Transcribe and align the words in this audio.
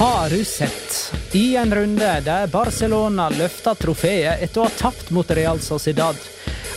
Har 0.00 0.30
du 0.30 0.44
sett? 0.44 1.12
I 1.32 1.56
en 1.56 1.74
runde 1.74 2.20
der 2.24 2.46
Barcelona 2.46 3.26
løfta 3.28 3.74
trofeet 3.76 4.40
etter 4.40 4.62
å 4.62 4.64
ha 4.64 4.72
tapt 4.78 5.10
mot 5.12 5.28
Real 5.36 5.58
Sociedad. 5.60 6.16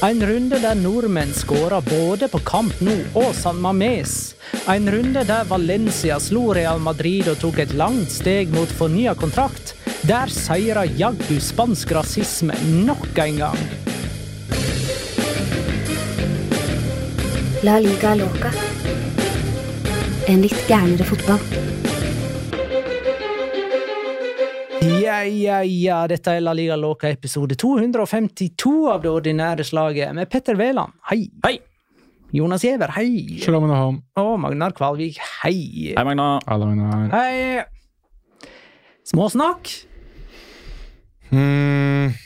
En 0.04 0.20
runde 0.28 0.58
der 0.60 0.76
nordmenn 0.76 1.32
skåra 1.32 1.80
både 1.88 2.28
på 2.28 2.42
Camp 2.44 2.82
Nou 2.84 2.98
og 3.22 3.30
San 3.38 3.62
Mames. 3.64 4.34
En 4.68 4.92
runde 4.92 5.24
der 5.24 5.48
Valencia 5.48 6.18
slo 6.20 6.50
Real 6.52 6.84
Madrid 6.84 7.30
og 7.32 7.40
tok 7.40 7.62
et 7.64 7.72
langt 7.80 8.12
steg 8.12 8.52
mot 8.52 8.76
fornya 8.76 9.16
kontrakt. 9.16 9.72
Der 10.04 10.28
seira 10.28 10.84
jaggu 10.84 11.40
spansk 11.40 11.96
rasisme 11.96 12.60
nok 12.84 13.24
en 13.24 13.40
gang. 13.40 13.62
La 17.64 17.80
liga 17.80 18.18
loca. 18.20 18.52
En 20.28 20.44
litt 20.44 20.68
gærnere 20.68 21.08
fotball. 21.08 21.73
Ja, 25.14 25.26
ja, 25.30 25.58
ja, 25.64 25.98
dette 26.10 26.32
er 26.34 26.42
La 26.42 26.56
Liga 26.58 26.74
Låka 26.80 27.06
episode 27.12 27.54
252 27.60 28.72
av 28.90 29.04
det 29.04 29.12
ordinære 29.12 29.66
slaget 29.68 30.16
med 30.18 30.30
Petter 30.32 30.58
Wæland. 30.58 30.96
Hei. 31.12 31.28
Hei! 31.46 31.60
Jonas 32.34 32.64
Giæver, 32.66 32.90
hei. 32.96 33.38
Shalom 33.44 33.68
alaikum. 33.68 34.00
Og 34.18 34.32
Magnar 34.42 34.74
Kvalvik, 34.74 35.20
hei. 35.44 35.94
Hei, 35.94 36.06
Magna. 36.08 36.40
Hallo, 36.50 36.72
Magnar. 36.72 37.14
Hei. 37.14 37.62
Småsnakk. 39.12 39.70
Mm. 41.30 42.18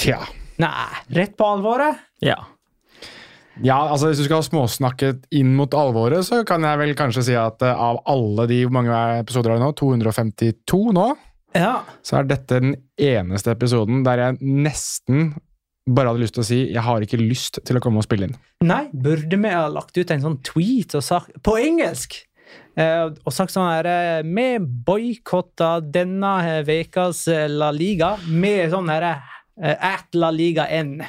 Tja. 0.00 0.22
Nei, 0.64 1.04
rett 1.20 1.36
på 1.36 1.50
alvoret. 1.58 2.00
Ja. 2.24 2.38
Ja, 3.60 3.76
altså 3.92 4.08
Hvis 4.08 4.22
du 4.22 4.24
skal 4.24 4.44
småsnakke 4.44 5.14
inn 5.36 5.52
mot 5.58 5.74
alvoret, 5.76 6.24
så 6.24 6.40
kan 6.48 6.64
jeg 6.64 6.80
vel 6.80 6.94
kanskje 6.96 7.26
si 7.28 7.36
at 7.36 7.60
eh, 7.66 7.76
av 7.76 8.00
alle 8.08 8.46
de 8.48 8.62
hvor 8.64 8.78
mange 8.78 9.00
episoder 9.20 9.52
har 9.52 9.60
vi 9.60 9.66
nå? 9.66 9.74
252 9.76 10.80
nå? 10.96 11.06
Ja. 11.56 11.74
Så 12.06 12.20
er 12.20 12.30
dette 12.30 12.60
den 12.62 12.74
eneste 12.96 13.52
episoden 13.52 14.04
der 14.06 14.22
jeg 14.22 14.38
nesten 14.40 15.34
bare 15.90 16.12
hadde 16.12 16.22
lyst 16.22 16.36
til 16.38 16.44
å 16.44 16.46
si 16.46 16.60
jeg 16.70 16.86
har 16.86 17.04
ikke 17.04 17.20
lyst 17.20 17.60
til 17.66 17.76
å 17.76 17.84
komme 17.84 18.00
og 18.00 18.06
spille 18.06 18.30
inn. 18.30 18.40
Nei, 18.64 18.84
burde 18.92 19.36
vi 19.42 19.52
ha 19.52 19.68
lagt 19.72 19.98
ut 19.98 20.14
en 20.14 20.24
sånn 20.24 20.40
tweet 20.46 20.96
og 20.96 21.04
sagt, 21.04 21.36
på 21.44 21.58
engelsk 21.60 22.16
eh, 22.80 23.10
og 23.10 23.32
sagt 23.34 23.52
sånn 23.52 23.68
her 23.68 23.90
eh, 23.90 24.24
Vi 24.24 24.48
boikotta 24.88 25.76
denne 25.84 26.62
ukas 26.64 27.26
La 27.52 27.72
Liga 27.76 28.14
med 28.24 28.70
sånn 28.72 28.88
her 28.92 29.10
eh, 29.10 29.74
at 29.76 30.16
La 30.16 30.32
Liga 30.32 30.70
N. 30.70 31.02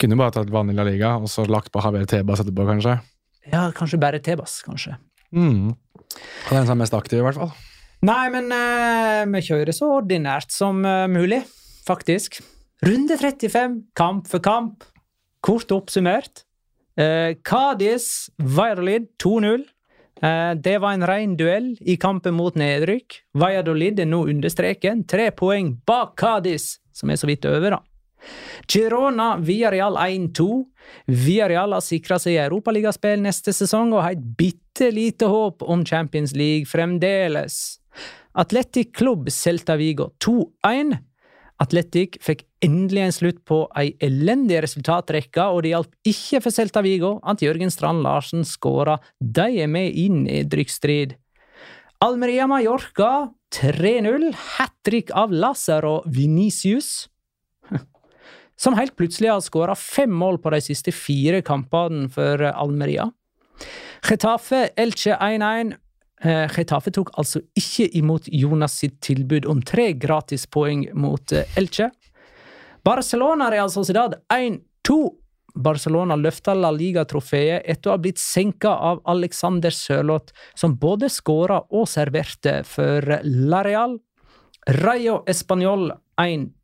Kunne 0.00 0.16
bare 0.16 0.32
tatt 0.32 0.52
vanlig 0.52 0.78
La 0.78 0.86
Liga 0.88 1.14
og 1.20 1.28
så 1.28 1.44
lagt 1.44 1.72
på 1.72 1.82
Haver 1.84 2.06
Tebas 2.08 2.40
etterpå, 2.40 2.64
kanskje. 2.68 2.96
Ja, 3.50 3.66
kanskje 3.76 4.00
bare 4.00 4.20
Tebas, 4.24 4.60
kanskje. 4.64 4.96
Mm. 5.36 5.74
Og 5.74 6.52
den 6.54 6.64
som 6.66 6.76
er 6.76 6.80
mest 6.80 6.96
aktiv, 6.96 7.20
i 7.20 7.26
hvert 7.26 7.36
fall. 7.36 7.52
Nei, 8.08 8.30
men 8.32 8.48
eh, 8.56 9.26
vi 9.28 9.42
kjører 9.44 9.76
så 9.76 9.90
ordinært 9.98 10.54
som 10.54 10.80
eh, 10.88 11.04
mulig, 11.12 11.42
faktisk. 11.84 12.40
Runde 12.86 13.18
35, 13.20 13.76
kamp 13.98 14.30
for 14.30 14.40
kamp. 14.40 14.86
Kort 15.44 15.72
oppsummert. 15.76 16.46
Eh, 16.96 17.36
Cádiz 17.44 18.30
Valladolid 18.40 19.10
2-0. 19.22 19.66
Eh, 20.22 20.54
det 20.56 20.78
var 20.80 20.96
en 20.96 21.06
ren 21.08 21.36
duell 21.36 21.74
i 21.80 21.98
kampen 22.00 22.36
mot 22.36 22.56
nedrykk. 22.56 23.20
Valladolid 23.36 24.00
er 24.00 24.08
nå 24.08 24.24
under 24.32 24.52
streken, 24.52 25.04
tre 25.04 25.28
poeng 25.36 25.74
bak 25.88 26.16
Cádiz, 26.20 26.78
som 26.92 27.12
er 27.12 27.20
så 27.20 27.28
vidt 27.28 27.44
over, 27.48 27.76
da. 27.76 27.84
Girona 28.70 29.34
Villarreal 29.40 29.98
1-2. 29.98 30.46
Villarreal 31.06 31.74
har 31.76 31.84
sikra 31.84 32.18
seg 32.22 32.38
europaligaspill 32.42 33.22
neste 33.24 33.54
sesong 33.56 33.94
og 33.94 34.04
har 34.04 34.16
et 34.16 34.24
bitte 34.38 34.90
lite 34.94 35.28
håp 35.30 35.62
om 35.62 35.84
Champions 35.86 36.34
League 36.36 36.68
fremdeles. 36.70 37.80
Atletic 38.38 38.92
Klubb 38.96 39.30
Celta 39.34 39.76
Vigo 39.80 40.12
2-1. 40.24 40.98
Atletic 41.60 42.16
fikk 42.24 42.46
endelig 42.64 43.02
en 43.02 43.12
slutt 43.12 43.40
på 43.48 43.64
ei 43.76 43.90
elendig 44.00 44.62
resultatrekke, 44.64 45.44
og 45.44 45.64
det 45.64 45.74
hjalp 45.74 45.90
ikke 46.08 46.40
for 46.44 46.54
Celta 46.54 46.80
Vigo 46.84 47.18
at 47.20 47.42
Jørgen 47.44 47.72
Strand 47.72 48.00
Larsen 48.04 48.46
skåra. 48.48 48.96
De 49.20 49.48
er 49.60 49.68
med 49.68 49.92
i 49.92 50.08
nedrykksstrid. 50.14 51.18
Almeria 52.00 52.46
Mallorca 52.48 53.28
3-0. 53.52 54.30
Hat 54.56 54.76
trick 54.86 55.12
av 55.12 55.34
Lazaro 55.36 55.98
Venicius 56.08 57.10
som 58.60 58.76
helt 58.76 58.96
plutselig 58.96 59.30
har 59.32 59.40
skåra 59.40 59.74
fem 59.74 60.12
mål 60.12 60.38
på 60.42 60.52
de 60.52 60.60
siste 60.60 60.92
fire 60.92 61.40
kampene 61.42 62.08
for 62.12 62.42
Almeria. 62.50 63.08
Getafe 64.04 64.68
Elche 64.76 65.16
1-1. 65.16 65.72
Eh, 66.20 66.50
Getafe 66.52 66.92
tok 66.92 67.12
altså 67.18 67.40
ikke 67.56 67.88
imot 67.96 68.28
Jonas 68.28 68.76
sitt 68.82 68.98
tilbud 69.04 69.48
om 69.48 69.62
tre 69.64 69.92
gratispoeng 69.96 70.90
mot 70.92 71.32
eh, 71.32 71.56
Elche. 71.56 71.88
Barcelona 72.84 73.50
Real 73.52 73.72
Sociedad 73.72 74.18
1-2. 74.32 75.00
Barcelona 75.54 76.14
løfta 76.16 76.52
La 76.54 76.70
Liga-trofeet 76.70 77.64
etter 77.66 77.90
å 77.90 77.96
ha 77.96 78.00
blitt 78.00 78.20
senka 78.22 78.70
av 78.70 79.00
Alexander 79.10 79.74
Sørloth, 79.74 80.30
som 80.54 80.76
både 80.78 81.08
skåra 81.10 81.58
og 81.74 81.88
serverte 81.90 82.60
for 82.68 83.18
La 83.24 83.64
Real. 83.66 83.98
Rayo 84.84 85.22
Español 85.28 85.90
1-2. 86.20 86.59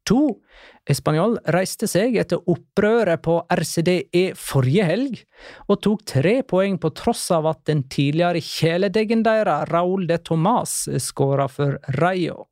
Español 0.87 1.35
reiste 1.51 1.89
seg 1.91 2.15
etter 2.21 2.43
opprøret 2.47 3.23
på 3.25 3.41
RCDE 3.51 4.37
forrige 4.39 4.85
helg, 4.87 5.23
og 5.67 5.81
tok 5.83 6.05
tre 6.07 6.37
poeng 6.47 6.79
på 6.79 6.93
tross 6.95 7.25
av 7.35 7.49
at 7.51 7.65
den 7.67 7.83
tidligere 7.91 8.43
kjæledeggen 8.45 9.25
deres, 9.27 9.67
Raúl 9.73 10.07
de 10.07 10.19
Tomàs, 10.23 10.85
skåra 11.03 11.49
for 11.51 11.81
Rayo. 11.99 12.47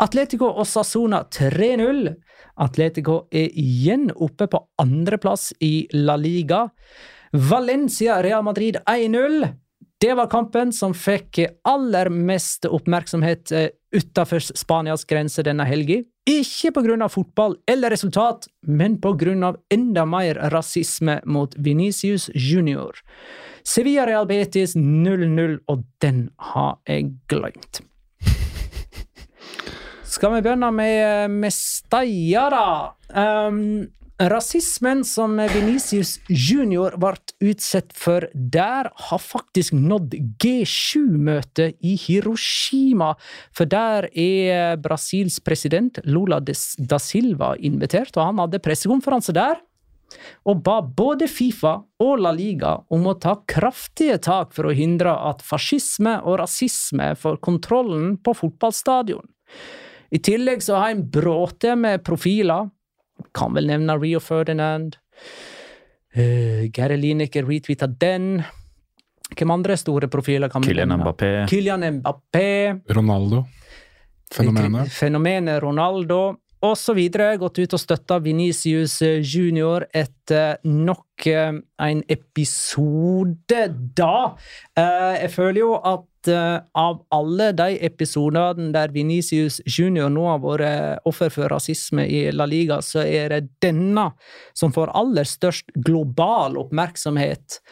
Atletico 0.00 0.48
og 0.48 0.68
Sassona 0.68 1.22
3-0. 1.28 2.06
Atletico 2.60 3.22
er 3.32 3.50
igjen 3.56 4.08
oppe 4.12 4.46
på 4.48 4.62
andreplass 4.80 5.50
i 5.60 5.88
La 5.96 6.16
Liga. 6.16 6.66
Valencia 7.32 8.20
Real 8.24 8.44
Madrid 8.44 8.80
1-0. 8.88 9.44
Det 10.00 10.14
var 10.16 10.30
kampen 10.32 10.72
som 10.72 10.94
fikk 10.96 11.42
aller 11.68 12.08
mest 12.08 12.64
oppmerksomhet 12.64 13.52
utenfor 13.92 14.40
Spanias 14.56 15.04
grense 15.04 15.44
denne 15.44 15.66
helga. 15.68 16.00
Ikke 16.30 16.70
av 17.02 17.10
fotball 17.10 17.56
eller 17.66 17.90
resultat, 17.90 18.46
men 18.62 18.98
av 19.46 19.56
enda 19.72 20.04
mer 20.06 20.38
rasisme 20.52 21.18
mot 21.24 21.54
Venicius 21.58 22.28
Junior. 22.34 23.00
Sevilla 23.66 24.06
Real 24.06 24.28
Betis 24.28 24.76
0-0, 24.76 25.58
og 25.66 25.82
den 26.02 26.28
har 26.52 26.76
jeg 26.86 27.14
glemt. 27.28 27.80
Skal 30.10 30.36
vi 30.36 30.42
begynne 30.44 30.70
med 30.74 31.34
Mestalla, 31.40 32.46
da? 32.50 32.66
Um, 33.48 33.88
rasismen 34.28 35.00
som 35.04 35.38
Venicius 35.38 36.18
Junior 36.28 36.96
ble 37.00 37.14
utsatt 37.50 37.94
for 37.96 38.26
der, 38.34 38.90
har 38.92 39.22
faktisk 39.22 39.72
nådd 39.72 40.14
G7-møtet 40.42 41.78
i 41.80 41.94
Hiroshima. 41.96 43.14
For 43.56 43.70
der 43.70 44.10
er 44.12 44.76
Brasils 44.82 45.40
president 45.40 46.02
Lula 46.04 46.40
da 46.40 47.00
Silva 47.00 47.54
invitert, 47.56 48.12
og 48.18 48.28
han 48.28 48.44
hadde 48.44 48.62
pressekonferanse 48.62 49.34
der. 49.36 49.62
Og 50.50 50.58
ba 50.66 50.80
både 50.82 51.28
Fifa 51.30 51.76
og 52.02 52.16
La 52.20 52.32
Liga 52.34 52.74
om 52.90 53.06
å 53.06 53.14
ta 53.22 53.36
kraftige 53.48 54.18
tak 54.18 54.50
for 54.56 54.68
å 54.68 54.74
hindre 54.74 55.12
at 55.30 55.44
fascisme 55.46 56.16
og 56.24 56.40
rasisme 56.42 57.12
får 57.16 57.38
kontrollen 57.46 58.16
på 58.18 58.34
fotballstadion. 58.42 59.24
I 60.10 60.18
tillegg 60.18 60.64
så 60.66 60.80
har 60.82 60.90
en 60.90 61.04
bråte 61.06 61.76
med 61.78 62.02
profiler. 62.02 62.68
Kan 63.36 63.54
vel 63.54 63.68
nevne 63.70 63.96
Rio 64.00 64.20
Ferdinand. 64.20 64.96
Uh, 66.16 66.66
Gary 66.74 66.96
Lineker 66.98 67.46
retweeta 67.46 67.86
den. 67.86 68.42
Hvem 69.36 69.50
andre 69.54 69.76
store 69.78 70.08
profiler 70.10 70.50
kan 70.50 70.62
vi 70.62 70.72
Kylian 70.72 70.90
nevne? 70.90 71.04
Mbappé. 71.04 71.32
Kylian 71.50 71.86
Mbappé. 72.00 72.80
Ronaldo. 72.96 73.44
Fenomenet. 74.34 74.90
Fenomenet 74.92 75.62
Ronaldo. 75.62 76.39
Og 76.60 76.76
så 76.76 76.92
videre. 76.92 77.38
Gått 77.40 77.58
ut 77.62 77.74
og 77.76 77.80
støtta 77.80 78.18
Venicius 78.20 78.98
Junior 79.00 79.86
etter 79.96 80.58
nok 80.68 81.26
eh, 81.30 81.56
en 81.80 82.02
episode 82.12 83.60
da. 83.96 84.16
Eh, 84.76 85.14
jeg 85.22 85.30
føler 85.32 85.60
jo 85.62 85.70
at 85.78 86.28
eh, 86.28 86.58
av 86.76 86.98
alle 87.16 87.46
de 87.56 87.78
episodene 87.88 88.68
der 88.74 88.92
Venicius 88.92 89.62
Junior 89.64 90.12
nå 90.12 90.26
har 90.28 90.42
vært 90.44 91.08
offer 91.08 91.32
for 91.32 91.48
rasisme 91.48 92.04
i 92.04 92.26
La 92.34 92.44
Liga, 92.50 92.82
så 92.84 93.06
er 93.06 93.32
det 93.32 93.54
denne 93.64 94.10
som 94.52 94.74
får 94.76 94.92
aller 95.00 95.28
størst 95.28 95.72
global 95.80 96.60
oppmerksomhet. 96.60 97.62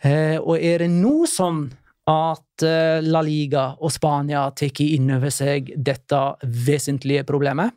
Eh, 0.00 0.38
og 0.38 0.56
er 0.56 0.84
det 0.84 0.88
nå 0.94 1.26
sånn 1.28 1.66
at 2.08 2.64
eh, 2.64 3.04
La 3.04 3.20
Liga 3.20 3.74
og 3.76 3.92
Spania 3.92 4.46
tar 4.56 4.80
inn 4.86 5.10
over 5.12 5.32
seg 5.34 5.74
dette 5.76 6.22
vesentlige 6.42 7.26
problemet? 7.28 7.76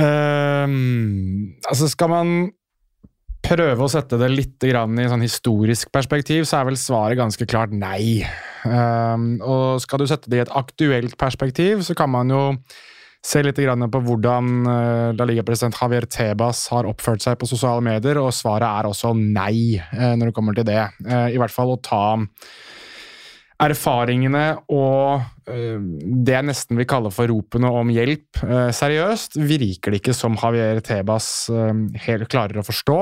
Ehm, 0.00 1.56
altså 1.68 1.88
skal 1.90 2.12
man 2.12 2.34
prøve 3.40 3.86
å 3.86 3.90
sette 3.90 4.18
det 4.20 4.28
litt 4.32 4.68
i 4.68 4.72
sånn 4.74 5.24
historisk 5.24 5.90
perspektiv, 5.92 6.44
så 6.48 6.60
er 6.60 6.70
vel 6.70 6.78
svaret 6.80 7.18
ganske 7.18 7.46
klart 7.48 7.72
nei. 7.72 8.20
Uh, 8.60 9.40
og 9.40 9.80
skal 9.80 10.02
du 10.02 10.06
sette 10.10 10.28
det 10.30 10.38
i 10.38 10.44
et 10.44 10.56
aktuelt 10.56 11.16
perspektiv, 11.20 11.80
så 11.86 11.96
kan 11.96 12.12
man 12.12 12.32
jo 12.32 12.42
se 13.20 13.42
litt 13.44 13.58
på 13.60 14.00
hvordan 14.00 14.50
eh, 14.64 15.10
La 15.12 15.26
Liga-president 15.28 15.76
Javier 15.76 16.06
Tebas 16.08 16.62
har 16.72 16.88
oppført 16.88 17.20
seg 17.24 17.36
på 17.40 17.48
sosiale 17.48 17.82
medier, 17.84 18.16
og 18.16 18.32
svaret 18.32 18.64
er 18.64 18.88
også 18.88 19.12
nei 19.18 19.76
eh, 19.76 20.14
når 20.16 20.30
det 20.30 20.36
kommer 20.36 20.56
til 20.56 20.64
det. 20.68 20.80
Eh, 21.04 21.34
I 21.34 21.40
hvert 21.40 21.52
fall 21.52 21.74
å 21.74 21.80
ta 21.84 22.16
erfaringene 23.60 24.44
og 24.72 25.20
øh, 25.50 25.80
det 26.24 26.34
jeg 26.34 26.46
nesten 26.48 26.80
vil 26.80 26.88
kalle 26.88 27.12
for 27.12 27.30
ropene 27.30 27.70
om 27.80 27.92
hjelp 27.92 28.42
øh, 28.46 28.70
seriøst, 28.74 29.36
virker 29.36 29.92
det 29.92 30.00
ikke 30.00 30.16
som 30.16 30.38
Javier 30.40 30.80
Tebas 30.84 31.28
øh, 31.52 31.84
helt 32.06 32.28
klarer 32.32 32.60
å 32.60 32.66
forstå. 32.66 32.98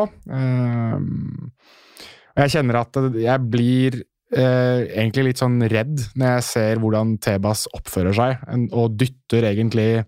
jeg 2.38 2.54
kjenner 2.54 2.82
at 2.82 2.98
jeg 3.18 3.50
blir 3.50 4.02
egentlig 4.28 5.30
litt 5.30 5.40
sånn 5.40 5.56
redd 5.72 6.02
når 6.20 6.34
jeg 6.34 6.44
ser 6.44 6.80
hvordan 6.82 7.14
Tebas 7.24 7.64
oppfører 7.72 8.12
seg, 8.12 8.42
og 8.76 8.98
dytter 9.00 9.46
egentlig 9.48 10.04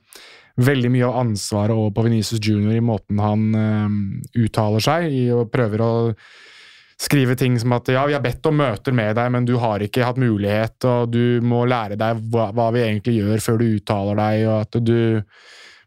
veldig 0.61 0.91
mye 0.93 1.07
av 1.09 1.23
ansvaret 1.23 1.73
over 1.73 1.95
på 1.97 2.05
Venezes 2.05 2.43
Junior 2.45 2.77
i 2.77 2.85
måten 2.85 3.23
han 3.23 3.47
uttaler 4.37 4.85
seg 4.85 5.09
i, 5.09 5.25
og 5.33 5.49
prøver 5.55 5.87
å 5.87 5.93
skrive 7.01 7.37
ting 7.39 7.57
som 7.61 7.73
at 7.73 7.89
ja, 7.89 8.03
vi 8.07 8.17
har 8.17 8.25
bedt 8.25 8.47
om 8.51 8.59
møter 8.61 8.95
med 8.97 9.15
deg, 9.17 9.31
men 9.33 9.47
du 9.49 9.55
har 9.61 9.81
ikke 9.85 10.05
hatt 10.05 10.21
mulighet, 10.21 10.77
og 10.89 11.15
du 11.15 11.41
må 11.45 11.65
lære 11.69 11.97
deg 12.01 12.21
hva, 12.33 12.51
hva 12.57 12.69
vi 12.75 12.85
egentlig 12.85 13.17
gjør 13.23 13.45
før 13.45 13.61
du 13.61 13.67
uttaler 13.79 14.21
deg, 14.21 14.45
og 14.49 14.57
at 14.67 14.81
du 14.85 15.01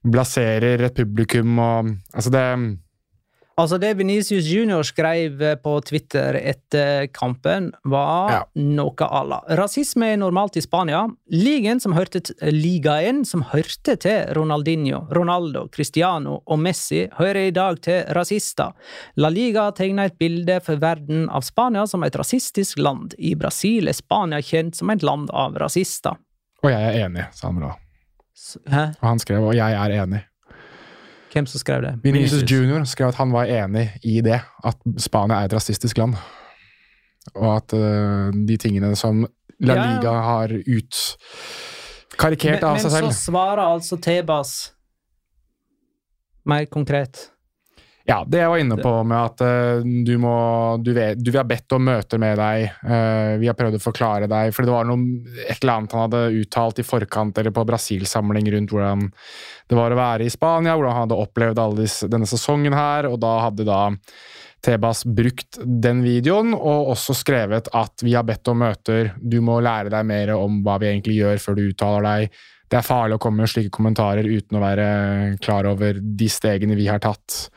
blaserer 0.03 0.83
et 0.83 0.97
publikum 0.97 1.59
og 1.63 1.93
Altså, 2.13 2.29
det 2.33 2.41
Altså, 3.57 3.77
det 3.77 3.91
Venicius 3.99 4.47
Junior 4.49 4.81
skrev 4.83 5.41
på 5.61 5.75
Twitter 5.85 6.33
etter 6.39 7.05
kampen, 7.13 7.71
var 7.85 8.31
Ja. 8.31 8.43
noe 8.55 8.95
à 8.95 9.23
la 9.27 9.43
Rasisme 9.47 10.13
er 10.13 10.17
normalt 10.17 10.57
i 10.57 10.61
Spania. 10.61 11.07
Ligaen 11.29 11.79
som 11.79 11.93
som 13.25 13.41
hørte 13.51 13.95
til 13.97 14.33
Ronaldinho, 14.33 15.07
Ronaldo, 15.11 15.67
Cristiano 15.69 16.41
og 16.45 16.59
Messi, 16.59 17.07
hører 17.17 17.47
i 17.47 17.51
dag 17.51 17.79
til 17.81 18.03
rasister. 18.15 18.73
La 19.17 19.29
Liga 19.29 19.71
tegner 19.71 20.05
et 20.05 20.17
bilde 20.17 20.59
for 20.63 20.75
verden 20.75 21.29
av 21.29 21.41
Spania 21.41 21.85
som 21.87 22.03
et 22.03 22.15
rasistisk 22.15 22.79
land. 22.79 23.13
I 23.19 23.35
Brasil 23.35 23.87
er 23.87 23.93
Spania 23.93 24.41
kjent 24.41 24.75
som 24.75 24.89
et 24.89 25.03
land 25.03 25.29
av 25.33 25.53
rasister. 25.53 26.17
Og 26.63 26.71
jeg 26.71 26.81
er 26.81 27.07
enig, 27.07 27.27
sa 27.33 27.47
han 27.47 27.59
da. 27.59 27.73
Hæ? 28.69 28.83
Og 29.01 29.07
han 29.07 29.19
skrev 29.19 29.43
'og 29.43 29.55
jeg 29.55 29.73
er 29.73 30.05
enig'. 30.05 30.23
Hvem 31.33 31.45
som 31.49 31.57
skrev 31.59 31.81
det? 31.81 31.95
Vinicius 32.03 32.43
Junior 32.51 32.83
skrev 32.85 33.07
at 33.13 33.17
han 33.17 33.31
var 33.33 33.45
enig 33.49 33.87
i 34.05 34.19
det, 34.21 34.37
at 34.63 34.77
Spania 35.01 35.39
er 35.41 35.45
et 35.49 35.53
rasistisk 35.57 35.97
land. 35.97 36.13
Og 37.35 37.47
at 37.55 37.73
uh, 37.73 38.29
de 38.47 38.57
tingene 38.61 38.93
som 38.99 39.23
La 39.63 39.75
Ja, 39.77 39.79
ja. 39.79 39.85
Liga 39.95 40.11
har 40.11 40.47
utkarikert 40.53 42.61
Men, 42.61 42.65
av 42.67 42.73
men 42.75 42.81
seg 42.83 42.91
så 42.91 42.97
selv. 42.97 43.11
svarer 43.15 43.61
altså 43.63 43.97
Tebas 44.01 44.73
mer 46.45 46.65
konkret. 46.67 47.29
Ja, 48.03 48.17
det 48.27 48.41
jeg 48.41 48.51
var 48.51 48.59
inne 48.59 48.75
på 48.83 48.91
med 49.07 49.15
at 49.15 49.41
øh, 49.47 49.85
du 50.03 50.17
må 50.19 50.33
du 50.83 50.89
vet, 50.91 51.15
du, 51.23 51.29
Vi 51.31 51.39
har 51.39 51.47
bedt 51.47 51.71
om 51.71 51.85
møter 51.87 52.19
med 52.19 52.35
deg, 52.35 52.65
øh, 52.83 53.37
vi 53.39 53.47
har 53.47 53.55
prøvd 53.55 53.77
å 53.79 53.83
forklare 53.83 54.27
deg 54.27 54.51
For 54.51 54.67
det 54.67 54.73
var 54.75 54.89
noe, 54.89 55.21
et 55.45 55.61
eller 55.61 55.77
annet 55.77 55.95
han 55.95 56.03
hadde 56.09 56.23
uttalt 56.41 56.81
i 56.83 56.87
forkant 56.87 57.39
eller 57.39 57.55
på 57.55 57.63
Brasil-samling 57.69 58.51
rundt 58.57 58.75
hvordan 58.75 59.07
det 59.71 59.79
var 59.79 59.95
å 59.95 59.99
være 60.01 60.27
i 60.27 60.33
Spania, 60.33 60.75
hvordan 60.75 60.97
han 60.97 61.05
hadde 61.05 61.21
opplevd 61.23 61.61
alle 61.63 61.85
disse, 61.85 62.09
denne 62.11 62.27
sesongen 62.27 62.75
her, 62.75 63.07
og 63.07 63.21
da 63.23 63.37
hadde 63.45 63.63
da 63.67 63.79
Tebas 64.63 65.03
brukt 65.03 65.57
den 65.63 66.03
videoen, 66.05 66.53
og 66.55 66.93
også 66.93 67.15
skrevet 67.19 67.67
at 67.75 68.03
vi 68.03 68.13
har 68.15 68.23
bedt 68.27 68.47
om 68.51 68.61
møter, 68.63 69.11
du 69.19 69.41
må 69.43 69.57
lære 69.63 69.91
deg 69.91 70.07
mer 70.07 70.31
om 70.37 70.61
hva 70.63 70.77
vi 70.79 70.91
egentlig 70.91 71.17
gjør 71.17 71.41
før 71.43 71.57
du 71.57 71.63
uttaler 71.65 72.07
deg. 72.07 72.37
Det 72.71 72.79
er 72.79 72.87
farlig 72.87 73.17
å 73.17 73.23
komme 73.23 73.43
med 73.43 73.51
slike 73.51 73.73
kommentarer 73.75 74.27
uten 74.27 74.57
å 74.57 74.63
være 74.63 74.87
klar 75.43 75.67
over 75.69 75.99
de 75.99 76.29
stegene 76.31 76.77
vi 76.79 76.87
har 76.87 77.03
tatt, 77.03 77.47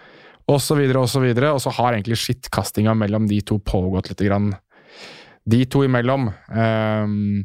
så 0.63 0.77
videre 0.79 1.03
og. 1.03 1.53
Og 1.57 1.63
så 1.63 1.73
har 1.75 1.95
egentlig 1.97 2.19
skittkastinga 2.23 2.95
mellom 2.95 3.27
de 3.31 3.41
to 3.47 3.59
pågått 3.59 4.13
lite 4.13 4.29
grann. 4.29 4.53
De 5.47 5.65
to 5.71 5.85
imellom. 5.87 6.29
Um, 6.51 7.45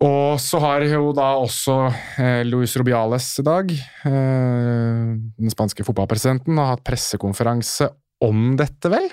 og 0.00 0.38
så 0.40 0.60
har 0.62 0.84
jo 0.88 1.10
da 1.12 1.32
også 1.42 1.74
eh, 2.22 2.42
Luis 2.48 2.72
Rubiales 2.80 3.26
i 3.42 3.44
dag, 3.44 3.72
eh, 4.08 5.10
den 5.12 5.52
spanske 5.52 5.84
fotballpresidenten, 5.84 6.56
har 6.56 6.70
hatt 6.72 6.84
pressekonferanse 6.86 7.90
om 8.24 8.54
dette, 8.56 8.88
vel? 8.92 9.10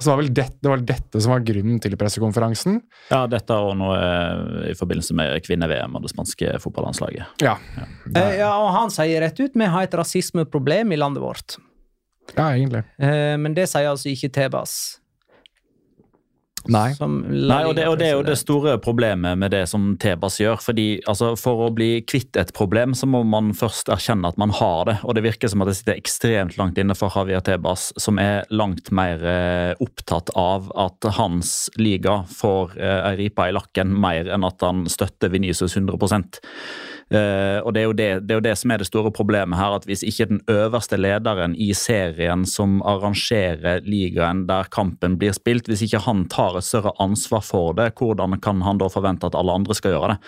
Så 0.00 0.08
det 0.08 0.12
var 0.14 0.20
vel 0.22 0.30
det, 0.32 0.46
det 0.64 0.70
var 0.72 0.84
dette 0.88 1.20
som 1.20 1.34
var 1.34 1.42
grunnen 1.44 1.80
til 1.84 1.96
pressekonferansen. 2.00 2.78
Ja, 3.10 3.26
dette 3.28 3.56
og 3.60 3.74
noe 3.76 3.98
eh, 4.00 4.70
i 4.72 4.76
forbindelse 4.78 5.16
med 5.18 5.36
kvinne-VM 5.44 5.98
og 5.98 6.06
det 6.06 6.12
spanske 6.14 6.54
fotballandslaget. 6.64 7.42
Ja. 7.44 7.58
Eh, 8.14 8.38
ja, 8.40 8.54
og 8.56 8.72
han 8.78 8.94
sier 8.94 9.20
rett 9.20 9.36
ut 9.42 9.58
vi 9.60 9.68
har 9.68 9.84
et 9.84 9.98
rasismeproblem 10.00 10.96
i 10.96 11.00
landet 11.00 11.20
vårt. 11.20 11.58
ja, 12.32 12.48
egentlig. 12.48 12.84
Eh, 12.96 13.36
men 13.36 13.52
det 13.56 13.68
sier 13.68 13.90
altså 13.92 14.08
ikke 14.08 14.32
Tebas. 14.32 14.99
Nei. 16.68 16.90
Nei, 17.00 17.60
og 17.64 17.72
det, 17.78 17.86
og 17.88 17.96
det 18.00 18.10
er 18.10 18.18
jo 18.18 18.24
det 18.26 18.36
store 18.36 18.74
problemet 18.82 19.38
med 19.40 19.52
det 19.54 19.62
som 19.70 19.94
Tebas 20.00 20.36
gjør. 20.42 20.60
fordi 20.60 20.86
altså, 21.08 21.32
For 21.40 21.66
å 21.66 21.70
bli 21.72 22.02
kvitt 22.04 22.36
et 22.36 22.52
problem, 22.56 22.92
så 22.94 23.08
må 23.08 23.22
man 23.24 23.54
først 23.56 23.88
erkjenne 23.92 24.28
at 24.28 24.38
man 24.40 24.52
har 24.58 24.84
det. 24.90 24.96
Og 25.04 25.16
det 25.16 25.24
virker 25.24 25.48
som 25.48 25.64
at 25.64 25.70
det 25.70 25.78
sitter 25.78 25.96
ekstremt 25.96 26.58
langt 26.60 26.78
inne 26.80 26.96
for 26.98 27.12
Javier 27.16 27.40
Tebas, 27.46 27.90
som 27.96 28.20
er 28.20 28.44
langt 28.52 28.92
mer 28.92 29.24
eh, 29.24 29.72
opptatt 29.80 30.32
av 30.38 30.68
at 30.76 31.10
hans 31.16 31.70
liga 31.80 32.20
får 32.28 32.76
eh, 32.76 33.10
ripe 33.20 33.48
i 33.48 33.56
lakken, 33.56 33.96
mer 33.96 34.28
enn 34.28 34.44
at 34.46 34.60
han 34.66 34.84
støtter 34.90 35.32
Venicius 35.32 35.78
100 35.78 35.96
Eh, 37.10 37.58
og 37.66 37.74
det 37.74 37.82
er, 37.82 37.92
det, 37.98 38.08
det 38.22 38.34
er 38.34 38.38
jo 38.38 38.44
det 38.44 38.52
som 38.60 38.70
er 38.70 38.82
det 38.82 38.86
store 38.86 39.10
problemet 39.14 39.58
her, 39.58 39.74
at 39.74 39.86
hvis 39.88 40.04
ikke 40.06 40.28
den 40.30 40.40
øverste 40.50 40.94
lederen 41.00 41.56
i 41.58 41.72
serien 41.74 42.44
som 42.46 42.78
arrangerer 42.86 43.82
ligaen 43.82 44.44
der 44.46 44.70
kampen 44.70 45.16
blir 45.18 45.34
spilt, 45.34 45.66
hvis 45.66 45.82
ikke 45.88 46.04
han 46.06 46.28
tar 46.30 46.60
et 46.60 46.68
større 46.68 46.94
ansvar 47.02 47.42
for 47.42 47.74
det, 47.74 47.90
hvordan 47.98 48.38
kan 48.42 48.62
han 48.62 48.78
da 48.78 48.86
forvente 48.92 49.26
at 49.26 49.38
alle 49.38 49.58
andre 49.58 49.74
skal 49.74 49.96
gjøre 49.96 50.14
det? 50.14 50.18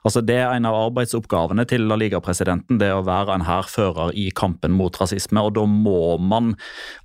Altså 0.00 0.22
Det 0.24 0.38
er 0.40 0.54
en 0.54 0.64
av 0.64 0.78
arbeidsoppgavene 0.86 1.66
til 1.68 1.84
La 1.90 1.98
Liga-presidenten, 2.00 2.78
det 2.80 2.88
å 2.88 3.04
være 3.04 3.36
en 3.36 3.44
hærfører 3.44 4.14
i 4.16 4.30
kampen 4.32 4.72
mot 4.72 4.96
rasisme. 4.96 5.42
og 5.44 5.58
Da 5.58 5.66
må 5.68 6.16
man 6.16 6.54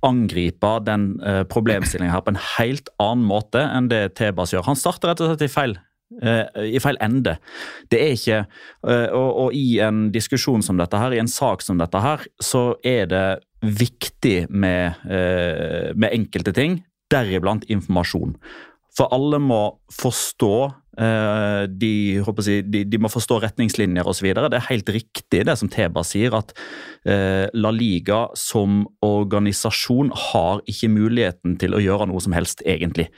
angripe 0.00 0.78
den 0.86 1.10
uh, 1.20 1.42
problemstillingen 1.44 2.14
her 2.14 2.24
på 2.24 2.32
en 2.32 2.40
helt 2.56 2.88
annen 2.96 3.28
måte 3.28 3.60
enn 3.60 3.92
det 3.92 4.14
Tebas 4.16 4.56
gjør. 4.56 4.64
Han 4.70 4.80
starter 4.80 5.12
rett 5.12 5.20
og 5.20 5.34
slett 5.34 5.44
i 5.44 5.52
feil 5.52 5.76
i 6.62 6.78
feil 6.82 6.98
ende. 7.02 7.36
Det 7.90 7.98
er 8.02 8.14
ikke 8.14 8.38
eh, 8.42 9.08
og, 9.10 9.30
og 9.46 9.56
i 9.56 9.78
en 9.82 10.06
diskusjon 10.14 10.62
som 10.62 10.78
dette 10.78 11.00
her, 11.00 11.14
i 11.14 11.22
en 11.22 11.30
sak 11.30 11.64
som 11.66 11.80
dette 11.80 12.02
her, 12.02 12.22
så 12.42 12.68
er 12.86 13.10
det 13.10 13.26
viktig 13.66 14.46
med, 14.50 15.02
eh, 15.10 15.92
med 15.96 16.14
enkelte 16.14 16.54
ting, 16.54 16.80
deriblant 17.10 17.66
informasjon. 17.70 18.36
For 18.96 19.12
alle 19.12 19.38
må 19.42 19.60
forstå 19.92 20.54
eh, 20.98 21.64
de, 21.68 21.92
jeg, 22.16 22.62
de, 22.72 22.84
de 22.88 23.00
må 23.02 23.10
forstå 23.12 23.40
retningslinjer 23.44 24.08
osv. 24.08 24.30
Det 24.32 24.56
er 24.56 24.68
helt 24.70 24.92
riktig 24.94 25.42
det 25.48 25.56
som 25.60 25.70
Teba 25.72 26.04
sier, 26.06 26.36
at 26.38 26.54
eh, 27.04 27.44
La 27.52 27.72
Liga 27.74 28.26
som 28.38 28.84
organisasjon 29.04 30.14
har 30.30 30.64
ikke 30.70 30.92
muligheten 30.94 31.58
til 31.60 31.76
å 31.76 31.82
gjøre 31.82 32.08
noe 32.08 32.24
som 32.24 32.36
helst, 32.36 32.64
egentlig 32.64 33.10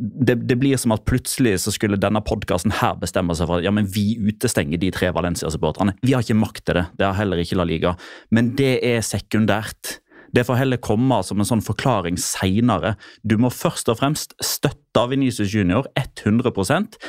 det, 0.00 0.36
det, 0.48 0.56
blir 0.60 0.78
som 0.80 0.94
at 0.94 1.04
plutselig 1.08 1.58
så 1.64 1.72
skulle 1.74 1.98
denne 2.00 2.22
podkasten 2.24 2.72
her 2.80 2.96
bestemme 3.00 3.36
seg 3.36 3.50
for 3.50 3.60
at 3.60 3.66
ja, 3.66 3.72
men 3.74 3.88
vi 3.92 4.14
utestenger 4.18 4.80
de 4.80 4.92
tre 4.94 5.10
Valencia-supporterne. 5.14 5.96
Vi 6.02 6.14
har 6.16 6.24
ikke 6.24 6.38
makt 6.40 6.64
til 6.64 6.80
det. 6.80 6.86
Det 6.98 7.08
har 7.08 7.18
heller 7.18 7.42
ikke 7.42 7.58
La 7.60 7.66
Liga. 7.68 7.94
Men 8.32 8.54
det 8.58 8.78
er 8.86 9.04
sekundært. 9.04 9.98
Det 10.34 10.46
får 10.46 10.60
heller 10.60 10.80
komme 10.82 11.20
som 11.26 11.42
en 11.42 11.48
sånn 11.48 11.64
forklaring 11.64 12.18
seinere. 12.20 12.94
Du 13.26 13.36
må 13.40 13.50
først 13.52 13.90
og 13.90 13.98
fremst 14.00 14.36
støtte 14.44 15.06
Venicius 15.10 15.52
Junior 15.52 15.90
100% 15.98 17.00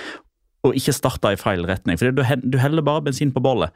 og 0.68 0.78
ikke 0.78 0.94
starte 0.94 1.34
i 1.34 1.40
feil 1.40 1.66
retning. 1.66 1.98
For 1.98 2.14
du, 2.14 2.24
heller 2.62 2.86
bare 2.86 3.06
bensin 3.08 3.34
på 3.34 3.44
bollet. 3.44 3.74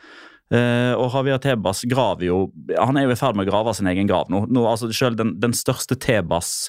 Uh, 0.53 0.93
og 1.01 1.09
Javier 1.09 1.39
Tebas 1.41 1.79
graver 1.89 2.27
jo 2.27 2.35
Han 2.77 2.99
er 2.99 3.07
jo 3.07 3.15
i 3.15 3.17
ferd 3.17 3.33
med 3.33 3.47
å 3.47 3.49
grave 3.49 3.71
sin 3.73 3.87
egen 3.89 4.05
grav 4.05 4.27
nå. 4.29 4.43
nå 4.45 4.61
altså 4.69 4.91
selv 4.93 5.17
den, 5.17 5.31
den 5.41 5.55
største 5.57 5.97
Tebas 5.97 6.67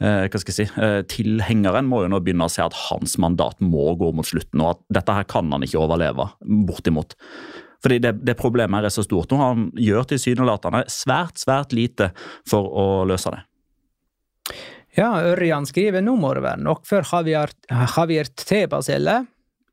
uh, 0.00 0.24
hva 0.24 0.40
skal 0.40 0.48
jeg 0.48 0.56
si, 0.56 0.66
uh, 0.80 1.02
tilhengeren 1.12 1.90
må 1.90 2.06
jo 2.06 2.08
nå 2.08 2.22
begynne 2.24 2.48
å 2.48 2.54
se 2.54 2.64
at 2.64 2.78
hans 2.86 3.18
mandat 3.20 3.60
må 3.60 3.90
gå 4.00 4.08
mot 4.16 4.24
slutten, 4.24 4.64
og 4.64 4.70
at 4.70 4.82
dette 5.00 5.18
her 5.18 5.28
kan 5.28 5.52
han 5.52 5.66
ikke 5.66 5.82
overleve. 5.82 6.30
Bortimot. 6.40 7.12
Fordi 7.84 8.00
det, 8.00 8.14
det 8.24 8.38
problemet 8.40 8.80
her 8.80 8.88
er 8.88 8.96
så 8.96 9.04
stort. 9.04 9.28
nå 9.28 9.42
Han 9.42 9.68
gjør 9.76 10.08
tilsynelatende 10.08 10.86
svært, 10.88 11.36
svært 11.44 11.76
lite 11.76 12.14
for 12.48 12.64
å 12.64 12.88
løse 13.08 13.34
det. 13.34 13.44
Ja, 14.96 15.12
Ørjan 15.20 15.68
skriver 15.68 16.02
nå 16.02 16.16
må 16.18 16.32
det 16.34 16.42
være 16.48 16.64
nok 16.64 16.88
for 16.88 17.04
Javier, 17.04 17.52
Javier 17.68 18.32
TebasElle. 18.40 19.20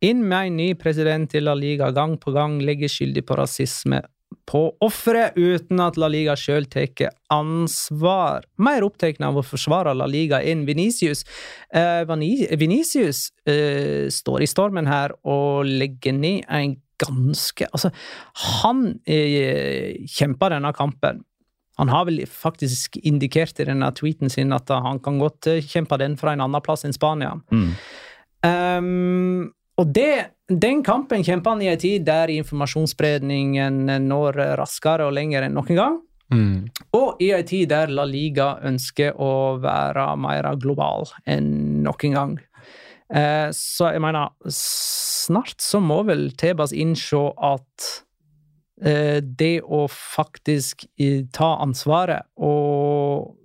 Inn 0.03 0.25
med 0.27 0.49
en 0.49 0.59
ny 0.59 0.73
president 0.79 1.29
til 1.31 1.47
La 1.47 1.55
Liga 1.55 1.91
gang 1.95 2.17
på 2.19 2.33
gang 2.35 2.59
legger 2.63 2.91
skyldig 2.91 3.23
på 3.27 3.37
rasisme 3.39 4.01
på 4.45 4.61
offeret, 4.83 5.37
uten 5.37 5.79
at 5.81 5.97
La 5.97 6.07
Liga 6.11 6.35
sjøl 6.37 6.67
tar 6.69 7.09
ansvar. 7.33 8.45
Mer 8.61 8.85
opptatt 8.85 9.21
av 9.23 9.39
å 9.39 9.45
forsvare 9.45 9.95
La 9.97 10.07
Liga 10.09 10.41
enn 10.45 10.65
Venicius. 10.67 11.23
Eh, 11.73 12.03
Venicius 12.05 13.29
eh, 13.49 14.05
står 14.13 14.45
i 14.45 14.49
stormen 14.49 14.89
her 14.89 15.15
og 15.23 15.65
legger 15.65 16.13
ned 16.17 16.45
en 16.49 16.77
ganske 16.95 17.65
Altså, 17.75 17.89
han 18.55 18.85
eh, 19.03 20.05
kjemper 20.07 20.53
denne 20.53 20.71
kampen. 20.77 21.25
Han 21.75 21.91
har 21.91 22.05
vel 22.07 22.21
faktisk 22.31 22.95
indikert 23.03 23.59
i 23.59 23.67
denne 23.67 23.89
tweeten 23.97 24.31
sin 24.31 24.55
at 24.55 24.71
han 24.71 25.01
kan 25.03 25.19
godt 25.19 25.49
eh, 25.51 25.65
kjempe 25.65 25.99
den 25.99 26.15
fra 26.19 26.35
en 26.35 26.45
annen 26.45 26.63
plass 26.63 26.87
enn 26.87 26.95
Spania. 26.95 27.33
Mm. 27.51 27.73
Um, 28.45 29.51
og 29.75 29.91
det, 29.91 30.31
den 30.47 30.83
kampen 30.85 31.23
kjempa 31.25 31.51
han 31.51 31.63
i 31.63 31.69
en 31.71 31.79
tid 31.79 32.05
der 32.07 32.31
informasjonsspredningen 32.31 33.85
når 34.07 34.39
raskere 34.59 35.09
og 35.09 35.15
lenger 35.17 35.47
enn 35.47 35.57
noen 35.57 35.79
gang. 35.79 36.01
Mm. 36.33 36.65
Og 36.97 37.21
i 37.21 37.29
en 37.35 37.45
tid 37.45 37.69
der 37.69 37.91
La 37.93 38.05
Liga 38.07 38.55
ønsker 38.65 39.17
å 39.21 39.57
være 39.61 40.07
mer 40.17 40.47
global 40.61 41.09
enn 41.29 41.83
noen 41.85 42.15
gang. 42.15 42.37
Eh, 43.13 43.51
så 43.53 43.91
jeg 43.93 44.01
mener, 44.01 44.33
snart 44.49 45.61
så 45.61 45.81
må 45.83 46.01
vel 46.07 46.31
Tebas 46.39 46.73
innse 46.73 47.21
at 47.45 47.89
eh, 48.81 49.19
det 49.21 49.59
å 49.61 49.85
faktisk 49.91 50.87
ta 51.35 51.51
ansvaret 51.61 52.25
og 52.41 53.35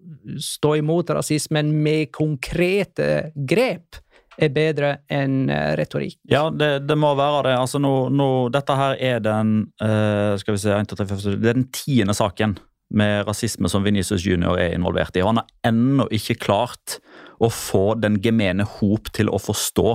stå 0.40 0.76
imot 0.80 1.12
rasismen 1.16 1.74
med 1.84 2.08
konkrete 2.14 3.30
grep 3.34 4.00
er 4.38 4.52
bedre 4.54 4.90
enn 5.10 5.50
eh, 5.50 5.72
retorikk. 5.78 6.18
Ja, 6.30 6.46
det, 6.50 6.86
det, 6.88 6.96
må 6.98 7.12
være 7.18 7.48
det. 7.48 7.56
Altså 7.58 7.80
nå, 7.82 7.94
nå, 8.14 8.28
dette 8.54 8.76
her 8.78 8.96
er 8.96 9.22
den 9.24 9.54
uh, 9.82 10.36
skal 10.40 10.56
vi 10.56 10.62
se, 10.62 10.74
1, 10.76 10.90
2, 10.92 10.98
3, 11.02 11.08
4, 11.10 11.38
det 11.40 11.52
er 11.52 11.58
den 11.58 11.70
tiende 11.74 12.16
saken 12.16 12.56
med 12.90 13.24
rasisme 13.28 13.70
som 13.70 13.84
Venicius 13.86 14.24
Junior 14.26 14.58
er 14.58 14.74
involvert 14.74 15.16
i. 15.16 15.22
og 15.22 15.32
Han 15.32 15.42
har 15.42 15.70
ennå 15.70 16.08
ikke 16.14 16.40
klart 16.42 16.98
å 17.40 17.50
få 17.54 17.94
den 18.00 18.18
gemene 18.22 18.66
hop 18.78 19.12
til 19.16 19.30
å 19.30 19.38
forstå 19.40 19.92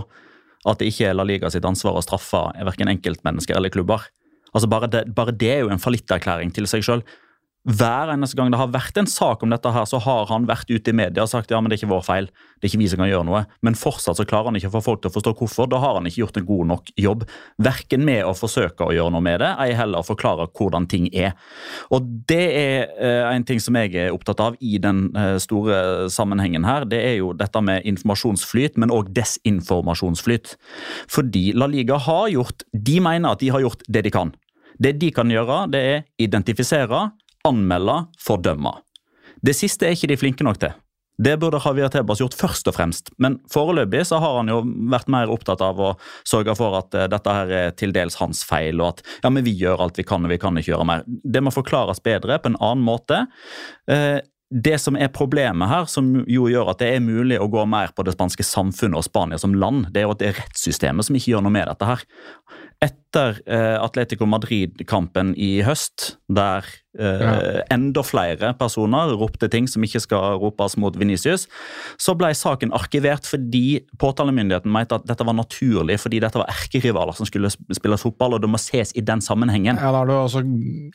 at 0.66 0.80
det 0.82 0.90
ikke 0.90 1.10
er 1.10 1.18
La 1.18 1.26
Liga 1.28 1.52
sitt 1.54 1.66
ansvar 1.68 1.98
å 2.00 2.04
straffe 2.04 2.42
verken 2.66 2.90
enkeltmennesker 2.90 3.58
eller 3.58 3.74
klubber. 3.74 4.08
Altså 4.56 4.70
bare 4.72 4.90
det, 4.90 5.04
bare 5.14 5.36
det 5.36 5.52
er 5.52 5.66
jo 5.66 5.74
en 5.74 5.82
fallitterklæring 5.82 6.54
til 6.56 6.68
seg 6.70 6.86
sjøl. 6.88 7.04
Hver 7.66 8.12
eneste 8.14 8.38
gang 8.38 8.52
det 8.54 8.60
har 8.60 8.70
vært 8.70 8.98
en 9.02 9.08
sak 9.10 9.42
om 9.42 9.50
dette, 9.50 9.72
her, 9.74 9.88
så 9.90 9.98
har 10.06 10.28
han 10.30 10.44
vært 10.46 10.70
ute 10.70 10.92
i 10.92 10.94
media 10.94 11.24
og 11.24 11.32
sagt 11.32 11.50
ja, 11.50 11.58
men 11.58 11.72
det 11.72 11.80
er 11.80 11.82
ikke 11.82 11.96
vår 11.96 12.04
feil. 12.06 12.28
Det 12.62 12.68
er 12.68 12.72
ikke 12.72 12.82
vi 12.84 12.90
som 12.92 13.02
kan 13.02 13.10
gjøre 13.10 13.26
noe. 13.26 13.42
Men 13.66 13.78
fortsatt 13.80 14.20
så 14.20 14.26
klarer 14.30 14.52
han 14.52 14.60
ikke 14.60 14.70
å 14.70 14.76
få 14.76 14.84
folk 14.86 15.02
til 15.02 15.10
å 15.10 15.16
forstå 15.16 15.34
hvorfor. 15.40 15.70
Da 15.72 15.80
har 15.82 15.98
han 15.98 16.06
ikke 16.06 16.22
gjort 16.22 16.38
en 16.38 16.46
god 16.46 16.70
nok 16.70 16.92
jobb. 17.02 17.26
Verken 17.66 18.06
med 18.06 18.22
å 18.28 18.36
forsøke 18.38 18.86
å 18.86 18.94
gjøre 18.94 19.16
noe 19.16 19.26
med 19.26 19.42
det, 19.42 19.50
ei 19.66 19.74
heller 19.78 20.06
forklare 20.06 20.46
hvordan 20.54 20.86
ting 20.92 21.10
er. 21.10 21.34
Og 21.90 22.06
det 22.30 22.44
er 22.54 22.94
eh, 23.02 23.26
en 23.32 23.48
ting 23.50 23.62
som 23.64 23.82
jeg 23.82 23.96
er 23.98 24.14
opptatt 24.14 24.46
av 24.46 24.62
i 24.62 24.78
den 24.82 25.08
eh, 25.18 25.40
store 25.42 26.12
sammenhengen 26.14 26.70
her. 26.70 26.86
Det 26.86 27.02
er 27.02 27.18
jo 27.18 27.34
dette 27.34 27.66
med 27.66 27.90
informasjonsflyt, 27.90 28.78
men 28.78 28.94
òg 28.94 29.10
desinformasjonsflyt. 29.18 30.54
Fordi 31.10 31.48
La 31.58 31.66
Liga 31.72 31.98
har 31.98 32.30
gjort 32.30 32.66
De 32.72 33.00
mener 33.02 33.34
at 33.34 33.42
de 33.42 33.50
har 33.50 33.66
gjort 33.66 33.82
det 33.90 34.06
de 34.06 34.14
kan. 34.14 34.38
Det 34.78 34.98
de 35.02 35.10
kan 35.16 35.30
gjøre, 35.32 35.66
det 35.72 35.82
er 35.82 36.02
identifisere 36.22 37.08
anmelde, 37.48 38.02
fordømme. 38.22 38.74
Det 39.46 39.56
siste 39.58 39.88
er 39.88 39.96
ikke 39.96 40.10
de 40.12 40.20
flinke 40.20 40.48
nok 40.48 40.60
til. 40.64 40.74
Det 41.18 41.38
burde 41.40 41.62
Javier 41.64 41.88
Tebas 41.92 42.20
gjort 42.20 42.36
først 42.36 42.68
og 42.68 42.76
fremst, 42.76 43.10
men 43.24 43.38
foreløpig 43.52 44.02
så 44.10 44.20
har 44.20 44.36
han 44.42 44.52
jo 44.52 44.60
vært 44.92 45.08
mer 45.12 45.32
opptatt 45.32 45.64
av 45.64 45.80
å 45.80 45.94
sørge 46.28 46.58
for 46.60 46.76
at 46.82 46.98
uh, 46.98 47.06
dette 47.12 47.36
her 47.38 47.54
er 47.56 47.76
til 47.80 47.96
dels 47.96 48.18
hans 48.20 48.44
feil, 48.48 48.82
og 48.84 48.98
at 48.98 49.04
ja, 49.24 49.32
men 49.32 49.46
vi 49.46 49.56
gjør 49.56 49.86
alt 49.86 50.00
vi 50.00 50.08
kan 50.08 50.28
og 50.28 50.34
vi 50.34 50.40
kan 50.42 50.60
ikke 50.60 50.74
gjøre 50.74 50.88
mer. 50.90 51.06
Det 51.08 51.44
må 51.44 51.56
forklares 51.56 52.04
bedre 52.04 52.40
på 52.42 52.52
en 52.52 52.60
annen 52.60 52.84
måte. 52.84 53.24
Uh, 53.88 54.20
det 54.56 54.76
som 54.78 54.98
er 55.00 55.10
problemet 55.14 55.72
her, 55.72 55.88
som 55.90 56.12
jo 56.30 56.46
gjør 56.52 56.70
at 56.74 56.84
det 56.84 56.92
er 56.94 57.04
mulig 57.04 57.40
å 57.42 57.48
gå 57.52 57.64
mer 57.68 57.96
på 57.96 58.06
det 58.06 58.14
spanske 58.14 58.46
samfunnet 58.46 59.00
og 59.00 59.08
Spania 59.08 59.40
som 59.42 59.56
land, 59.58 59.88
det 59.92 60.04
er 60.04 60.06
jo 60.06 60.14
at 60.14 60.22
det 60.22 60.30
er 60.30 60.38
rettssystemet 60.38 61.08
som 61.08 61.18
ikke 61.18 61.32
gjør 61.34 61.48
noe 61.48 61.56
med 61.56 61.66
dette 61.72 61.90
her. 61.90 62.04
Et 62.82 62.94
etter 63.16 63.38
eh, 63.48 63.78
Atletico 63.80 64.26
Madrid-kampen 64.28 65.30
i 65.40 65.62
høst, 65.64 66.18
der 66.28 66.66
eh, 67.00 67.22
Ja. 67.22 67.62
enda 67.72 68.02
flere 68.04 68.54
personer 68.60 69.14
ropte 69.20 69.48
ting 69.52 69.68
som 69.72 69.84
ikke 69.84 70.02
skal 70.04 70.38
ropes 70.42 70.76
mot 70.80 70.96
Venicius, 71.00 71.46
så 72.00 72.16
ble 72.18 72.34
saken 72.36 72.72
arkivert 72.76 73.24
fordi 73.28 73.82
påtalemyndigheten 74.00 74.72
mente 74.72 74.96
at 74.96 75.06
dette 75.08 75.24
var 75.28 75.36
naturlig 75.36 75.98
fordi 76.00 76.20
dette 76.24 76.40
var 76.40 76.48
erkerivaler 76.52 77.16
som 77.16 77.26
skulle 77.28 77.48
sp- 77.52 77.72
spille 77.80 77.98
fotball, 78.00 78.36
og 78.36 78.42
det 78.44 78.50
må 78.52 78.60
ses 78.60 78.92
i 78.96 79.04
den 79.04 79.22
sammenhengen. 79.24 79.76
Ja, 79.80 79.92
Da 79.96 80.02
har 80.04 80.06
du 80.08 80.14
også 80.14 80.44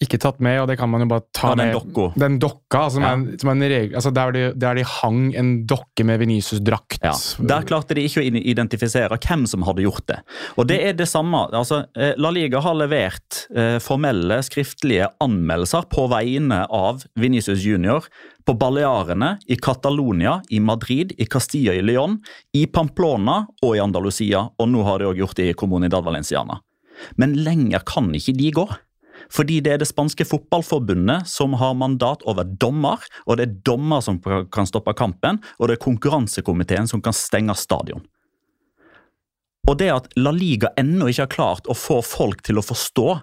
ikke 0.03 0.19
tatt 0.21 0.41
med, 0.41 0.61
og 0.61 0.69
det 0.69 0.77
kan 0.81 0.91
man 0.93 1.01
jo 1.05 1.09
bare 1.15 1.25
ta 1.33 1.51
Ja, 1.51 1.55
den 1.55 1.67
med. 1.73 1.75
dokko. 1.81 2.13
Den 2.21 2.39
dokka, 2.39 2.91
som 2.91 3.03
Ja. 3.03 3.15
er, 3.17 3.39
som 3.41 3.49
er 3.49 3.53
en 3.53 3.63
regel, 3.63 3.95
altså 3.95 4.13
der, 4.13 4.33
de, 4.33 4.45
der 4.59 4.75
de 4.75 4.85
hang 4.85 5.35
en 5.35 5.67
dokke 5.67 6.05
med 6.05 6.21
Venicius-drakt. 6.21 7.01
Ja, 7.03 7.13
Der 7.47 7.63
klarte 7.63 7.95
de 7.95 8.05
ikke 8.05 8.21
å 8.21 8.29
identifisere 8.45 9.17
hvem 9.17 9.47
som 9.47 9.63
hadde 9.63 9.83
gjort 9.89 10.05
det. 10.07 10.21
Og 10.59 10.67
det 10.69 10.81
er 10.85 10.93
det 10.93 11.09
samme. 11.09 11.49
altså 11.53 11.70
eh, 11.73 12.13
La 12.17 12.31
Liga 12.35 12.61
har 12.65 12.77
levert 12.79 13.45
eh, 13.57 13.79
formelle, 13.83 14.41
skriftlige 14.47 15.09
anmeldelser 15.23 15.87
på 15.93 16.07
vegne 16.11 16.65
av 16.67 17.05
Venicius 17.19 17.63
Junior 17.65 18.07
på 18.47 18.55
Balearene, 18.59 19.37
i 19.47 19.57
Catalonia, 19.57 20.41
i 20.51 20.61
Madrid, 20.61 21.15
i 21.19 21.27
Castilla 21.31 21.75
i 21.77 21.83
León, 21.85 22.19
i 22.57 22.67
Pamplona 22.67 23.45
og 23.63 23.77
i 23.77 23.83
Andalusia. 23.83 24.47
Og 24.59 24.71
nå 24.73 24.85
har 24.87 25.01
de 25.01 25.11
òg 25.11 25.23
gjort 25.23 25.39
det 25.39 25.51
i 25.51 25.57
Comunidad 25.59 26.07
Valenciana. 26.07 26.61
Men 27.21 27.37
lenger 27.45 27.85
kan 27.87 28.11
ikke 28.17 28.37
de 28.37 28.55
gå. 28.61 28.69
Fordi 29.31 29.61
det 29.63 29.75
er 29.75 29.83
det 29.83 29.89
spanske 29.91 30.27
fotballforbundet 30.27 31.29
som 31.31 31.55
har 31.61 31.77
mandat 31.79 32.25
over 32.29 32.49
dommer, 32.49 33.05
og 33.27 33.39
det 33.39 33.47
er 33.47 33.59
dommer 33.69 34.03
som 34.03 34.19
kan 34.51 34.67
stoppe 34.67 34.95
kampen, 34.99 35.39
og 35.59 35.69
det 35.69 35.77
er 35.77 35.85
konkurransekomiteen 35.85 36.91
som 36.91 37.03
kan 37.05 37.15
stenge 37.15 37.55
stadion. 37.55 38.03
Og 39.69 39.77
det 39.79 39.91
at 39.93 40.09
La 40.17 40.33
Liga 40.35 40.71
ennå 40.81 41.11
ikke 41.11 41.27
har 41.27 41.35
klart 41.35 41.69
å 41.69 41.77
få 41.77 42.01
folk 42.05 42.43
til 42.47 42.61
å 42.61 42.65
forstå 42.65 43.21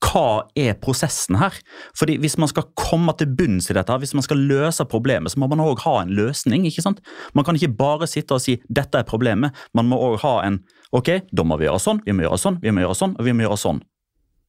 hva 0.00 0.46
er 0.56 0.78
prosessen 0.80 1.36
her? 1.40 1.56
Fordi 1.98 2.16
Hvis 2.22 2.38
man 2.40 2.48
skal 2.48 2.68
komme 2.78 3.12
til 3.18 3.28
bunns 3.36 3.70
i 3.70 3.76
dette, 3.76 3.98
hvis 4.00 4.14
man 4.16 4.24
skal 4.24 4.40
løse 4.48 4.86
problemet, 4.88 5.32
så 5.32 5.40
må 5.40 5.48
man 5.50 5.60
òg 5.60 5.82
ha 5.84 6.00
en 6.00 6.14
løsning. 6.16 6.64
ikke 6.64 6.82
sant? 6.82 7.00
Man 7.34 7.44
kan 7.44 7.54
ikke 7.54 7.76
bare 7.76 8.06
sitte 8.06 8.32
og 8.32 8.40
si 8.40 8.60
'dette 8.68 8.98
er 8.98 9.04
problemet'. 9.04 9.52
Man 9.74 9.88
må 9.88 9.96
òg 9.96 10.20
ha 10.20 10.40
en 10.46 10.64
'ok, 10.92 11.28
da 11.32 11.42
må 11.42 11.58
vi 11.58 11.66
gjøre 11.66 11.80
sånn, 11.80 12.00
vi 12.04 12.12
må 12.12 12.22
gjøre 12.22 12.38
sånn, 12.38 12.60
vi 12.62 12.70
må 12.70 12.80
gjøre 12.80 12.96
sånn', 12.96 13.16
og 13.18 13.24
vi 13.24 13.32
må 13.32 13.42
gjøre 13.44 13.58
sånn. 13.58 13.82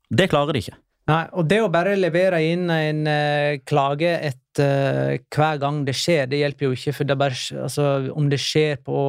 Det 0.10 0.30
klarer 0.30 0.54
de 0.54 0.60
ikke. 0.60 0.78
Nei, 1.10 1.24
og 1.34 1.48
det 1.50 1.58
å 1.64 1.70
bare 1.74 1.96
levere 1.98 2.40
inn 2.46 2.70
en 2.70 3.00
uh, 3.10 3.58
klage 3.66 4.12
etter 4.22 5.16
uh, 5.18 5.24
hver 5.34 5.58
gang 5.60 5.82
det 5.88 5.96
skjer, 5.98 6.28
det 6.30 6.42
hjelper 6.44 6.68
jo 6.70 6.76
ikke. 6.76 6.94
For 6.94 7.08
det 7.10 7.18
bare, 7.18 7.38
altså, 7.66 7.88
om 8.14 8.30
det 8.30 8.38
skjer 8.40 8.78
på, 8.86 9.00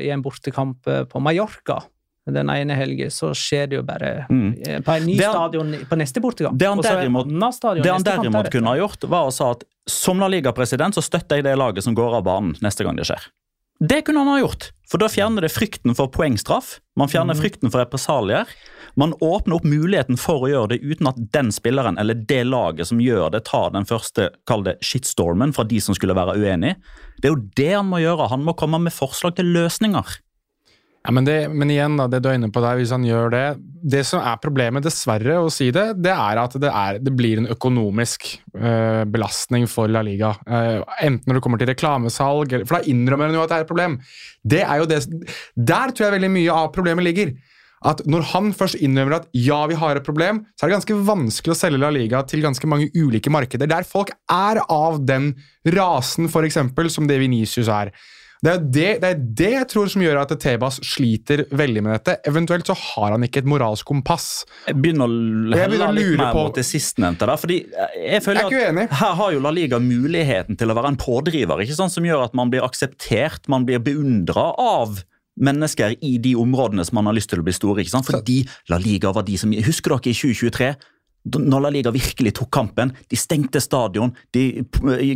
i 0.00 0.08
en 0.14 0.22
bortekamp 0.24 0.86
eh, 0.88 1.04
på 1.10 1.20
Mallorca 1.20 1.82
den 2.26 2.48
ene 2.50 2.74
helgen, 2.74 3.10
så 3.14 3.28
skjer 3.38 3.68
det 3.70 3.76
jo 3.76 3.82
bare 3.86 4.26
Mm. 4.30 4.48
eh, 4.66 4.80
på 4.82 4.96
en 4.96 5.04
ny 5.06 5.16
Det 5.16 5.26
han- 5.26 5.34
stadion 5.36 5.74
på 5.86 5.96
neste 6.00 6.20
bortekamp. 6.20 6.58
Det 6.58 6.66
han 6.66 6.78
derimot- 6.82 7.52
stadion 7.54 7.82
Det 7.84 7.92
han 7.92 8.02
derimot 8.02 8.50
kunne 8.50 8.66
ha 8.72 8.76
gjort, 8.76 9.04
var 9.08 9.26
å 9.28 9.32
sa 9.32 9.50
at 9.52 9.62
som 9.86 10.18
La 10.18 10.26
Liga-president 10.26 10.94
så 10.94 11.02
støtter 11.02 11.36
jeg 11.36 11.44
det 11.44 11.56
laget 11.56 11.84
som 11.84 11.94
går 11.94 12.16
av 12.16 12.24
banen 12.24 12.56
neste 12.62 12.82
gang 12.82 12.96
det 12.96 13.04
skjer. 13.06 13.28
Det 13.78 14.02
kunne 14.02 14.18
han 14.18 14.28
ha 14.28 14.38
gjort, 14.40 14.70
for 14.88 15.02
da 15.02 15.08
fjerner 15.12 15.44
det 15.44 15.52
frykten 15.52 15.92
for 15.96 16.08
poengstraff. 16.12 16.78
Man 16.96 17.10
fjerner 17.12 17.36
frykten 17.36 17.68
for 17.68 17.82
represalier. 17.82 18.48
Man 18.96 19.12
åpner 19.20 19.58
opp 19.58 19.66
muligheten 19.68 20.16
for 20.16 20.46
å 20.46 20.48
gjøre 20.48 20.70
det 20.72 20.78
uten 20.80 21.10
at 21.10 21.18
den 21.34 21.50
spilleren 21.52 21.98
eller 22.00 22.16
det 22.16 22.46
laget 22.48 22.88
som 22.88 23.02
gjør 23.02 23.34
det, 23.34 23.42
tar 23.50 23.74
den 23.74 23.84
første 23.84 24.30
kall 24.48 24.64
det 24.64 24.78
shitstormen 24.80 25.52
fra 25.52 25.66
de 25.68 25.82
som 25.84 25.96
skulle 25.98 26.16
være 26.16 26.38
uenig. 26.40 26.72
Det 27.20 27.28
er 27.28 27.34
jo 27.34 27.44
det 27.60 27.72
han 27.74 27.90
må 27.90 28.00
gjøre. 28.00 28.30
Han 28.32 28.46
må 28.46 28.56
komme 28.56 28.80
med 28.80 28.96
forslag 28.96 29.36
til 29.36 29.52
løsninger. 29.52 30.16
Ja, 31.06 31.12
men, 31.14 31.26
det, 31.26 31.36
men 31.54 31.70
igjen, 31.70 31.94
da, 32.00 32.08
det 32.10 32.34
inne 32.34 32.50
på 32.50 32.60
der, 32.64 32.80
hvis 32.80 32.90
han 32.90 33.04
gjør 33.06 33.30
det 33.30 33.44
Det 33.94 34.00
som 34.08 34.24
er 34.26 34.40
problemet, 34.42 34.82
dessverre, 34.82 35.36
å 35.38 35.50
si 35.54 35.68
det, 35.74 35.84
det 36.02 36.10
er 36.10 36.40
at 36.42 36.56
det, 36.58 36.70
er, 36.70 36.98
det 36.98 37.12
blir 37.14 37.38
en 37.38 37.50
økonomisk 37.54 38.26
eh, 38.58 39.04
belastning 39.06 39.68
for 39.70 39.86
La 39.92 40.02
Liga. 40.02 40.32
Eh, 40.42 40.80
enten 41.06 41.30
når 41.30 41.38
det 41.38 41.44
kommer 41.44 41.62
til 41.62 41.70
reklamesalg 41.70 42.56
For 42.64 42.78
da 42.78 42.90
innrømmer 42.90 43.30
han 43.30 43.38
jo 43.38 43.44
at 43.44 43.52
det 43.52 43.60
er 43.60 43.66
et 43.66 43.70
problem. 43.70 44.00
Det 44.42 44.64
er 44.64 44.82
jo 44.82 44.88
det, 44.90 45.04
der 45.54 45.94
tror 45.94 46.08
jeg 46.08 46.16
veldig 46.16 46.32
mye 46.40 46.58
av 46.64 46.72
problemet 46.74 47.06
ligger. 47.06 47.36
At 47.86 48.02
Når 48.08 48.26
han 48.32 48.50
først 48.56 48.80
innrømmer 48.82 49.20
at 49.20 49.30
ja, 49.36 49.60
vi 49.70 49.78
har 49.78 50.00
et 50.00 50.06
problem, 50.06 50.42
så 50.56 50.64
er 50.64 50.72
det 50.72 50.78
ganske 50.80 50.98
vanskelig 51.06 51.54
å 51.54 51.58
selge 51.60 51.82
La 51.84 51.92
Liga 51.94 52.24
til 52.26 52.42
ganske 52.42 52.66
mange 52.70 52.90
ulike 52.96 53.30
markeder, 53.30 53.70
der 53.70 53.86
folk 53.86 54.10
er 54.32 54.64
av 54.66 54.98
den 55.06 55.34
rasen, 55.76 56.26
eksempel, 56.26 56.90
som 56.90 57.06
det 57.06 57.20
Venicius 57.22 57.70
er. 57.70 57.94
Det 58.46 58.52
er 58.52 58.60
det, 58.62 58.90
det 59.02 59.08
er 59.08 59.22
det 59.40 59.48
jeg 59.56 59.66
tror 59.72 59.88
som 59.90 60.02
gjør 60.04 60.20
at 60.20 60.32
Tebas 60.38 60.76
sliter 60.86 61.40
veldig 61.50 61.82
med 61.82 61.96
dette. 61.96 62.14
Eventuelt 62.30 62.68
så 62.68 62.76
har 62.78 63.16
han 63.16 63.26
ikke 63.26 63.42
et 63.42 63.48
moralsk 63.50 63.88
kompass. 63.88 64.44
Jeg 64.68 64.78
begynner 64.78 65.10
å 65.10 65.58
helle 65.58 65.88
litt 65.96 66.20
mer 66.20 66.30
på- 66.30 66.44
mot 66.46 66.54
det 66.54 66.62
sistnevnte. 66.68 67.26
der, 67.26 67.40
fordi 67.42 67.58
jeg 67.66 68.22
føler 68.22 68.46
Jeg 68.48 68.70
at. 68.70 68.92
Her 69.00 69.14
har 69.18 69.32
jo 69.34 69.40
La 69.42 69.50
Liga 69.50 69.80
muligheten 69.82 70.56
til 70.56 70.70
å 70.70 70.78
være 70.78 70.92
en 70.94 70.96
pådriver, 70.96 71.58
ikke 71.64 71.74
sant? 71.74 71.90
som 71.96 72.04
gjør 72.06 72.22
at 72.28 72.34
man 72.34 72.50
blir 72.50 72.62
akseptert, 72.62 73.48
man 73.48 73.66
blir 73.66 73.82
beundra 73.82 74.54
av 74.56 75.02
mennesker 75.36 75.96
i 76.00 76.16
de 76.18 76.34
områdene 76.38 76.84
som 76.86 76.94
man 76.94 77.06
har 77.06 77.14
lyst 77.14 77.30
til 77.30 77.40
å 77.40 77.44
bli 77.44 77.52
store. 77.52 77.82
ikke 77.82 77.90
sant? 77.98 78.06
Fordi 78.06 78.46
La 78.70 78.78
Liga 78.78 79.10
var 79.12 79.22
de 79.26 79.36
som 79.36 79.50
Husker 79.50 79.90
dere 79.96 80.12
i 80.12 80.14
2023? 80.14 80.76
Når 81.26 81.62
La 81.64 81.70
Liga 81.74 81.90
virkelig 81.90 82.34
tok 82.38 82.50
kampen. 82.54 82.92
De 83.10 83.16
stengte 83.18 83.60
stadion, 83.60 84.12
de 84.32 84.64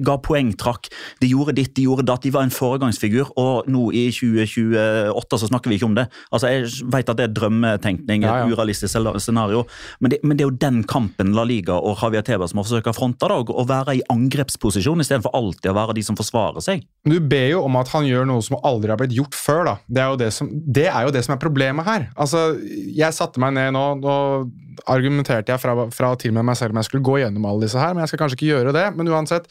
ga 0.03 0.17
poengtrakk. 0.19 0.89
De 1.23 1.29
gjorde 1.31 1.55
ditt, 1.55 1.73
de 1.77 1.85
gjorde 1.87 2.07
datt. 2.09 2.23
De 2.25 2.33
var 2.35 2.43
en 2.47 2.51
foregangsfigur. 2.55 3.31
Og 3.41 3.69
nå 3.71 3.85
i 3.95 4.09
2028 4.11 5.39
så 5.41 5.49
snakker 5.51 5.71
vi 5.71 5.79
ikke 5.79 5.89
om 5.91 5.95
det. 5.99 6.07
Altså, 6.33 6.51
Jeg 6.51 6.91
vet 6.91 7.09
at 7.13 7.17
det 7.21 7.29
er 7.29 7.35
drømmetenkning, 7.37 8.23
Ja, 8.23 8.41
ja. 8.41 8.47
et 8.47 8.53
urealistisk 8.53 8.97
scenario, 9.21 9.65
men 10.01 10.11
det, 10.11 10.19
men 10.25 10.37
det 10.37 10.45
er 10.45 10.51
jo 10.51 10.57
den 10.59 10.83
kampen 10.85 11.33
La 11.35 11.45
Liga 11.45 11.75
og 11.79 11.99
Javier 12.03 12.25
som 12.47 12.59
har 12.61 12.67
forsøkt 12.67 12.91
å 12.91 12.95
fronte. 12.97 13.29
da, 13.29 13.39
Å 13.41 13.67
være 13.69 13.97
i 13.99 14.03
angrepsposisjon 14.11 15.01
istedenfor 15.01 15.31
alltid 15.35 15.71
å 15.71 15.75
være 15.75 15.95
de 15.95 16.03
som 16.03 16.17
forsvarer 16.17 16.61
seg. 16.65 16.85
Du 17.05 17.19
ber 17.21 17.49
jo 17.51 17.63
om 17.65 17.77
at 17.77 17.89
han 17.95 18.05
gjør 18.09 18.27
noe 18.27 18.43
som 18.43 18.59
aldri 18.63 18.91
har 18.91 18.99
blitt 19.01 19.15
gjort 19.17 19.35
før. 19.35 19.65
da. 19.65 19.77
Det 19.89 20.03
er 20.03 20.09
jo 20.11 20.17
det 20.17 20.33
som, 20.33 20.49
det 20.51 20.87
er, 20.89 21.03
jo 21.07 21.11
det 21.15 21.25
som 21.25 21.35
er 21.35 21.39
problemet 21.43 21.85
her. 21.87 22.09
Altså, 22.17 22.59
Jeg 22.61 23.13
satte 23.15 23.41
meg 23.41 23.55
ned 23.55 23.73
nå 23.73 23.85
nå 24.01 24.17
argumenterte 24.89 25.53
jeg 25.53 25.61
fra, 25.61 25.75
fra 26.01 26.15
og 26.15 26.23
til 26.23 26.33
med 26.37 26.49
meg 26.49 26.59
selv 26.59 26.75
om 26.75 26.81
jeg 26.81 26.89
skulle 26.89 27.07
gå 27.07 27.19
gjennom 27.23 27.47
alle 27.51 27.67
disse 27.67 27.81
her, 27.81 27.93
men 27.95 28.05
jeg 28.05 28.13
skal 28.13 28.23
kanskje 28.25 28.41
ikke 28.41 28.51
gjøre 28.55 28.75
det. 28.77 28.87
Men 28.97 29.13
uansett 29.13 29.51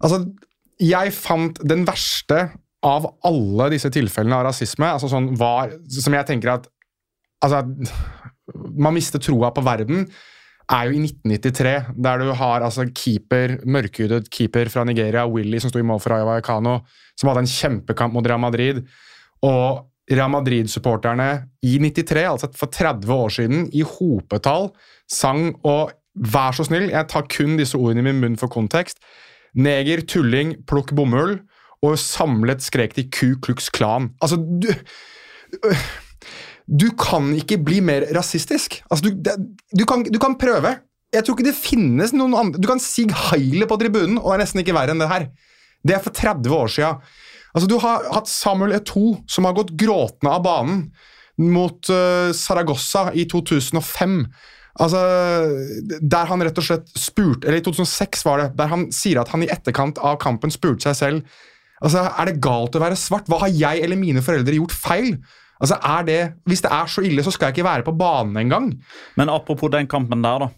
altså, 0.00 0.22
Jeg 0.76 1.12
fant 1.16 1.60
den 1.64 1.86
verste 1.88 2.40
av 2.86 3.08
alle 3.26 3.70
disse 3.72 3.90
tilfellene 3.90 4.38
av 4.38 4.46
rasisme, 4.50 4.88
altså 4.92 5.08
sånn 5.10 5.30
var, 5.40 5.72
som 5.90 6.14
jeg 6.14 6.28
tenker 6.28 6.52
at 6.52 6.66
altså, 7.42 7.64
Man 8.76 8.94
mister 8.94 9.22
troa 9.22 9.50
på 9.56 9.64
verden 9.66 10.06
er 10.66 10.88
jo 10.88 10.96
i 10.96 11.02
1993, 11.04 11.74
der 12.02 12.22
du 12.22 12.32
har 12.34 12.64
altså 12.66 12.88
keeper, 12.90 13.60
mørkhudet 13.70 14.26
keeper 14.34 14.70
fra 14.72 14.82
Nigeria, 14.86 15.26
Willy, 15.30 15.60
som 15.62 15.70
sto 15.70 15.78
i 15.78 15.86
mål 15.86 16.00
for 16.02 16.14
Vallecano, 16.26 16.80
som 17.14 17.30
hadde 17.30 17.44
en 17.44 17.50
kjempekamp 17.50 18.16
mot 18.16 18.26
Real 18.26 18.42
Madrid. 18.42 18.80
Og 19.46 19.86
Real 20.10 20.30
Madrid-supporterne 20.30 21.28
i 21.66 21.76
93, 21.82 22.24
altså 22.30 22.50
for 22.54 22.70
30 22.70 23.12
år 23.12 23.32
siden, 23.38 23.64
i 23.74 23.82
hopetall 23.82 24.70
sang 25.10 25.52
og 25.66 25.94
Vær 26.16 26.54
så 26.56 26.64
snill, 26.64 26.86
jeg 26.88 27.04
tar 27.12 27.26
kun 27.28 27.58
disse 27.58 27.76
ordene 27.76 28.00
i 28.00 28.06
min 28.06 28.22
munn 28.22 28.38
for 28.40 28.48
kontekst. 28.48 29.02
Neger, 29.52 30.00
tulling, 30.08 30.54
plukk 30.64 30.94
bomull. 30.96 31.42
Og 31.84 31.98
samlet 32.00 32.64
skrek 32.64 32.94
de 32.96 33.04
Ku 33.12 33.34
Klux 33.44 33.68
Klan. 33.68 34.14
Altså, 34.24 34.38
du 34.40 34.70
du 36.66 36.88
kan 36.98 37.28
ikke 37.36 37.60
bli 37.62 37.78
mer 37.84 38.08
rasistisk. 38.16 38.80
Altså, 38.90 39.10
du, 39.10 39.36
du, 39.78 39.84
kan, 39.86 40.02
du 40.02 40.18
kan 40.22 40.34
prøve. 40.38 40.72
Jeg 41.14 41.22
tror 41.22 41.36
ikke 41.36 41.46
det 41.46 41.58
finnes 41.58 42.10
noen 42.16 42.34
andre 42.34 42.58
Du 42.58 42.66
kan 42.68 42.82
Sig 42.82 43.12
Heile 43.28 43.68
på 43.70 43.78
tribunen, 43.78 44.18
og 44.18 44.32
det 44.32 44.34
er 44.34 44.42
nesten 44.42 44.62
ikke 44.64 44.74
verre 44.74 44.96
enn 44.96 45.02
det 45.04 45.12
her. 45.12 45.28
Det 45.86 45.94
er 45.94 46.02
for 46.02 46.16
30 46.16 46.56
år 46.56 46.72
sia. 46.72 46.90
Altså, 47.56 47.68
du 47.72 47.78
har 47.80 48.04
hatt 48.12 48.28
Samuel 48.28 48.76
Eto'o, 48.76 49.16
som 49.32 49.48
har 49.48 49.56
gått 49.56 49.72
gråtende 49.80 50.34
av 50.34 50.44
banen 50.44 50.82
mot 51.40 51.88
uh, 51.88 52.28
Saragossa 52.36 53.08
i 53.16 53.24
2005. 53.28 54.20
Altså, 54.76 55.00
Der 56.04 56.28
han 56.28 56.44
rett 56.44 56.58
og 56.60 56.66
slett 56.66 56.90
spurte 57.00 57.48
Eller 57.48 57.62
i 57.62 57.64
2006 57.64 58.26
var 58.26 58.42
det. 58.42 58.48
Der 58.58 58.68
han 58.68 58.82
sier 58.92 59.22
at 59.22 59.30
han 59.32 59.40
i 59.40 59.48
etterkant 59.48 59.96
av 60.04 60.18
kampen 60.20 60.52
spurte 60.52 60.84
seg 60.84 60.98
selv 60.98 61.38
Altså, 61.80 62.02
Er 62.04 62.28
det 62.28 62.42
galt 62.44 62.76
å 62.76 62.82
være 62.82 62.98
svart? 63.00 63.24
Hva 63.24 63.40
har 63.46 63.54
jeg 63.56 63.80
eller 63.84 63.96
mine 63.96 64.20
foreldre 64.24 64.58
gjort 64.58 64.76
feil? 64.76 65.14
Altså, 65.56 65.78
er 65.80 66.04
det, 66.04 66.20
Hvis 66.44 66.60
det 66.66 66.74
er 66.76 66.92
så 66.92 67.04
ille, 67.08 67.24
så 67.24 67.32
skal 67.32 67.48
jeg 67.48 67.56
ikke 67.56 67.68
være 67.70 67.86
på 67.88 67.96
banen 67.96 68.36
engang. 68.36 68.70
Men 69.16 69.32
apropos 69.32 69.72
den 69.72 69.88
kampen 69.88 70.24
der, 70.24 70.44
da. 70.44 70.52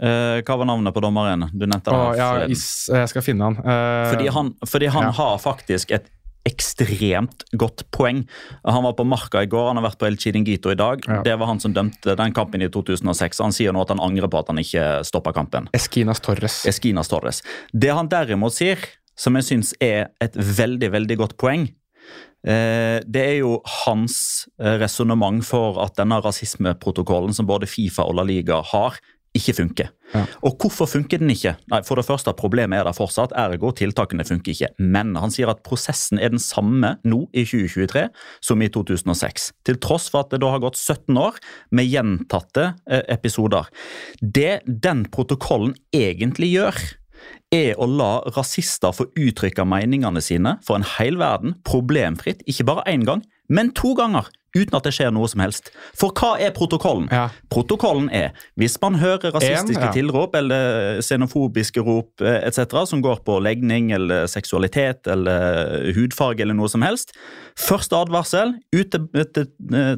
Uh, 0.00 0.40
hva 0.42 0.56
var 0.56 0.66
navnet 0.66 0.96
på 0.96 1.02
dommeren? 1.04 1.46
Du 1.52 1.66
nevnte 1.68 1.92
det. 1.92 2.18
Ja, 2.18 2.30
is, 2.50 2.64
jeg 2.90 3.10
skal 3.12 3.22
finne 3.22 3.50
han. 3.50 3.58
Uh, 3.60 4.10
Fordi 4.10 4.30
han, 4.34 4.54
fordi 4.66 4.90
han 4.90 5.10
ja. 5.10 5.14
har 5.18 5.38
faktisk 5.42 5.94
et 5.94 6.10
ekstremt 6.48 7.44
godt 7.58 7.84
poeng. 7.94 8.22
Han 8.64 8.84
var 8.86 8.94
på 8.98 9.06
Marka 9.08 9.42
i 9.44 9.50
går, 9.50 9.70
han 9.70 9.80
har 9.80 9.88
vært 9.90 10.00
på 10.00 10.08
El 10.08 10.18
Chiringuito 10.20 10.72
i 10.72 10.78
dag. 10.78 11.04
Ja. 11.06 11.20
Det 11.26 11.36
var 11.40 11.50
han 11.50 11.60
som 11.62 11.74
dømte 11.76 12.16
den 12.18 12.36
kampen 12.36 12.64
i 12.64 12.70
2006. 12.72 13.42
Han 13.44 13.56
sier 13.56 13.76
nå 13.76 13.84
at 13.84 13.92
han 13.92 14.02
angrer 14.02 14.30
på 14.30 14.40
at 14.40 14.52
han 14.52 14.62
ikke 14.62 14.86
stoppa 15.06 15.34
kampen. 15.36 15.68
Esquinas 15.76 16.22
Torres. 16.24 16.62
Esquinas 16.70 17.12
Torres. 17.12 17.44
Det 17.72 17.92
han 17.94 18.08
derimot 18.10 18.56
sier, 18.56 18.80
som 19.20 19.36
jeg 19.36 19.50
syns 19.50 19.74
er 19.84 20.08
et 20.24 20.36
veldig 20.36 20.94
veldig 20.96 21.20
godt 21.20 21.36
poeng, 21.40 21.68
Eh, 22.40 22.98
det 23.04 23.20
er 23.20 23.38
jo 23.42 23.58
hans 23.84 24.48
eh, 24.62 24.78
resonnement 24.80 25.44
for 25.44 25.76
at 25.84 25.98
denne 25.98 26.16
rasismeprotokollen 26.24 27.36
som 27.36 27.48
både 27.48 27.68
Fifa 27.68 28.06
og 28.08 28.16
La 28.16 28.24
Liga 28.24 28.62
har, 28.72 28.96
ikke 29.36 29.54
funker. 29.54 29.90
Ja. 30.10 30.24
Og 30.42 30.56
hvorfor 30.58 30.88
funker 30.90 31.20
den 31.22 31.30
ikke? 31.30 31.54
Nei, 31.70 31.82
For 31.86 32.00
det 32.00 32.06
første, 32.08 32.32
Problemet 32.34 32.80
er 32.80 32.88
der 32.88 32.96
fortsatt, 32.96 33.34
ergo 33.38 33.70
tiltakene 33.76 34.24
funker 34.26 34.52
ikke. 34.52 34.70
Men 34.78 35.14
han 35.16 35.30
sier 35.30 35.50
at 35.52 35.62
prosessen 35.66 36.18
er 36.18 36.32
den 36.32 36.42
samme 36.42 36.96
nå 37.06 37.22
i 37.30 37.44
2023 37.46 38.08
som 38.42 38.62
i 38.62 38.70
2006. 38.72 39.50
Til 39.66 39.78
tross 39.82 40.08
for 40.10 40.24
at 40.24 40.34
det 40.34 40.42
da 40.42 40.50
har 40.50 40.62
gått 40.62 40.78
17 40.80 41.18
år 41.20 41.38
med 41.70 41.90
gjentatte 41.90 42.72
eh, 42.90 43.04
episoder. 43.12 43.70
Det 44.20 44.62
den 44.66 45.06
protokollen 45.12 45.76
egentlig 45.94 46.54
gjør, 46.56 46.80
er 47.52 47.74
å 47.82 47.86
la 47.90 48.20
rasister 48.36 48.94
få 48.94 49.08
uttrykke 49.18 49.66
meningene 49.68 50.22
sine 50.24 50.56
for 50.64 50.78
en 50.78 50.86
hel 50.96 51.18
verden 51.20 51.56
problemfritt, 51.66 52.44
ikke 52.48 52.66
bare 52.70 52.86
én 52.90 53.04
gang, 53.06 53.24
men 53.50 53.74
to 53.76 53.94
ganger. 53.98 54.28
Uten 54.50 54.74
at 54.74 54.82
det 54.82 54.90
skjer 54.96 55.12
noe 55.14 55.28
som 55.30 55.42
helst. 55.44 55.68
For 55.94 56.10
hva 56.10 56.32
er 56.42 56.50
protokollen? 56.54 57.06
Ja. 57.14 57.28
Protokollen 57.54 58.08
er 58.10 58.32
hvis 58.58 58.74
man 58.82 58.96
hører 58.98 59.30
rasistiske 59.36 59.78
En, 59.78 59.86
ja. 59.86 59.92
tilrop 59.94 60.34
eller 60.34 60.98
xenofobiske 61.06 61.84
rop 61.86 62.24
eh, 62.24 62.40
etc. 62.48 62.74
som 62.90 63.02
går 63.04 63.22
på 63.26 63.38
legning 63.44 63.92
eller 63.94 64.26
seksualitet 64.30 65.06
eller 65.10 65.92
hudfarge 65.94 66.42
eller 66.42 66.58
noe 66.58 66.70
som 66.72 66.82
helst. 66.82 67.14
Første 67.58 68.00
advarsel 68.00 68.56
ut 68.74 68.90
til, 68.90 69.06
til, 69.36 69.46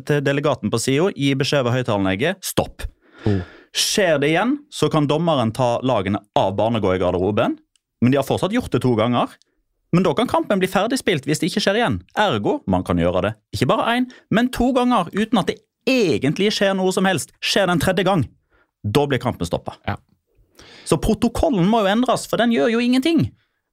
til 0.05 0.21
delegaten 0.27 0.73
på 0.73 0.81
sida, 0.85 1.09
gi 1.17 1.33
beskjed 1.39 1.65
ved 1.65 1.79
høyttaleranlegget 1.79 2.45
stopp. 2.45 2.85
Skjer 3.73 4.19
det 4.21 4.35
igjen, 4.35 4.59
så 4.69 4.91
kan 4.93 5.09
dommeren 5.09 5.55
ta 5.57 5.79
lagene 5.81 6.21
av 6.37 6.53
barnegå 6.59 6.93
i 6.93 7.01
garderoben, 7.01 7.57
Men 8.03 8.11
de 8.11 8.19
har 8.19 8.27
fortsatt 8.27 8.53
gjort 8.53 8.73
det 8.75 8.83
to 8.83 8.97
ganger. 8.99 9.31
Men 9.93 10.07
da 10.07 10.15
kan 10.17 10.31
kampen 10.31 10.61
bli 10.63 10.71
ferdigspilt 10.71 11.27
hvis 11.29 11.43
det 11.43 11.51
ikke 11.51 11.63
skjer 11.67 11.81
igjen. 11.81 11.99
Ergo, 12.19 12.61
man 12.71 12.85
kan 12.87 13.01
gjøre 13.01 13.27
det 13.27 13.35
ikke 13.57 13.69
bare 13.75 13.99
én, 13.99 14.09
men 14.33 14.49
to 14.55 14.71
ganger 14.77 15.11
uten 15.13 15.43
at 15.43 15.51
det 15.51 15.59
egentlig 15.89 16.53
skjer 16.55 16.73
noe 16.79 16.93
som 16.95 17.09
helst. 17.09 17.35
Skjer 17.45 17.69
det 17.69 17.77
en 17.77 17.83
tredje 17.83 18.07
gang, 18.09 18.25
da 18.83 19.05
blir 19.09 19.21
kampen 19.23 19.49
stoppa. 19.49 19.77
Ja. 19.89 19.99
Så 20.89 20.99
protokollen 21.03 21.69
må 21.69 21.83
jo 21.85 21.93
endres, 21.93 22.25
for 22.31 22.41
den 22.41 22.55
gjør 22.55 22.73
jo 22.75 22.83
ingenting. 22.83 23.27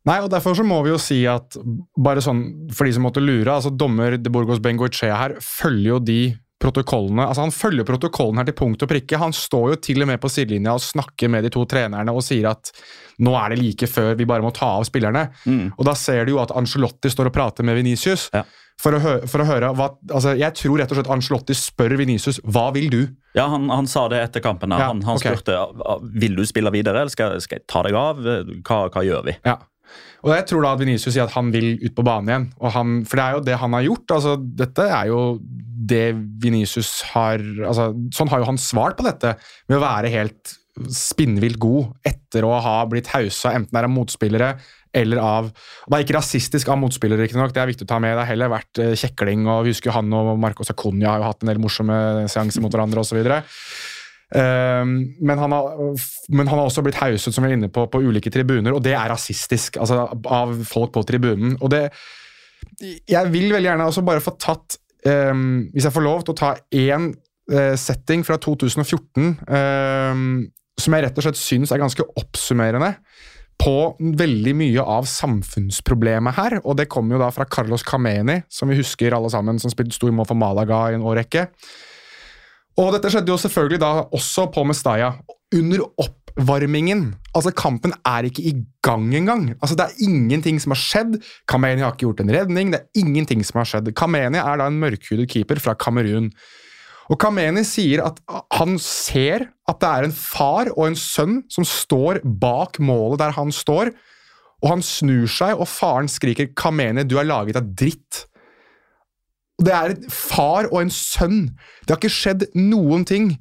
Nei, 0.07 0.19
og 0.23 0.29
Derfor 0.31 0.55
så 0.55 0.63
må 0.65 0.79
vi 0.85 0.93
jo 0.93 0.99
si 1.01 1.21
at 1.27 1.57
bare 1.99 2.23
sånn, 2.23 2.43
for 2.75 2.87
de 2.87 2.93
som 2.95 3.03
måtte 3.05 3.23
lure, 3.23 3.51
altså 3.51 3.71
dommer 3.75 4.15
De 4.17 4.31
Burgos 4.31 4.61
Bengoechea 4.63 5.17
her 5.19 5.35
følger 5.43 5.89
jo 5.93 5.99
de 6.03 6.21
protokollene. 6.59 7.25
altså 7.27 7.45
Han 7.45 7.53
følger 7.55 7.87
protokollen 7.87 8.37
her 8.41 8.47
til 8.49 8.57
punkt 8.59 8.83
og 8.83 8.89
prikke. 8.91 9.17
Han 9.21 9.31
står 9.35 9.69
jo 9.73 9.75
til 9.89 10.01
og 10.03 10.09
med 10.11 10.19
på 10.21 10.29
sidelinja 10.31 10.73
og 10.75 10.83
snakker 10.83 11.31
med 11.31 11.43
de 11.47 11.51
to 11.55 11.65
trenerne 11.69 12.11
og 12.11 12.23
sier 12.25 12.49
at 12.51 12.71
nå 13.19 13.33
er 13.35 13.53
det 13.55 13.59
like 13.61 13.87
før 13.87 14.13
vi 14.19 14.27
bare 14.27 14.43
må 14.43 14.51
ta 14.55 14.73
av 14.79 14.83
spillerne. 14.87 15.27
Og 15.77 15.85
Da 15.87 15.93
ser 15.95 16.25
du 16.27 16.33
jo 16.35 16.41
at 16.43 16.51
Angelotti 16.55 17.11
står 17.11 17.31
og 17.31 17.35
prater 17.35 17.63
med 17.67 17.79
Venicius. 17.79 18.29
Ja. 18.33 18.43
For, 18.79 18.95
å 18.95 18.99
hø- 19.03 19.25
for 19.27 19.43
å 19.43 19.45
høre 19.47 19.73
hva, 19.75 19.89
altså 20.07 20.37
Jeg 20.39 20.55
tror 20.55 20.77
rett 20.79 20.91
og 20.93 20.95
slett 21.01 21.09
Angelotti 21.11 21.55
spør 21.57 21.97
Venicius 21.99 22.37
hva 22.47 22.69
vil 22.71 22.87
du? 22.89 23.01
Ja, 23.35 23.49
Han, 23.51 23.67
han 23.69 23.87
sa 23.91 24.05
det 24.07 24.21
etter 24.23 24.39
kampen. 24.43 24.71
Ja, 24.71 24.87
han 24.93 25.01
han 25.03 25.17
okay. 25.19 25.35
spurte 25.35 25.57
vil 26.15 26.35
du 26.39 26.45
spille 26.47 26.71
videre, 26.71 27.01
eller 27.03 27.11
skal, 27.11 27.35
skal 27.43 27.59
jeg 27.59 27.67
ta 27.67 27.83
deg 27.83 27.95
av. 27.99 28.19
Hva, 28.63 28.85
hva 28.87 29.03
gjør 29.03 29.27
vi? 29.27 29.35
Ja. 29.45 29.57
Og 30.25 30.33
jeg 30.33 30.45
tror 30.49 30.65
da 30.65 30.73
at 30.75 30.81
Vinicius 30.81 31.15
sier 31.15 31.25
at 31.27 31.35
han 31.35 31.51
vil 31.53 31.77
ut 31.79 31.95
på 31.95 32.05
banen 32.05 32.31
igjen. 32.31 32.47
Han, 32.75 32.95
for 33.07 33.19
det 33.19 33.25
er 33.25 33.37
jo 33.37 33.43
det 33.47 33.59
han 33.61 33.75
har 33.77 33.85
gjort. 33.87 34.15
altså 34.17 34.35
Dette 34.39 34.87
er 34.87 35.11
jo 35.11 35.21
det 35.89 36.05
Vinicius 36.43 36.99
har 37.13 37.39
altså 37.39 37.91
Sånn 38.15 38.29
har 38.31 38.41
jo 38.41 38.49
han 38.49 38.59
svart 38.61 38.97
på 38.99 39.05
dette, 39.07 39.35
med 39.69 39.79
å 39.79 39.85
være 39.85 40.11
helt 40.13 40.57
spinnvilt 40.95 41.59
god 41.59 41.89
etter 42.07 42.45
å 42.47 42.53
ha 42.63 42.75
blitt 42.87 43.09
hausa, 43.11 43.51
enten 43.51 43.73
det 43.73 43.81
er 43.81 43.87
av 43.87 43.91
motspillere 43.91 44.49
eller 44.95 45.19
av 45.21 45.49
Det 45.51 45.97
er 45.97 46.05
ikke 46.05 46.15
rasistisk 46.17 46.69
av 46.71 46.79
motspillere, 46.81 47.21
riktignok, 47.21 47.51
det 47.53 47.61
er 47.61 47.69
viktig 47.69 47.85
å 47.85 47.91
ta 47.91 47.99
med. 48.01 48.15
Det 48.15 48.23
har 48.23 48.31
heller 48.31 48.49
vært 48.49 48.79
eh, 48.81 48.95
kjekling, 48.97 49.43
og 49.45 49.67
husker 49.69 49.93
han 49.93 50.09
og 50.17 50.31
Marcos 50.41 50.71
Acuña 50.73 51.11
har 51.11 51.21
jo 51.21 51.27
hatt 51.27 51.45
en 51.45 51.51
del 51.51 51.61
morsomme 51.61 51.99
seanser 52.31 52.63
mot 52.63 52.73
hverandre 52.73 53.03
osv. 53.03 53.19
Um, 54.29 55.15
men, 55.25 55.39
han 55.41 55.53
har, 55.55 55.71
men 56.29 56.45
han 56.45 56.59
har 56.59 56.67
også 56.67 56.83
blitt 56.85 56.99
hauset 57.01 57.33
som 57.33 57.41
vi 57.41 57.49
er 57.49 57.55
inne 57.57 57.71
på, 57.73 57.87
på 57.89 58.01
ulike 58.05 58.29
tribuner, 58.29 58.75
og 58.77 58.83
det 58.85 58.93
er 58.93 59.09
rasistisk 59.09 59.79
altså 59.81 60.03
av 60.29 60.53
folk 60.69 60.93
på 60.93 61.05
tribunen. 61.09 61.57
Og 61.61 61.71
det 61.73 61.87
Jeg 63.09 63.31
vil 63.31 63.49
veldig 63.49 63.69
gjerne 63.71 63.87
også 63.89 64.03
bare 64.05 64.21
få 64.21 64.35
tatt 64.37 64.77
um, 65.07 65.69
Hvis 65.73 65.87
jeg 65.87 65.95
får 65.95 66.03
lov 66.05 66.21
til 66.21 66.35
å 66.35 66.39
ta 66.43 66.53
én 66.75 67.09
uh, 67.15 67.75
setting 67.79 68.25
fra 68.27 68.37
2014 68.37 69.39
um, 69.49 70.45
som 70.79 70.95
jeg 70.95 71.03
rett 71.03 71.17
og 71.17 71.25
slett 71.25 71.39
syns 71.39 71.73
er 71.73 71.81
ganske 71.81 72.05
oppsummerende 72.19 72.93
på 73.59 73.75
veldig 73.99 74.53
mye 74.55 74.83
av 74.87 75.07
samfunnsproblemet 75.09 76.37
her. 76.37 76.57
Og 76.63 76.77
det 76.79 76.87
kommer 76.91 77.17
jo 77.17 77.23
da 77.25 77.27
fra 77.35 77.47
Carlos 77.49 77.83
Cameni, 77.83 78.37
som 78.47 78.71
vi 78.71 78.77
husker 78.79 79.15
alle 79.15 79.31
sammen, 79.33 79.59
som 79.59 79.73
spilte 79.73 79.97
stor 79.97 80.13
mål 80.15 80.29
for 80.29 80.39
Malaga 80.39 80.85
i 80.87 80.95
en 80.95 81.03
årrekke. 81.03 81.49
Og 82.79 82.93
dette 82.95 83.11
skjedde 83.11 83.33
jo 83.33 83.39
selvfølgelig 83.41 83.81
da 83.81 83.91
også 84.15 84.47
på 84.55 84.63
Mestaya. 84.67 85.11
Under 85.55 85.81
oppvarmingen. 85.99 87.09
Altså, 87.35 87.51
kampen 87.51 87.91
er 88.07 88.29
ikke 88.29 88.45
i 88.45 88.53
gang 88.85 89.09
engang. 89.17 89.49
Altså, 89.59 89.75
det 89.75 89.87
er 89.87 90.05
ingenting 90.05 90.61
som 90.63 90.75
har 90.75 90.79
skjedd. 90.79 91.17
Kameni 91.49 91.83
har 91.83 91.91
ikke 91.91 92.05
gjort 92.07 92.23
en 92.23 92.31
redning. 92.37 92.71
Det 92.71 92.79
er 92.79 93.03
ingenting 93.03 93.43
som 93.43 93.59
har 93.59 93.67
skjedd. 93.67 93.91
Kameni 93.97 94.39
er 94.39 94.61
da 94.61 94.69
en 94.69 94.79
mørkhudet 94.79 95.27
keeper 95.31 95.59
fra 95.59 95.75
Kamerun. 95.75 96.29
Og 97.09 97.17
Kameni 97.19 97.65
sier 97.65 98.05
at 98.05 98.21
han 98.55 98.77
ser 98.79 99.49
at 99.67 99.81
det 99.81 99.89
er 99.89 100.07
en 100.07 100.15
far 100.15 100.69
og 100.75 100.85
en 100.91 100.97
sønn 100.99 101.41
som 101.51 101.65
står 101.67 102.21
bak 102.23 102.79
målet 102.79 103.19
der 103.23 103.33
han 103.35 103.51
står, 103.53 103.91
og 104.59 104.67
han 104.73 104.83
snur 104.83 105.25
seg, 105.31 105.55
og 105.55 105.67
faren 105.71 106.09
skriker 106.11 106.51
'Kameni, 106.53 107.07
du 107.07 107.17
er 107.17 107.27
laget 107.27 107.57
av 107.57 107.63
dritt'. 107.63 108.28
Og 109.59 109.65
Det 109.67 109.75
er 109.75 109.93
en 109.93 110.09
far 110.13 110.69
og 110.71 110.81
en 110.81 110.93
sønn. 110.93 111.41
Det 111.83 111.93
har 111.93 111.99
ikke 111.99 112.15
skjedd 112.15 112.47
noen 112.55 113.05
ting. 113.07 113.33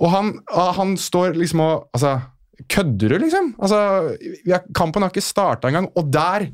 Og 0.00 0.08
han, 0.14 0.32
han 0.48 0.96
står 0.96 1.36
liksom 1.36 1.60
og 1.60 1.88
Altså, 1.92 2.16
kødder 2.70 3.12
du, 3.12 3.18
liksom? 3.20 3.54
Altså, 3.60 4.16
Kampen 4.76 5.04
har 5.04 5.12
ikke 5.12 5.24
starta 5.24 5.68
engang. 5.68 5.88
Og 5.96 6.10
der, 6.12 6.48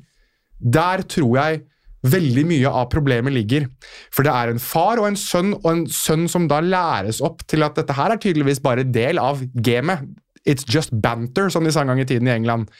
der 0.58 1.02
tror 1.06 1.38
jeg 1.38 1.64
veldig 2.06 2.44
mye 2.46 2.70
av 2.70 2.88
problemet 2.92 3.34
ligger. 3.34 3.66
For 4.14 4.26
det 4.26 4.34
er 4.34 4.52
en 4.52 4.62
far 4.62 5.00
og 5.00 5.08
en 5.08 5.18
sønn, 5.18 5.54
og 5.62 5.70
en 5.72 5.86
sønn 5.90 6.26
som 6.30 6.46
da 6.50 6.60
læres 6.62 7.22
opp 7.24 7.42
til 7.50 7.66
at 7.66 7.78
dette 7.78 7.96
her 7.96 8.14
er 8.14 8.22
tydeligvis 8.22 8.62
bare 8.62 8.86
del 8.86 9.20
av 9.22 9.42
gamet. 9.54 10.06
It's 10.46 10.66
just 10.66 10.94
banter, 11.02 11.50
som 11.50 11.66
de 11.66 11.72
sa 11.74 11.82
en 11.82 11.90
gang 11.90 12.02
i 12.02 12.08
tiden 12.08 12.28
i 12.30 12.34
England. 12.36 12.70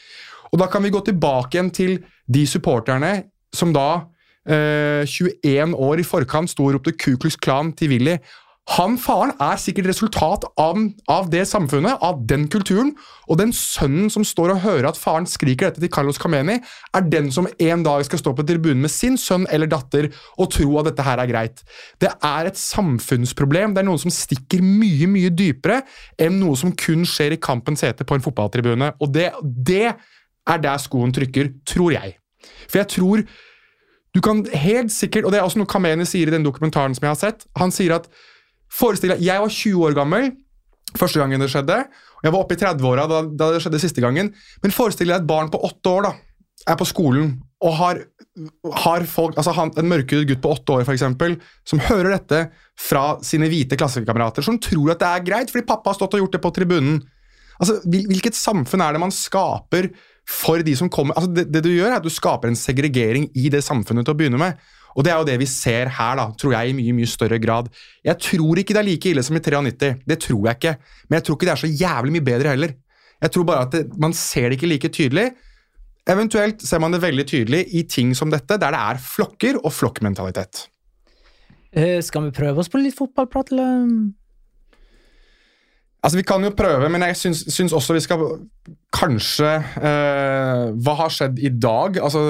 Og 0.53 0.61
da 0.61 0.69
kan 0.71 0.83
vi 0.85 0.93
gå 0.93 1.01
tilbake 1.03 1.57
igjen 1.57 1.73
til 1.75 1.97
de 2.31 2.45
supporterne 2.47 3.11
som 3.55 3.73
da 3.75 4.07
eh, 4.47 5.05
21 5.05 5.75
år 5.75 6.01
i 6.01 6.07
forkant 6.07 6.51
sto 6.51 6.67
og 6.67 6.77
ropte 6.77 6.95
Ku 6.97 7.15
Klux 7.19 7.39
Klan 7.39 7.73
til 7.77 7.93
Willy. 7.93 8.17
Han 8.75 8.97
faren 8.99 9.31
er 9.39 9.55
sikkert 9.61 9.87
resultat 9.87 10.43
av, 10.59 10.79
av 11.07 11.29
det 11.31 11.45
samfunnet, 11.47 12.01
av 12.03 12.19
den 12.27 12.49
kulturen. 12.51 12.89
Og 13.31 13.39
den 13.39 13.53
sønnen 13.55 14.11
som 14.11 14.25
står 14.27 14.51
og 14.57 14.59
hører 14.65 14.89
at 14.89 14.99
faren 14.99 15.27
skriker 15.29 15.69
dette 15.69 15.79
til 15.83 15.91
Carlos 15.93 16.19
Cameni, 16.19 16.57
er 16.91 17.07
den 17.07 17.31
som 17.31 17.47
en 17.47 17.85
dag 17.85 18.03
skal 18.03 18.19
stå 18.19 18.35
på 18.35 18.43
tribunen 18.47 18.83
med 18.83 18.91
sin 18.91 19.15
sønn 19.19 19.47
eller 19.55 19.71
datter 19.71 20.09
og 20.35 20.51
tro 20.57 20.67
at 20.81 20.89
dette 20.89 21.07
her 21.07 21.23
er 21.23 21.31
greit. 21.31 21.63
Det 22.03 22.11
er 22.11 22.51
et 22.51 22.59
samfunnsproblem. 22.59 23.71
Det 23.71 23.85
er 23.85 23.87
noe 23.87 24.03
som 24.03 24.11
stikker 24.11 24.63
mye, 24.65 25.07
mye 25.15 25.31
dypere 25.31 25.81
enn 26.19 26.41
noe 26.41 26.59
som 26.59 26.75
kun 26.75 27.07
skjer 27.07 27.37
i 27.37 27.41
kampens 27.41 27.87
hete 27.87 28.03
på 28.07 28.19
en 28.19 28.25
fotballtribune. 28.25 28.91
Og 28.99 29.15
det, 29.15 29.31
det 29.43 29.85
er 29.87 30.63
der 30.63 30.83
skoen 30.83 31.15
trykker, 31.15 31.55
tror 31.67 31.95
jeg. 31.95 32.17
For 32.67 32.83
jeg 32.83 32.91
tror 32.99 33.23
du 34.17 34.23
kan 34.25 34.41
helt 34.49 34.89
sikkert, 34.89 35.27
og 35.27 35.33
det 35.33 35.37
er 35.37 35.45
også 35.45 35.61
noe 35.61 35.69
Kameni 35.69 36.07
sier 36.09 36.31
i 36.31 36.33
den 36.33 36.45
dokumentaren 36.45 36.95
som 36.97 37.05
jeg 37.05 37.13
har 37.13 37.21
sett, 37.21 37.45
han 37.59 37.73
sier 37.75 37.99
at 37.99 38.09
Forestill 38.73 39.13
deg, 39.13 39.21
jeg 39.23 39.39
var 39.39 39.53
20 39.53 39.83
år 39.87 39.93
gammel 39.95 40.25
første 40.95 41.19
gangen 41.19 41.41
det 41.41 41.49
skjedde. 41.51 41.81
og 42.17 42.25
Jeg 42.25 42.33
var 42.33 42.43
oppe 42.43 42.55
i 42.55 42.61
30-åra 42.61 43.07
da, 43.09 43.23
da 43.27 43.49
det 43.53 43.63
skjedde 43.63 43.81
siste 43.81 44.03
gangen. 44.03 44.31
Men 44.63 44.75
forestill 44.75 45.11
deg 45.11 45.21
et 45.21 45.29
barn 45.29 45.51
på 45.53 45.61
åtte 45.67 45.91
år 45.91 46.07
da, 46.07 46.13
er 46.67 46.79
på 46.79 46.87
skolen 46.89 47.35
og 47.63 47.73
har, 47.79 47.99
har 48.83 49.05
folk, 49.09 49.37
altså 49.39 49.53
han, 49.57 49.71
en 49.81 49.89
mørkhudet 49.89 50.27
gutt 50.29 50.41
på 50.43 50.51
åtte 50.53 50.75
år 50.75 50.83
for 50.85 50.93
eksempel, 50.93 51.39
som 51.65 51.81
hører 51.87 52.11
dette 52.13 52.41
fra 52.77 53.15
sine 53.25 53.49
hvite 53.49 53.79
klassekamerater, 53.79 54.45
som 54.45 54.59
tror 54.61 54.93
at 54.93 55.01
det 55.01 55.09
er 55.09 55.25
greit 55.25 55.53
fordi 55.53 55.65
pappa 55.65 55.89
har 55.89 55.97
stått 55.97 56.17
og 56.17 56.25
gjort 56.25 56.37
det 56.37 56.43
på 56.43 56.53
tribunen. 56.53 56.99
Altså, 57.57 57.79
Hvilket 57.89 58.37
samfunn 58.37 58.83
er 58.85 58.93
det 58.93 59.01
man 59.01 59.13
skaper 59.13 59.89
for 60.27 60.63
de 60.65 60.73
som 60.75 60.89
kommer 60.91 61.15
altså 61.15 61.31
det, 61.31 61.45
det 61.53 61.63
du 61.63 61.69
gjør, 61.71 61.93
er 61.93 62.01
at 62.01 62.05
du 62.05 62.11
skaper 62.11 62.51
en 62.51 62.59
segregering 62.59 63.29
i 63.37 63.47
det 63.53 63.63
samfunnet 63.63 64.07
til 64.07 64.15
å 64.15 64.19
begynne 64.19 64.41
med. 64.41 64.59
Og 64.97 65.05
det 65.05 65.13
er 65.13 65.21
jo 65.21 65.27
det 65.29 65.37
vi 65.39 65.47
ser 65.49 65.91
her, 65.93 66.17
da, 66.17 66.25
tror 66.35 66.55
jeg, 66.55 66.71
i 66.71 66.75
mye 66.75 66.95
mye 66.97 67.09
større 67.09 67.37
grad. 67.39 67.69
Jeg 68.05 68.17
tror 68.23 68.59
ikke 68.59 68.73
det 68.73 68.81
er 68.81 68.87
like 68.87 69.11
ille 69.11 69.23
som 69.23 69.37
i 69.37 69.41
93. 69.43 69.91
Det 70.09 70.17
tror 70.25 70.47
jeg 70.49 70.57
ikke. 70.57 70.73
Men 71.07 71.19
jeg 71.19 71.27
tror 71.27 71.37
ikke 71.37 71.47
det 71.47 71.53
er 71.53 71.61
så 71.61 71.69
jævlig 71.69 72.15
mye 72.15 72.27
bedre 72.31 72.53
heller. 72.55 72.73
Jeg 73.21 73.33
tror 73.33 73.45
bare 73.49 73.67
at 73.67 73.75
det, 73.75 73.83
man 74.01 74.15
ser 74.17 74.49
det 74.49 74.57
ikke 74.57 74.71
like 74.71 74.91
tydelig. 74.93 75.27
Eventuelt 76.09 76.63
ser 76.65 76.81
man 76.81 76.95
det 76.95 77.03
veldig 77.03 77.27
tydelig 77.29 77.61
i 77.77 77.83
ting 77.89 78.15
som 78.17 78.31
dette, 78.33 78.57
der 78.57 78.73
det 78.73 78.79
er 78.79 79.01
flokker 79.03 79.59
og 79.61 79.73
flokkmentalitet. 79.75 80.65
Eh, 81.77 81.99
skal 82.01 82.27
vi 82.27 82.35
prøve 82.35 82.63
oss 82.63 82.71
på 82.71 82.81
litt 82.81 82.97
fotballprat, 82.97 83.51
eller? 83.53 83.89
Altså, 86.03 86.17
Vi 86.19 86.25
kan 86.29 86.43
jo 86.45 86.53
prøve, 86.55 86.89
men 86.93 87.03
jeg 87.07 87.17
syns, 87.17 87.41
syns 87.51 87.73
også 87.73 87.95
vi 87.97 88.03
skal 88.05 88.21
kanskje 88.93 89.49
eh, 89.57 90.63
Hva 90.85 90.93
har 91.01 91.13
skjedd 91.13 91.41
i 91.41 91.49
dag? 91.49 91.97
Altså, 92.03 92.21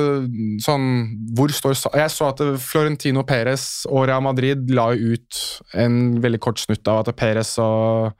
sånn, 0.64 0.88
hvor 1.38 1.52
står 1.54 1.76
Jeg 2.00 2.14
så 2.14 2.32
at 2.32 2.44
Florentino 2.64 3.26
Perez 3.28 3.86
og 3.92 4.08
Real 4.08 4.24
Madrid 4.26 4.72
la 4.74 4.90
ut 4.96 5.42
en 5.78 6.18
veldig 6.24 6.42
kort 6.44 6.64
snutt 6.64 6.88
av 6.88 7.04
at 7.04 7.16
Perez 7.20 7.58
og 7.62 8.16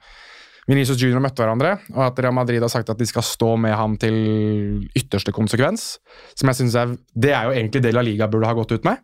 Vinicius 0.68 1.00
Junior 1.00 1.22
møtte 1.24 1.40
hverandre, 1.40 1.78
og 1.94 2.02
at 2.10 2.18
Real 2.20 2.34
Madrid 2.36 2.60
har 2.60 2.68
sagt 2.68 2.90
at 2.92 2.98
de 3.00 3.06
skal 3.08 3.24
stå 3.24 3.54
med 3.56 3.72
ham 3.72 3.94
til 4.00 4.84
ytterste 5.00 5.32
konsekvens. 5.32 5.94
Som 6.36 6.50
jeg 6.52 6.58
synes 6.60 6.76
er, 6.76 6.92
Det 7.16 7.32
er 7.32 7.48
jo 7.48 7.54
egentlig 7.56 7.82
det 7.86 7.94
La 7.96 8.04
Liga 8.04 8.28
burde 8.28 8.50
ha 8.50 8.52
gått 8.52 8.76
ut 8.76 8.84
med, 8.84 9.00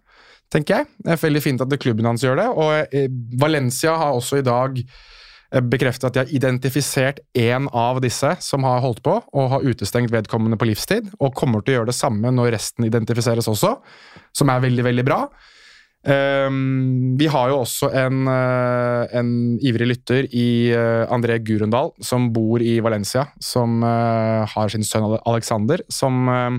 tenker 0.52 0.82
jeg. 0.82 0.90
Det 1.00 1.14
er 1.14 1.22
veldig 1.24 1.42
fint 1.42 1.64
at 1.64 1.78
klubben 1.80 2.04
hans 2.04 2.20
gjør 2.20 2.36
det. 2.42 2.48
Og 2.52 2.92
eh, 2.92 3.08
Valencia 3.40 3.96
har 3.96 4.12
også 4.12 4.42
i 4.42 4.44
dag 4.44 4.76
bekreftet 5.62 6.08
at 6.08 6.14
de 6.16 6.22
har 6.24 6.32
identifisert 6.34 7.20
én 7.38 7.68
av 7.70 8.00
disse 8.02 8.30
som 8.42 8.64
har 8.66 8.82
holdt 8.82 9.02
på, 9.06 9.16
og 9.22 9.50
har 9.52 9.66
utestengt 9.66 10.12
vedkommende 10.14 10.58
på 10.58 10.66
livstid, 10.66 11.12
og 11.20 11.34
kommer 11.38 11.62
til 11.62 11.74
å 11.74 11.78
gjøre 11.78 11.92
det 11.92 11.98
samme 11.98 12.32
når 12.34 12.54
resten 12.56 12.88
identifiseres 12.88 13.48
også, 13.50 13.76
som 14.34 14.50
er 14.50 14.64
veldig, 14.64 14.86
veldig 14.88 15.06
bra. 15.06 15.20
Um, 16.04 17.14
vi 17.16 17.30
har 17.32 17.48
jo 17.48 17.62
også 17.62 17.88
en, 17.96 18.26
eh, 18.28 19.14
en 19.16 19.28
ivrig 19.64 19.86
lytter 19.88 20.26
i 20.36 20.68
eh, 20.68 21.04
André 21.08 21.38
Gurundal, 21.40 21.94
som 22.04 22.26
bor 22.34 22.60
i 22.60 22.76
Valencia, 22.84 23.30
som 23.40 23.78
uh, 23.80 24.44
har 24.44 24.68
sin 24.68 24.84
sønn 24.84 25.06
Alexander, 25.24 25.80
som 25.88 26.28
uh, 26.28 26.58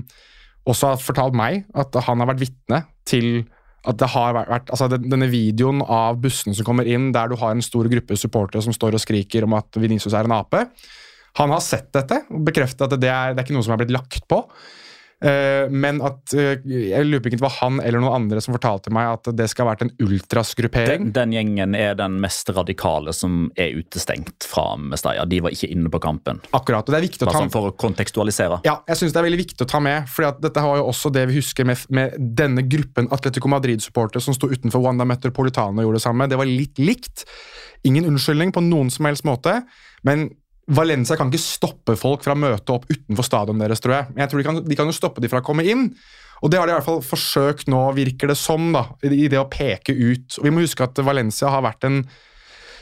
også 0.66 0.90
har 0.90 0.98
fortalt 0.98 1.38
meg 1.38 1.62
at 1.78 1.94
han 2.08 2.24
har 2.24 2.32
vært 2.32 2.42
vitne 2.42 2.82
til 3.06 3.44
at 3.86 3.98
det 4.00 4.08
har 4.12 4.34
vært, 4.34 4.70
altså 4.74 4.88
Denne 4.96 5.28
videoen 5.30 5.82
av 5.82 6.18
bussen 6.22 6.56
som 6.56 6.66
kommer 6.66 6.88
inn, 6.90 7.12
der 7.14 7.30
du 7.30 7.36
har 7.40 7.54
en 7.54 7.64
stor 7.64 7.88
gruppe 7.90 8.18
supportere 8.18 8.64
som 8.64 8.74
står 8.74 8.98
og 8.98 9.02
skriker 9.02 9.46
om 9.46 9.54
at 9.58 9.78
Vinicius 9.78 10.16
er 10.16 10.26
en 10.26 10.36
ape. 10.38 10.64
Han 11.38 11.52
har 11.52 11.62
sett 11.64 11.92
dette 11.94 12.22
og 12.32 12.42
bekreftet 12.46 12.86
at 12.86 12.98
det 13.00 13.12
er, 13.12 13.34
det 13.34 13.42
er 13.42 13.46
ikke 13.46 13.56
noe 13.56 13.66
som 13.66 13.76
er 13.76 13.82
blitt 13.84 13.94
lagt 13.94 14.26
på. 14.30 14.42
Eh, 15.24 15.70
men 15.72 16.02
at 16.04 16.34
eh, 16.36 16.60
Jeg 16.68 17.06
lurer 17.06 17.22
på 17.24 17.30
ikke 17.30 17.38
det 17.38 17.44
var 17.46 17.54
han 17.62 17.78
eller 17.80 18.02
noen 18.02 18.18
andre 18.18 18.40
som 18.44 18.52
fortalte 18.52 18.90
meg 18.92 19.14
at 19.14 19.30
det 19.32 19.46
skal 19.48 19.64
ha 19.64 19.72
vært 19.72 19.86
en 19.86 19.92
ultrasgruppering. 20.04 21.06
Den, 21.08 21.14
den 21.16 21.32
gjengen 21.32 21.76
er 21.78 21.96
den 21.96 22.18
mest 22.20 22.50
radikale 22.52 23.14
som 23.16 23.46
er 23.56 23.78
utestengt 23.80 24.44
fra 24.44 24.66
Mestaya. 24.76 25.24
De 25.24 25.40
var 25.44 25.56
ikke 25.56 25.70
inne 25.72 25.88
på 25.92 26.02
kampen. 26.04 26.42
Akkurat, 26.56 26.84
og 26.84 26.92
det 26.92 27.00
er 27.00 27.06
viktig 27.08 27.24
å 27.24 27.32
ta 27.32 27.44
med. 27.46 27.54
for 27.54 27.70
å 27.70 27.74
kontekstualisere. 27.80 28.60
Ja, 28.68 28.76
jeg 28.92 29.00
synes 29.00 29.16
det 29.16 29.22
er 29.22 29.28
veldig 29.30 29.40
viktig 29.40 29.64
å 29.64 29.70
ta 29.72 29.80
med, 29.80 30.10
for 30.12 30.28
dette 30.44 30.68
var 30.68 30.82
jo 30.82 30.88
også 30.92 31.12
det 31.16 31.24
vi 31.30 31.40
husker 31.40 31.68
med, 31.68 31.86
med 31.96 32.16
denne 32.36 32.66
gruppen 32.68 33.08
Atletico 33.14 33.48
Madrid-supportere 33.52 34.20
som 34.20 34.36
sto 34.36 34.50
utenfor 34.52 34.84
Wanda 34.84 35.08
Metropolitano 35.08 35.80
og 35.80 35.88
gjorde 35.88 36.02
det 36.02 36.08
samme. 36.10 36.28
Det 36.28 36.40
var 36.40 36.50
litt 36.50 36.82
likt. 36.82 37.24
Ingen 37.88 38.04
unnskyldning 38.12 38.52
på 38.52 38.60
noen 38.68 38.92
som 38.92 39.08
helst 39.08 39.24
måte, 39.24 39.62
men 40.04 40.28
Valencia 40.66 41.14
kan 41.18 41.30
ikke 41.30 41.42
stoppe 41.44 41.94
folk 41.98 42.24
fra 42.26 42.34
å 42.34 42.40
møte 42.42 42.74
opp 42.74 42.88
utenfor 42.90 43.26
stadion 43.26 43.60
deres, 43.62 43.82
tror 43.82 44.00
jeg. 44.00 44.12
Men 44.12 44.24
jeg 44.24 44.32
tror 44.32 44.42
de 44.42 44.46
kan, 44.48 44.62
de 44.66 44.78
kan 44.78 44.90
jo 44.90 44.96
stoppe 44.96 45.22
de 45.22 45.30
fra 45.30 45.42
å 45.42 45.46
komme 45.46 45.66
inn. 45.66 45.88
Og 46.44 46.52
det 46.52 46.58
har 46.60 46.68
de 46.68 46.74
i 46.74 46.76
hvert 46.76 46.88
fall 46.88 47.04
forsøkt 47.06 47.70
nå, 47.72 47.80
virker 47.96 48.32
det 48.32 48.38
som, 48.38 48.72
da, 48.74 48.88
i 49.06 49.28
det 49.32 49.38
å 49.40 49.48
peke 49.50 49.94
ut. 49.94 50.40
Og 50.40 50.48
vi 50.48 50.52
må 50.52 50.64
huske 50.64 50.84
at 50.84 50.98
Valencia 51.06 51.52
har 51.52 51.64
vært 51.64 51.86
en 51.88 52.02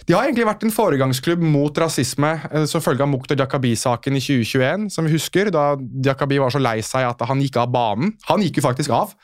de 0.05 0.13
har 0.13 0.27
egentlig 0.27 0.45
vært 0.45 0.65
en 0.67 0.73
foregangsklubb 0.75 1.41
mot 1.49 1.79
rasisme 1.81 2.35
eh, 2.51 2.67
som 2.69 2.83
følge 2.85 3.07
av 3.07 3.09
Mukhtar 3.09 3.39
Jakabi-saken 3.41 4.19
i 4.19 4.21
2021, 4.21 4.91
som 4.93 5.07
vi 5.09 5.15
husker, 5.15 5.49
da 5.55 5.79
Jakabi 6.05 6.37
var 6.43 6.53
så 6.53 6.61
lei 6.61 6.77
seg 6.85 7.07
at 7.09 7.25
han 7.25 7.41
gikk 7.41 7.57
av 7.63 7.73
banen. 7.73 8.13
Han 8.29 8.45
gikk 8.45 8.61
jo 8.61 8.67
faktisk 8.67 8.93
av. 8.93 9.15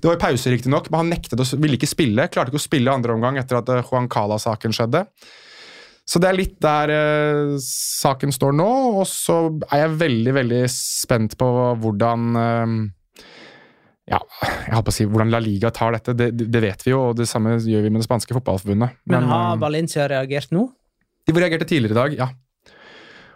Det 0.00 0.08
var 0.08 0.16
i 0.16 0.22
pause, 0.22 0.48
riktignok, 0.52 0.88
men 0.88 1.02
han 1.02 1.12
nektet 1.12 1.44
å 1.44 1.48
ville 1.60 1.76
ikke 1.76 1.90
spille. 1.90 2.28
Klarte 2.32 2.54
ikke 2.54 2.62
å 2.62 2.64
spille 2.64 2.94
andre 2.94 3.18
omgang 3.18 3.36
etter 3.40 3.60
at 3.60 3.68
eh, 3.74 3.84
Juan 3.84 4.08
Cala-saken 4.12 4.72
skjedde. 4.76 5.04
Så 6.10 6.18
det 6.18 6.30
er 6.30 6.38
litt 6.38 6.56
der 6.62 6.90
eh, 6.90 7.52
saken 7.62 8.32
står 8.34 8.56
nå, 8.58 8.70
og 8.98 9.04
så 9.06 9.44
er 9.70 9.84
jeg 9.84 9.98
veldig, 10.00 10.32
veldig 10.40 10.64
spent 10.74 11.36
på 11.38 11.50
hvordan 11.84 12.40
eh, 12.40 12.74
ja, 14.10 14.18
jeg 14.42 14.74
holdt 14.74 14.88
på 14.88 14.90
å 14.90 14.96
si 14.96 15.06
hvordan 15.06 15.30
La 15.30 15.38
Liga 15.42 15.70
tar 15.74 15.94
dette. 15.94 16.16
Det, 16.18 16.32
det 16.34 16.62
vet 16.64 16.82
vi 16.82 16.90
jo, 16.90 17.04
og 17.12 17.18
det 17.20 17.28
samme 17.30 17.60
gjør 17.62 17.86
vi 17.86 17.94
med 17.94 18.02
det 18.02 18.08
spanske 18.08 18.34
fotballforbundet. 18.34 18.98
Men 19.06 19.22
Men 19.22 19.30
har 19.30 19.60
Valencia 19.62 20.08
reagert 20.10 20.50
nå? 20.54 20.66
de 21.30 21.34
reagerte 21.36 21.68
tidligere 21.68 21.94
i 21.94 22.00
dag, 22.00 22.14
ja. 22.24 22.28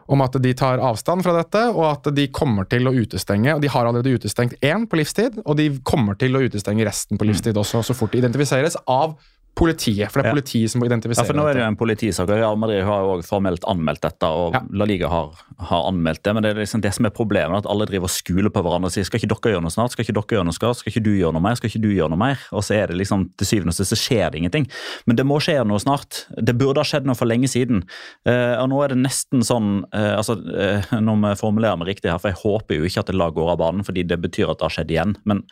Om 0.05 0.21
at 0.21 0.35
de 0.43 0.51
tar 0.59 0.83
avstand 0.85 1.25
fra 1.25 1.33
dette, 1.39 1.61
og 1.73 1.85
at 1.89 2.09
de 2.17 2.27
kommer 2.35 2.67
til 2.69 2.91
å 2.91 2.93
utestenge. 2.93 3.55
og 3.55 3.63
De 3.63 3.71
har 3.73 3.87
allerede 3.87 4.19
utestengt 4.19 4.59
én 4.61 4.85
på 4.91 4.99
livstid, 5.01 5.39
og 5.45 5.57
de 5.61 5.71
kommer 5.87 6.19
til 6.21 6.37
å 6.37 6.43
utestenge 6.45 6.85
resten 6.85 7.21
på 7.21 7.29
livstid 7.29 7.57
også, 7.57 7.81
så 7.87 7.97
fort 7.97 8.13
de 8.13 8.21
identifiseres 8.21 8.77
av 8.85 9.15
politiet. 9.55 10.11
For 10.11 10.21
det 10.23 10.27
er 10.27 10.35
Ja. 10.35 10.35
politiet 10.35 10.71
som 10.71 10.81
må 10.81 10.89
Ja, 10.89 11.23
for 11.23 11.33
nå 11.33 11.49
er 11.49 11.55
det 11.55 11.63
jo 11.63 11.69
en 11.69 11.77
politisak, 11.77 12.29
og 12.29 12.37
Real 12.37 12.57
Madrid 12.57 12.83
har 12.85 13.01
jo 13.03 13.19
også 13.19 13.29
formelt 13.29 13.65
anmeldt 13.65 14.01
dette, 14.01 14.25
og 14.27 14.55
Ja. 14.55 14.61
La 14.73 14.85
Liga 14.85 15.09
har, 15.09 15.31
har 15.61 15.85
anmeldt 15.91 16.23
det, 16.23 16.35
men 16.35 16.43
det 16.43 16.57
er 16.57 16.61
liksom 16.61 16.81
det 16.81 16.93
som 16.95 17.07
er 17.07 17.11
problemet, 17.11 17.59
at 17.59 17.67
alle 17.71 17.87
driver 17.87 18.05
og 18.05 18.11
skuler 18.11 18.51
på 18.51 18.63
hverandre 18.63 18.87
og 18.87 18.93
sier 18.93 19.05
skal 19.05 19.21
ikke 19.21 19.29
dere 19.31 19.55
gjøre 19.55 19.63
noe 19.63 19.71
snart, 19.71 19.93
skal 19.93 20.05
ikke 20.05 20.15
dere 20.15 20.39
gjøre 20.39 20.45
noe 20.45 20.53
snart, 20.59 20.77
skal 20.77 20.91
ikke 20.93 21.05
du 21.05 21.15
gjøre 21.15 21.33
noe 21.33 21.43
mer, 21.43 21.55
skal 21.55 21.71
ikke 21.71 21.83
du 21.83 21.91
gjøre 21.95 22.11
noe 22.11 22.19
mer, 22.19 22.39
og 22.53 22.63
så 22.63 22.75
er 22.75 22.87
det 22.89 22.97
liksom 22.99 23.31
til 23.37 23.47
syvende 23.47 23.69
og 23.69 23.75
sist 23.75 23.95
så 23.95 23.99
skjer 23.99 24.31
det 24.33 24.41
ingenting. 24.43 24.69
Men 25.07 25.17
det 25.17 25.27
må 25.27 25.39
skje 25.41 25.65
noe 25.67 25.79
snart. 25.79 26.27
Det 26.35 26.57
burde 26.59 26.79
ha 26.79 26.85
skjedd 26.85 27.07
noe 27.07 27.15
for 27.15 27.27
lenge 27.27 27.47
siden. 27.47 27.85
Eh, 28.27 28.57
og 28.59 28.69
nå 28.71 28.83
er 28.85 28.89
det 28.89 28.99
nesten 28.99 29.41
sånn, 29.45 29.85
eh, 29.93 30.17
altså 30.17 30.35
eh, 30.55 30.83
når 31.01 31.15
vi 31.23 31.35
formulerer 31.41 31.79
meg 31.79 31.89
riktig 31.95 32.11
her, 32.11 32.19
for 32.19 32.29
jeg 32.29 32.41
håper 32.43 32.77
jo 32.79 32.85
ikke 32.85 33.01
at 33.01 33.07
det 33.07 33.15
lag 33.15 33.35
går 33.35 33.53
av 33.53 33.59
banen, 33.59 33.85
fordi 33.85 34.03
det 34.07 34.21
betyr 34.21 34.51
at 34.51 34.59
det 34.59 34.67
har 34.67 34.75
skjedd 34.85 34.91
igjen, 34.91 35.17
men 35.25 35.45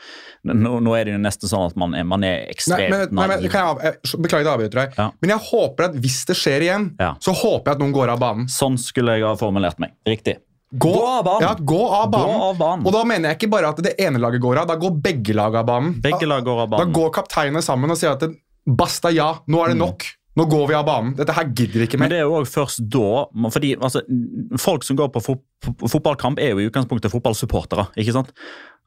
nå, 0.44 0.80
nå 0.82 0.94
er 0.98 1.04
det 1.04 1.14
jo 1.14 1.18
nesten 1.22 1.48
sånn 1.48 1.66
at 1.70 1.76
man 1.76 1.94
er, 1.94 2.04
man 2.04 2.24
er 2.24 2.46
ekstremt 2.50 3.12
naiv. 3.12 3.91
Jeg, 3.92 4.33
av- 4.33 4.40
jeg, 4.40 4.46
avbryter 4.52 4.81
deg, 4.83 4.94
Ja. 4.98 5.11
men 5.20 5.31
jeg 5.31 5.38
håper 5.50 5.85
at 5.90 5.94
hvis 6.02 6.24
det 6.26 6.37
skjer 6.37 6.61
igjen, 6.66 6.88
Ja. 7.00 7.14
så 7.20 7.33
håper 7.35 7.70
jeg 7.70 7.76
at 7.76 7.83
noen 7.85 7.92
går 7.92 8.09
av 8.14 8.18
banen. 8.20 8.46
Sånn 8.48 8.78
skulle 8.78 9.14
jeg 9.18 9.22
ha 9.26 9.35
formulert 9.37 9.78
meg. 9.78 9.92
Riktig. 10.07 10.38
Gå, 10.72 10.88
Gå 10.94 11.05
av 11.07 11.24
banen. 11.26 11.42
Ja, 11.42 11.55
gå 11.55 11.81
av 11.92 12.11
banen. 12.11 12.28
Gå 12.33 12.42
av 12.48 12.57
banen. 12.59 12.87
Og 12.87 12.92
da 12.94 13.05
mener 13.05 13.28
jeg 13.28 13.38
ikke 13.42 13.50
bare 13.52 13.68
at 13.68 13.76
det 13.85 13.94
ene 14.00 14.18
laget 14.18 14.40
går 14.40 14.57
av, 14.62 14.66
da 14.68 14.76
går 14.81 14.94
begge 15.02 15.35
lag 15.37 15.55
av 15.55 15.66
banen. 15.66 16.00
Begge 16.00 16.26
lag 16.26 16.42
går 16.44 16.62
av 16.62 16.70
banen. 16.70 16.92
Da 16.92 16.98
går 17.00 17.11
kapteinene 17.12 17.62
sammen 17.62 17.90
og 17.90 17.98
sier 18.00 18.12
at 18.12 18.20
det, 18.20 18.31
basta 18.66 19.11
ja, 19.12 19.35
nå 19.48 19.62
er 19.64 19.68
det 19.74 19.76
nok. 19.83 20.07
Nå 20.38 20.47
går 20.49 20.66
vi 20.71 20.75
av 20.79 20.87
banen. 20.88 21.12
Dette 21.18 21.35
her 21.37 21.45
gidder 21.53 21.83
vi 21.83 21.87
ikke 21.87 21.99
mer. 22.01 22.07
Men 22.09 22.12
det 22.14 22.21
er 22.23 22.29
jo 22.29 22.37
også 22.38 22.55
først 22.55 22.85
da 22.88 23.49
fordi 23.53 23.75
altså, 23.77 24.01
Folk 24.62 24.87
som 24.87 24.97
går 24.97 25.11
på 25.12 25.21
fot, 25.21 25.42
fotballkamp, 25.92 26.40
er 26.40 26.55
jo 26.55 26.62
i 26.62 26.68
utgangspunktet 26.71 27.12
fotballsupportere. 27.12 27.90
ikke 28.01 28.14
sant? 28.16 28.33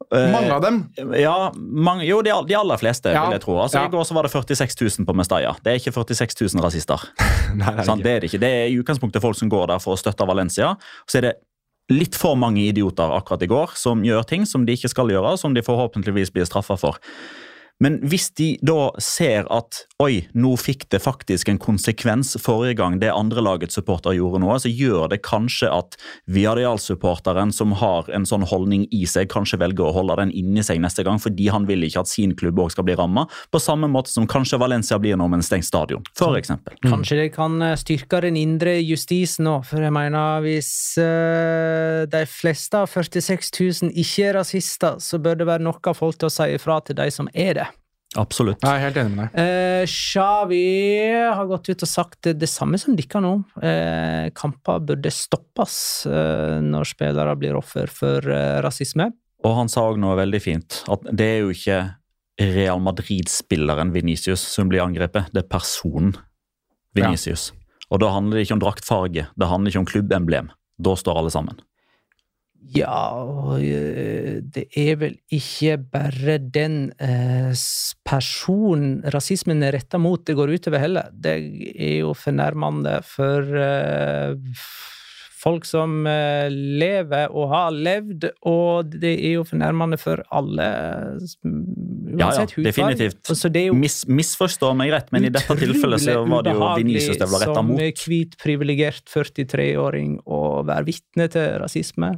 Eh, 0.09 0.31
Mange 0.33 0.49
av 0.51 0.63
dem. 0.65 0.81
Ja, 1.15 1.51
mange, 1.55 2.03
jo, 2.07 2.17
de, 2.25 2.33
de 2.49 2.57
aller 2.57 2.81
fleste, 2.81 3.13
Ja, 3.13 3.27
vil 3.29 3.37
jeg 3.37 3.45
tro. 3.45 3.59
Altså, 3.61 3.77
ja. 3.79 3.85
I 3.87 3.93
går 3.93 4.07
så 4.09 4.17
var 4.17 4.25
det 4.27 4.33
46 4.33 4.75
000 4.99 5.05
på 5.07 5.15
Mestalla. 5.15 5.53
Det 5.63 5.71
er 5.71 5.79
ikke 5.79 5.93
46 5.95 6.35
000 6.57 6.65
rasister. 6.65 7.05
Nei, 7.61 7.69
det 7.77 7.85
er 7.85 7.89
sånn. 7.93 8.01
Det 8.03 8.15
er 8.15 8.25
det 8.25 8.31
ikke. 8.33 8.41
Det 8.41 8.51
er 8.51 8.73
i 8.73 8.79
utgangspunktet 8.81 9.23
folk 9.23 9.37
som 9.39 9.51
går 9.53 9.69
der 9.75 9.83
for 9.85 9.93
å 9.95 10.01
støtte 10.01 10.27
Valencia. 10.27 10.73
Så 11.05 11.21
er 11.21 11.29
det 11.29 11.35
litt 11.93 12.17
for 12.17 12.33
mange 12.41 12.63
idioter 12.65 13.11
akkurat 13.13 13.43
i 13.45 13.49
går 13.51 13.75
som 13.77 14.01
gjør 14.03 14.25
ting 14.25 14.47
som 14.49 14.65
de 14.65 14.73
ikke 14.73 14.89
skal 14.89 15.13
gjøre, 15.13 15.35
som 15.37 15.53
de 15.53 15.61
forhåpentligvis 15.61 16.33
blir 16.33 16.47
straffa 16.49 16.73
for. 16.81 16.97
Men 17.83 17.97
hvis 18.07 18.29
de 18.39 18.53
da 18.63 18.93
ser 19.03 19.49
at 19.51 19.81
oi, 19.99 20.25
nå 20.35 20.53
fikk 20.59 20.87
det 20.93 21.01
faktisk 21.03 21.49
en 21.51 21.59
konsekvens 21.59 22.35
forrige 22.39 22.77
gang 22.79 22.97
det 23.01 23.11
andre 23.11 23.43
lagets 23.43 23.75
supporter 23.75 24.15
gjorde 24.15 24.39
noe, 24.43 24.55
så 24.61 24.71
gjør 24.71 25.09
det 25.11 25.21
kanskje 25.27 25.67
at 25.71 25.97
Viadial-supporteren 26.31 27.51
som 27.55 27.73
har 27.79 28.07
en 28.15 28.27
sånn 28.27 28.45
holdning 28.47 28.85
i 28.95 29.03
seg, 29.09 29.27
kanskje 29.31 29.59
velger 29.59 29.89
å 29.89 29.95
holde 29.95 30.17
den 30.21 30.31
inni 30.35 30.63
seg 30.63 30.79
neste 30.83 31.03
gang, 31.07 31.19
fordi 31.21 31.49
han 31.51 31.67
vil 31.67 31.83
ikke 31.87 32.05
at 32.05 32.11
sin 32.11 32.35
klubb 32.37 32.61
òg 32.63 32.71
skal 32.75 32.87
bli 32.87 32.95
ramma, 32.95 33.25
på 33.51 33.61
samme 33.61 33.89
måte 33.91 34.13
som 34.13 34.27
kanskje 34.29 34.59
Valencia 34.61 34.99
blir 35.01 35.19
nå 35.19 35.27
med 35.31 35.41
en 35.41 35.47
stengt 35.47 35.67
stadion, 35.67 36.03
for 36.15 36.39
eksempel. 36.39 36.77
Kanskje 36.85 37.19
det 37.19 37.29
kan 37.35 37.59
eh, 37.63 37.75
styrke 37.79 38.21
den 38.23 38.39
indre 38.39 38.77
justisen 38.79 39.51
òg, 39.51 39.67
for 39.67 39.83
jeg 39.83 39.95
mener 39.95 40.43
hvis 40.45 40.71
øh, 41.01 42.05
de 42.11 42.23
fleste 42.29 42.83
av 42.85 42.91
46 42.91 43.51
000 43.59 43.91
ikke 43.91 44.29
er 44.29 44.39
rasister, 44.39 44.99
så 45.03 45.19
bør 45.19 45.41
det 45.41 45.49
være 45.51 45.67
nok 45.67 45.91
av 45.91 45.99
folk 45.99 46.19
til 46.19 46.31
å 46.31 46.35
si 46.35 46.51
ifra 46.55 46.79
til 46.85 46.99
de 46.99 47.11
som 47.11 47.31
er 47.33 47.59
det. 47.59 47.64
Absolutt. 48.19 48.63
Jeg 48.63 48.79
er 48.79 48.83
helt 48.85 48.97
enig 49.01 49.15
med 49.15 49.25
deg. 49.25 49.41
Eh, 49.43 49.83
Xavi 49.89 50.61
har 51.35 51.49
gått 51.49 51.69
ut 51.69 51.83
og 51.85 51.89
sagt 51.89 52.21
det, 52.27 52.37
det 52.41 52.49
samme 52.51 52.79
som 52.81 52.95
dere 52.97 53.21
nå. 53.23 53.33
Eh, 53.59 54.29
kamper 54.37 54.83
burde 54.87 55.11
stoppes 55.13 55.77
eh, 56.09 56.57
når 56.63 56.89
spillere 56.93 57.35
blir 57.39 57.59
offer 57.59 57.91
for 57.91 58.23
eh, 58.31 58.57
rasisme. 58.65 59.11
Og 59.45 59.59
han 59.59 59.69
sa 59.71 59.83
òg 59.89 59.99
noe 60.01 60.15
veldig 60.17 60.41
fint, 60.41 60.81
at 60.91 61.05
det 61.13 61.27
er 61.35 61.43
jo 61.43 61.53
ikke 61.53 61.81
Real 62.41 62.81
Madrid-spilleren 62.83 63.93
Venicius 63.95 64.41
som 64.55 64.71
blir 64.71 64.83
angrepet, 64.83 65.29
det 65.35 65.43
er 65.43 65.51
personen 65.51 66.15
Venicius. 66.95 67.51
Og 67.93 68.01
da 68.01 68.09
handler 68.15 68.39
det 68.39 68.47
ikke 68.47 68.57
om 68.57 68.63
draktfarge, 68.63 69.27
det 69.29 69.49
handler 69.51 69.71
ikke 69.71 69.83
om 69.83 69.89
klubbemblem. 69.91 70.49
Da 70.81 70.95
står 70.99 71.21
alle 71.21 71.31
sammen. 71.31 71.59
Ja, 72.73 73.57
eh, 73.59 74.41
det 74.41 74.65
er 74.79 74.97
vel 74.97 75.19
ikke 75.33 75.77
bare 75.91 76.39
den 76.39 76.89
eh, 76.97 77.53
personen 78.07 79.03
rasismen 79.13 79.61
er 79.65 79.75
retta 79.77 79.99
mot 80.01 80.23
det 80.25 80.37
går 80.37 80.55
utover 80.57 80.81
heller. 80.81 81.11
Det 81.13 81.35
er 81.75 81.95
jo 81.99 82.15
fornærmende 82.17 82.97
for 83.05 83.53
eh, 83.59 84.33
folk 85.45 85.67
som 85.69 86.07
lever 86.49 87.29
og 87.29 87.51
har 87.51 87.75
levd, 87.75 88.31
og 88.49 88.95
det 88.97 89.13
er 89.13 89.35
jo 89.35 89.43
fornærmende 89.45 89.99
for 90.01 90.23
alle, 90.33 90.69
Ja, 92.17 92.31
ja, 92.33 92.45
definitivt. 92.49 93.29
Jo 93.59 93.75
Mis, 93.77 93.99
misforstå 94.09 94.71
meg 94.73 94.89
rett, 94.95 95.11
men 95.13 95.27
i 95.27 95.29
dette 95.29 95.53
tilfellet 95.59 96.01
så 96.01 96.23
var 96.25 96.47
det 96.47 96.55
jo 96.55 96.71
Vinicius 96.79 97.19
det 97.21 97.29
retta 97.29 97.59
Som 97.59 97.75
mot. 97.75 98.05
hvit, 98.07 98.33
privilegert 98.41 99.05
43-åring 99.11 100.23
å 100.25 100.63
være 100.65 100.89
vitne 100.89 101.29
til 101.29 101.59
rasisme. 101.61 102.15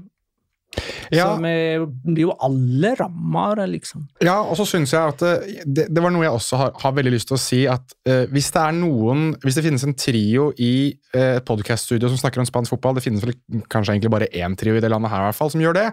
Ja. 1.14 1.30
Som 1.34 1.46
er 1.48 1.86
blir 1.88 2.28
jo 2.28 2.36
alle 2.44 2.94
ramma 3.00 3.48
av 3.52 3.56
det, 3.62 3.68
liksom. 3.78 4.06
Ja, 4.24 4.38
og 4.42 4.58
så 4.60 4.66
synes 4.68 4.94
jeg 4.94 5.14
at 5.14 5.24
eh, 5.26 5.64
det, 5.66 5.88
det 5.94 6.04
var 6.04 6.14
noe 6.14 6.26
jeg 6.26 6.36
også 6.36 6.60
har, 6.62 6.74
har 6.82 6.96
veldig 6.98 7.14
lyst 7.14 7.32
til 7.32 7.38
å 7.38 7.42
si, 7.42 7.62
at 7.70 7.96
uh, 8.10 8.26
hvis 8.34 8.52
det 8.54 8.64
er 8.64 8.76
noen 8.78 9.28
Hvis 9.44 9.58
det 9.58 9.64
finnes 9.66 9.84
en 9.86 9.96
trio 9.98 10.50
i 10.62 10.74
eh, 11.16 11.38
et 11.38 11.46
podcaststudio 11.48 12.10
som 12.12 12.20
snakker 12.20 12.42
om 12.42 12.48
spansk 12.48 12.76
fotball, 12.76 12.98
det 12.98 13.06
finnes 13.06 13.24
vel 13.26 13.36
kanskje 13.72 13.96
egentlig 13.96 14.14
bare 14.14 14.32
én 14.36 14.56
trio 14.60 14.78
i 14.78 14.84
det 14.84 14.92
landet 14.92 15.12
her 15.12 15.24
i 15.24 15.30
hvert 15.30 15.40
fall 15.40 15.52
som 15.54 15.64
gjør 15.64 15.78
det, 15.78 15.88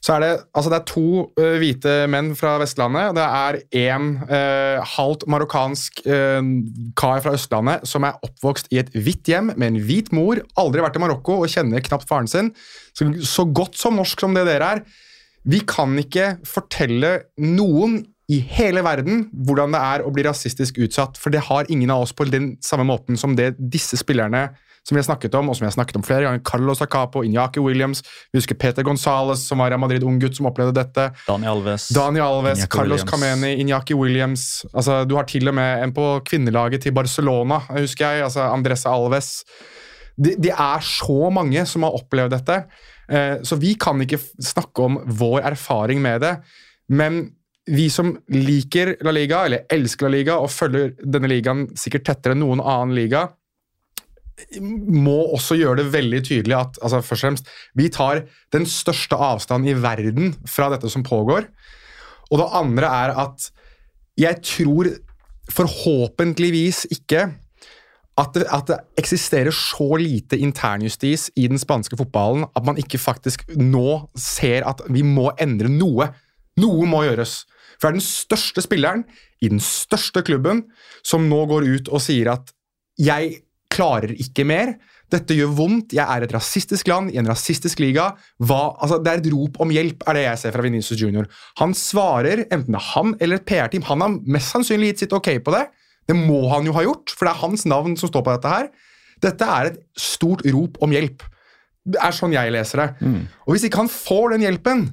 så 0.00 0.14
er 0.14 0.22
det, 0.24 0.30
altså 0.56 0.70
det 0.72 0.78
er 0.78 0.86
to 0.88 1.06
uh, 1.36 1.56
hvite 1.60 1.94
menn 2.08 2.30
fra 2.38 2.54
Vestlandet, 2.62 3.12
det 3.18 3.24
er 3.24 3.58
én 3.76 4.06
uh, 4.22 4.80
halvt 4.96 5.26
marokkansk 5.28 6.00
uh, 6.08 6.40
kar 6.96 7.20
fra 7.24 7.34
Østlandet 7.36 7.84
som 7.88 8.06
er 8.08 8.16
oppvokst 8.24 8.72
i 8.72 8.80
et 8.80 8.88
hvitt 8.96 9.28
hjem 9.28 9.52
med 9.52 9.66
en 9.68 9.82
hvit 9.84 10.08
mor, 10.16 10.40
aldri 10.60 10.84
vært 10.84 10.96
i 10.96 11.04
Marokko 11.04 11.42
og 11.42 11.52
kjenner 11.52 11.84
knapt 11.84 12.08
faren 12.08 12.30
sin, 12.30 12.48
så, 12.96 13.10
så 13.20 13.44
godt 13.44 13.76
som 13.80 14.00
norsk 14.00 14.24
som 14.24 14.36
det 14.36 14.46
dere 14.48 14.72
er. 14.78 14.82
Vi 15.44 15.60
kan 15.68 15.92
ikke 16.00 16.38
fortelle 16.48 17.18
noen 17.40 18.00
i 18.30 18.38
hele 18.54 18.84
verden 18.86 19.24
hvordan 19.46 19.74
det 19.74 19.82
er 19.82 20.04
å 20.06 20.12
bli 20.14 20.24
rasistisk 20.24 20.80
utsatt, 20.84 21.20
for 21.20 21.34
det 21.34 21.44
har 21.48 21.68
ingen 21.68 21.92
av 21.92 22.06
oss 22.06 22.16
på 22.16 22.28
den 22.30 22.54
samme 22.64 22.86
måten 22.88 23.18
som 23.20 23.36
det 23.36 23.52
disse 23.58 23.98
spillerne 24.00 24.48
som 24.86 24.96
vi 24.96 25.00
har 25.00 25.06
snakket 25.06 25.34
om, 25.38 25.50
og 25.50 25.56
som 25.56 25.64
vi 25.64 25.68
har 25.68 25.74
snakket 25.76 25.98
om 26.00 26.04
flere 26.06 26.26
ganger, 26.26 26.42
Carlos 26.44 26.80
Acapo, 26.82 27.22
Inyaki 27.26 27.60
Williams, 27.60 28.02
vi 28.32 28.40
husker 28.40 28.56
Peter 28.58 28.82
Gonzales, 28.86 29.42
som 29.46 29.60
var 29.60 29.74
i 29.74 29.78
Madrid 29.78 30.04
unggutt, 30.06 30.36
som 30.36 30.48
opplevde 30.50 30.74
dette. 30.80 31.10
Daniel 31.26 31.58
Alves. 31.58 31.88
Dani 31.94 32.22
Alves, 32.24 32.58
Iñaki 32.58 32.72
Carlos 32.76 33.04
Williams. 33.04 33.10
Kameni, 33.10 33.52
Inyaki 33.60 33.94
Williams. 33.94 34.46
Altså, 34.72 35.02
du 35.04 35.16
har 35.18 35.28
til 35.28 35.48
og 35.50 35.56
med 35.58 35.84
en 35.84 35.92
på 35.96 36.06
kvinnelaget 36.26 36.86
til 36.86 36.96
Barcelona, 36.96 37.60
husker 37.76 38.16
jeg. 38.16 38.24
altså 38.30 38.48
Andressa 38.48 38.94
Alves. 38.94 39.44
Det 40.16 40.36
de 40.42 40.50
er 40.52 40.80
så 40.84 41.30
mange 41.32 41.66
som 41.68 41.84
har 41.86 41.96
opplevd 41.96 42.34
dette, 42.34 42.62
eh, 43.10 43.36
så 43.42 43.56
vi 43.60 43.74
kan 43.80 44.00
ikke 44.00 44.20
snakke 44.20 44.88
om 44.88 44.98
vår 45.06 45.44
erfaring 45.52 46.00
med 46.02 46.24
det. 46.24 46.34
Men 46.88 47.28
vi 47.70 47.86
som 47.92 48.14
liker 48.32 48.96
La 49.04 49.12
Liga, 49.14 49.44
eller 49.46 49.68
elsker 49.70 50.08
La 50.08 50.16
Liga, 50.16 50.38
og 50.40 50.50
følger 50.50 50.96
denne 51.04 51.28
ligaen 51.30 51.68
sikkert 51.78 52.08
tettere 52.08 52.34
enn 52.34 52.42
noen 52.42 52.62
annen 52.64 52.96
liga, 52.96 53.28
må 54.60 55.18
også 55.34 55.56
gjøre 55.58 55.82
det 55.82 55.92
veldig 55.92 56.22
tydelig 56.26 56.56
at 56.58 56.80
altså 56.80 57.02
først 57.02 57.24
og 57.24 57.26
fremst, 57.26 57.52
vi 57.76 57.88
tar 57.92 58.24
den 58.54 58.66
største 58.68 59.18
avstanden 59.18 59.70
i 59.72 59.78
verden 59.82 60.34
fra 60.48 60.70
dette 60.72 60.90
som 60.92 61.06
pågår. 61.06 61.48
Og 62.30 62.40
det 62.40 62.50
andre 62.60 62.90
er 63.04 63.14
at 63.26 63.50
jeg 64.20 64.42
tror 64.44 64.90
forhåpentligvis 65.50 66.84
ikke 66.94 67.28
at 68.20 68.34
det, 68.36 68.44
at 68.52 68.66
det 68.68 68.78
eksisterer 69.00 69.54
så 69.54 69.96
lite 69.96 70.38
internjustis 70.38 71.30
i 71.40 71.46
den 71.48 71.58
spanske 71.58 71.96
fotballen 71.96 72.44
at 72.56 72.66
man 72.66 72.78
ikke 72.80 73.00
faktisk 73.00 73.46
nå 73.56 74.10
ser 74.18 74.66
at 74.68 74.82
vi 74.92 75.02
må 75.06 75.30
endre 75.40 75.70
noe. 75.72 76.10
Noe 76.60 76.88
må 76.90 77.04
gjøres. 77.06 77.44
For 77.78 77.88
det 77.88 77.94
er 77.94 77.98
den 78.00 78.04
største 78.04 78.64
spilleren 78.64 79.04
i 79.40 79.48
den 79.48 79.62
største 79.64 80.22
klubben 80.26 80.66
som 81.06 81.28
nå 81.30 81.44
går 81.48 81.68
ut 81.68 81.88
og 81.88 82.02
sier 82.04 82.34
at 82.34 82.52
jeg 83.00 83.38
klarer 83.80 84.12
ikke 84.20 84.44
mer. 84.48 84.74
Dette 85.10 85.34
gjør 85.34 85.54
vondt. 85.58 85.94
Jeg 85.96 86.04
er 86.04 86.24
et 86.24 86.34
rasistisk 86.34 86.90
land 86.90 87.10
i 87.10 87.18
en 87.20 87.28
rasistisk 87.30 87.80
liga. 87.82 88.10
Hva, 88.38 88.76
altså, 88.78 89.00
det 89.02 89.12
er 89.12 89.22
et 89.22 89.30
rop 89.32 89.58
om 89.64 89.72
hjelp, 89.74 90.04
er 90.06 90.18
det 90.18 90.26
jeg 90.26 90.42
ser 90.42 90.54
fra 90.54 90.64
Vinicius 90.66 91.00
Junior. 91.00 91.26
Han 91.62 91.74
svarer, 91.76 92.44
enten 92.48 92.76
det 92.76 92.80
er 92.80 92.88
han 92.92 93.16
eller 93.18 93.40
et 93.40 93.48
PR-team. 93.48 93.86
Han 93.88 94.04
har 94.04 94.20
mest 94.36 94.54
sannsynlig 94.54 94.92
gitt 94.92 95.06
sitt 95.06 95.16
ok 95.16 95.32
på 95.46 95.56
det. 95.56 95.66
Det 96.10 96.16
må 96.18 96.44
han 96.52 96.66
jo 96.66 96.74
ha 96.76 96.84
gjort, 96.86 97.12
for 97.14 97.26
det 97.26 97.34
er 97.34 97.42
hans 97.44 97.66
navn 97.70 97.96
som 97.98 98.10
står 98.10 98.24
på 98.26 98.36
dette 98.36 98.54
her. 98.54 98.70
Dette 99.20 99.50
er 99.58 99.72
et 99.72 99.82
stort 99.98 100.44
rop 100.48 100.78
om 100.84 100.94
hjelp. 100.94 101.24
Det 101.90 102.00
er 102.02 102.14
sånn 102.14 102.34
jeg 102.36 102.52
leser 102.52 102.82
det. 102.84 102.88
Og 103.46 103.54
hvis 103.54 103.66
ikke 103.66 103.82
han 103.82 103.90
får 103.92 104.34
den 104.34 104.46
hjelpen, 104.46 104.86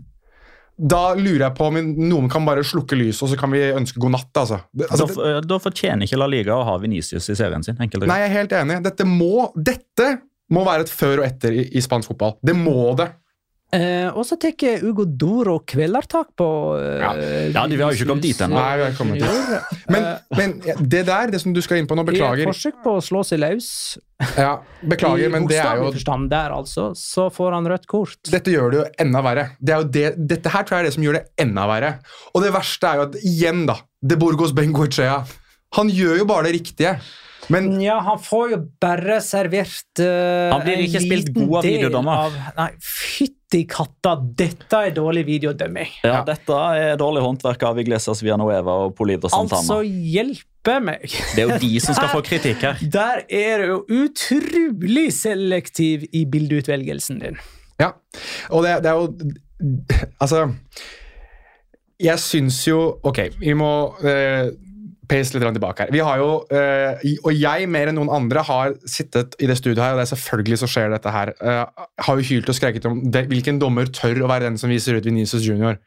da 0.78 1.02
lurer 1.18 1.48
jeg 1.48 1.56
på 1.58 1.68
om 1.72 1.78
noen 1.98 2.30
kan 2.30 2.46
bare 2.46 2.64
slukke 2.66 2.98
lyset, 3.00 3.24
og 3.26 3.32
så 3.32 3.38
kan 3.40 3.50
vi 3.54 3.64
ønske 3.74 4.02
god 4.02 4.14
natt. 4.14 4.30
Altså. 4.38 4.60
Altså, 4.86 5.08
da, 5.18 5.40
da 5.42 5.60
fortjener 5.62 6.06
ikke 6.06 6.20
La 6.22 6.30
Liga 6.30 6.54
å 6.54 6.66
ha 6.68 6.76
Vinicius 6.82 7.30
i 7.34 7.38
serien 7.38 7.66
sin. 7.66 7.80
enkelt. 7.82 8.06
Nei, 8.06 8.20
jeg 8.24 8.30
er 8.30 8.36
helt 8.36 8.58
enig. 8.60 8.82
Dette 8.86 9.08
må, 9.10 9.50
dette 9.58 10.12
må 10.54 10.64
være 10.68 10.86
et 10.86 10.94
før 10.94 11.24
og 11.24 11.28
etter 11.28 11.58
i, 11.58 11.66
i 11.74 11.84
spansk 11.84 12.14
fotball. 12.14 12.38
Det 12.46 12.56
må 12.58 12.94
det. 13.00 13.10
Eh, 13.68 14.08
og 14.16 14.24
så 14.24 14.38
tar 14.40 14.86
Ugo 14.88 15.04
Doro 15.04 15.58
kvelertak 15.68 16.30
på 16.40 16.46
eh, 16.80 17.02
Ja, 17.52 17.66
de 17.68 17.76
har 17.82 17.92
jo 17.92 17.98
ikke 17.98 18.08
kommet 18.08 18.24
dit 18.24 18.40
ennå. 18.46 18.62
Dit. 18.62 19.26
Junior. 19.26 19.66
Men, 19.92 20.06
men 20.38 20.54
det 20.80 21.02
der, 21.10 21.34
det 21.34 21.42
som 21.44 21.52
du 21.52 21.60
skal 21.66 21.82
inn 21.82 21.90
på 21.90 21.98
nå, 22.00 22.06
beklager 22.08 22.46
I 22.46 22.46
et 22.46 22.52
forsøk 22.54 22.80
på 22.86 22.94
å 22.96 23.04
slå 23.04 23.26
seg 23.28 23.42
løs, 23.44 23.68
Ja, 24.40 24.54
beklager, 24.88 25.28
i 25.28 25.34
men 25.36 25.50
det 25.52 25.60
er 25.60 25.82
jo 25.82 25.92
forstand 25.92 26.32
der, 26.32 26.56
altså, 26.56 26.94
så 26.96 27.28
får 27.34 27.58
han 27.58 27.68
rødt 27.68 27.90
kort. 27.92 28.16
Dette 28.32 28.56
gjør 28.56 28.72
det 28.72 28.80
jo 28.80 28.88
enda 29.04 29.26
verre. 29.28 29.46
Det 29.60 29.76
er 29.76 29.84
jo 29.84 29.92
det, 30.00 30.08
dette 30.32 30.56
her 30.56 30.64
tror 30.64 30.78
jeg 30.78 30.86
er 30.86 30.88
det 30.88 30.96
som 30.96 31.08
gjør 31.10 31.20
det 31.20 31.26
enda 31.44 31.68
verre. 31.68 31.94
Og 32.32 32.48
det 32.48 32.56
verste 32.56 32.88
er 32.88 33.02
jo 33.02 33.08
at 33.10 33.20
igjen, 33.20 33.66
da 33.68 33.82
De 34.00 34.16
Burgos 34.16 34.56
Benguichea. 34.56 35.20
Han 35.76 35.92
gjør 35.92 36.22
jo 36.22 36.30
bare 36.30 36.48
det 36.48 36.56
riktige. 36.62 36.96
Men 37.54 37.70
Ja, 37.82 38.00
han 38.04 38.20
får 38.20 38.50
jo 38.52 38.58
bare 38.84 39.20
servert 39.24 40.02
uh, 40.04 40.52
Han 40.52 40.64
blir 40.66 40.82
ikke 40.84 41.02
spilt 41.06 41.30
god 41.36 41.54
av 41.60 41.64
del 41.68 41.78
videodommer. 41.78 42.26
av- 42.28 42.38
Nei, 42.58 42.70
fytti 42.84 43.62
katta, 43.72 44.16
dette 44.42 44.82
er 44.90 44.92
dårlig 44.98 45.24
videodømming. 45.30 45.88
Ja, 46.04 46.20
Dette 46.28 46.58
er 46.76 46.98
dårlig 47.00 47.24
håndverk 47.24 47.64
av 47.70 47.80
Iglesias 47.80 48.20
Villanueva 48.26 48.76
og 48.88 48.96
Polido 48.98 49.30
Santana. 49.32 49.62
Altså, 49.62 49.80
hjelpe 49.88 50.80
meg! 50.84 51.06
Det 51.36 51.46
er 51.46 51.54
jo 51.54 51.60
de 51.64 51.80
som 51.80 51.96
skal 51.96 52.12
få 52.12 52.20
kritikk 52.30 52.66
her. 52.68 52.82
Der 52.92 53.24
er 53.32 53.64
du 53.64 53.70
jo 53.72 53.80
utrolig 54.04 55.08
selektiv 55.16 56.04
i 56.12 56.26
bildeutvelgelsen 56.28 57.24
din. 57.24 57.40
Ja, 57.80 57.94
og 58.52 58.66
det, 58.68 58.80
det 58.84 58.90
er 58.92 58.98
jo 58.98 59.34
Altså 60.20 60.40
Jeg 62.02 62.18
syns 62.22 62.60
jo 62.68 62.80
Ok, 63.06 63.20
vi 63.42 63.54
må 63.58 63.70
eh, 64.06 64.50
pace 65.10 65.34
litt 65.34 65.46
tilbake 65.56 65.86
her. 65.86 65.92
Vi 65.94 66.04
har 66.04 66.18
jo, 66.22 66.30
eh, 66.52 67.00
Og 67.24 67.34
jeg 67.34 67.70
mer 67.70 67.88
enn 67.88 67.96
noen 67.96 68.10
andre 68.10 68.44
har 68.44 68.76
sittet 68.86 69.36
i 69.40 69.48
det 69.48 69.58
studioet 69.58 69.84
her, 69.84 69.96
og 69.96 70.02
det 70.02 70.08
er 70.08 70.16
selvfølgelig 70.16 70.60
så 70.60 70.68
skjer 70.68 70.90
dette 70.92 71.12
her. 71.12 71.34
eh, 71.42 71.66
har 72.00 72.16
jo 72.16 72.28
hylt 72.30 72.50
og 72.50 72.56
skreket 72.56 72.86
om 72.86 73.02
det, 73.12 73.28
hvilken 73.28 73.60
dommer 73.60 73.86
tør 73.86 74.24
å 74.24 74.30
være 74.30 74.50
den 74.50 74.58
som 74.58 74.70
viser 74.70 74.98
ut 74.98 75.06
Vinicius 75.06 75.48
Junior. 75.48 75.78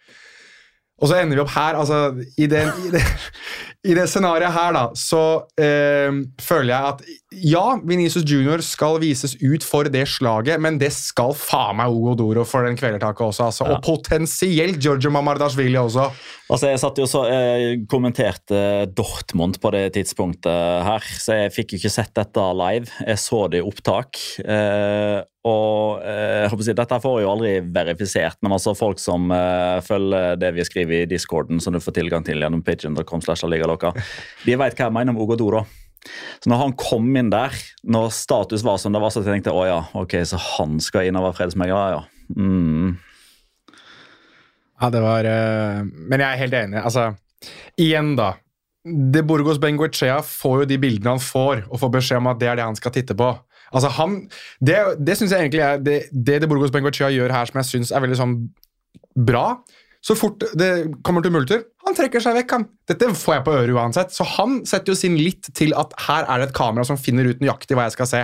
Og 1.00 1.08
så 1.08 1.16
ender 1.16 1.36
vi 1.36 1.42
opp 1.42 1.54
her. 1.54 1.74
altså 1.74 2.16
I 2.38 2.46
det, 2.46 2.66
i 2.86 2.90
det, 2.90 3.02
det 3.96 4.08
scenarioet 4.08 4.52
her, 4.52 4.72
da, 4.72 4.88
så 4.94 5.46
eh, 5.56 6.12
føler 6.40 6.74
jeg 6.74 6.94
at 6.94 7.02
ja, 7.30 7.78
Vinicius 7.86 8.24
Junior 8.26 8.58
skal 8.66 8.96
vises 8.98 9.36
ut 9.38 9.62
for 9.62 9.86
det 9.86 10.02
slaget, 10.10 10.58
men 10.58 10.80
det 10.80 10.88
skal 10.96 11.30
faen 11.38 11.78
meg 11.78 11.94
Ogo 11.94 12.16
Doro 12.18 12.42
for 12.48 12.66
den 12.66 12.74
kvelertaket 12.78 13.22
også. 13.22 13.44
Altså. 13.46 13.66
Ja. 13.68 13.76
Og 13.76 13.84
potensielt 13.86 14.80
Giorgio 14.82 15.12
Mamardashvili 15.14 15.78
også. 15.78 16.08
Altså, 16.50 16.72
Jeg 16.72 16.80
satt 16.82 16.98
jo 16.98 17.06
så, 17.06 17.22
jeg 17.30 17.84
kommenterte 17.90 18.88
Dortmund 18.98 19.60
på 19.62 19.70
det 19.70 19.92
tidspunktet 19.94 20.82
her, 20.82 21.06
så 21.22 21.38
jeg 21.44 21.52
fikk 21.54 21.74
jo 21.74 21.78
ikke 21.78 21.92
sett 22.00 22.10
dette 22.18 22.46
live. 22.58 22.90
Jeg 23.06 23.22
så 23.22 23.44
det 23.52 23.60
i 23.60 23.66
opptak. 23.68 24.18
Eh, 24.42 25.20
og 25.46 26.02
eh, 26.02 26.42
jeg 26.42 26.50
håper 26.50 26.64
å 26.64 26.66
si, 26.66 26.74
Dette 26.82 26.98
får 27.00 27.14
jeg 27.14 27.24
jo 27.28 27.30
aldri 27.30 27.52
verifisert, 27.78 28.40
men 28.42 28.56
altså 28.58 28.74
folk 28.76 28.98
som 29.00 29.30
eh, 29.32 29.78
følger 29.86 30.34
det 30.42 30.50
vi 30.58 30.66
skriver 30.66 31.04
i 31.04 31.10
discorden, 31.14 31.62
som 31.62 31.78
du 31.78 31.78
får 31.80 31.94
tilgang 32.02 32.26
til 32.26 32.42
gjennom 32.42 32.66
pigeon.com, 32.66 33.22
de 33.22 34.58
vet 34.58 34.74
hva 34.74 34.90
jeg 34.90 34.98
mener 34.98 35.14
om 35.14 35.22
Ogodoro. 35.22 35.62
Så 36.40 36.50
når 36.50 36.62
han 36.62 36.74
kom 36.80 37.08
inn 37.20 37.30
der, 37.32 37.54
når 37.84 38.10
status 38.16 38.64
var 38.66 38.80
som 38.80 38.94
det 38.94 39.02
var, 39.02 39.12
så 39.12 39.22
tenkte 39.24 39.52
jeg 39.52 39.58
å 39.58 39.66
ja, 39.68 39.80
ok, 40.00 40.16
så 40.26 40.40
han 40.56 40.78
skal 40.82 41.08
inn 41.08 41.18
og 41.20 41.28
være 41.28 41.38
fredsmegler, 41.42 41.96
ja. 41.98 42.02
Mm. 42.36 42.94
Ja, 44.80 44.88
det 44.94 45.00
var 45.02 45.26
eh, 45.26 45.80
Men 45.82 46.22
jeg 46.22 46.28
er 46.28 46.40
helt 46.40 46.56
enig. 46.56 46.78
Altså, 46.80 47.10
igjen, 47.80 48.14
da. 48.16 48.32
De 48.86 49.20
Burgos 49.26 49.60
Benguechea 49.60 50.22
får 50.24 50.62
jo 50.62 50.68
de 50.70 50.78
bildene 50.80 51.16
han 51.16 51.22
får, 51.22 51.66
og 51.68 51.82
får 51.82 51.92
beskjed 51.98 52.22
om 52.22 52.30
at 52.32 52.40
det 52.40 52.48
er 52.48 52.60
det 52.60 52.68
han 52.70 52.78
skal 52.78 52.94
titte 52.94 53.16
på. 53.18 53.28
Altså, 53.70 53.90
han, 54.00 54.22
Det, 54.58 54.78
det 54.98 55.18
synes 55.18 55.34
jeg 55.34 55.44
egentlig 55.44 55.62
er 55.62 55.84
det, 55.84 55.98
det 56.10 56.40
De 56.42 56.48
Burgos 56.50 56.72
Benguechea 56.74 57.10
gjør 57.12 57.34
her, 57.34 57.50
som 57.50 57.60
jeg 57.60 57.68
syns 57.68 57.92
er 57.92 58.02
veldig 58.06 58.18
sånn 58.18 58.34
bra. 59.14 59.60
Så 60.00 60.16
fort 60.16 60.44
det 60.56 60.70
kommer 61.04 61.24
til 61.24 61.34
multer, 61.34 61.64
han 61.84 61.96
trekker 61.96 62.22
seg 62.24 62.36
vekk. 62.38 62.52
han. 62.56 62.66
Dette 62.88 63.08
får 63.16 63.34
jeg 63.34 63.44
på 63.46 63.54
øret 63.56 63.76
uansett. 63.76 64.14
Så 64.14 64.24
han 64.36 64.60
setter 64.68 64.94
jo 64.94 64.98
sin 64.98 65.18
litt 65.20 65.50
til 65.56 65.74
at 65.76 65.92
her 66.06 66.24
er 66.24 66.40
det 66.40 66.50
et 66.50 66.56
kamera 66.56 66.86
som 66.88 67.00
finner 67.00 67.28
ut 67.28 67.42
nøyaktig 67.42 67.76
hva 67.76 67.88
jeg 67.88 67.96
skal 67.98 68.08
se. 68.08 68.22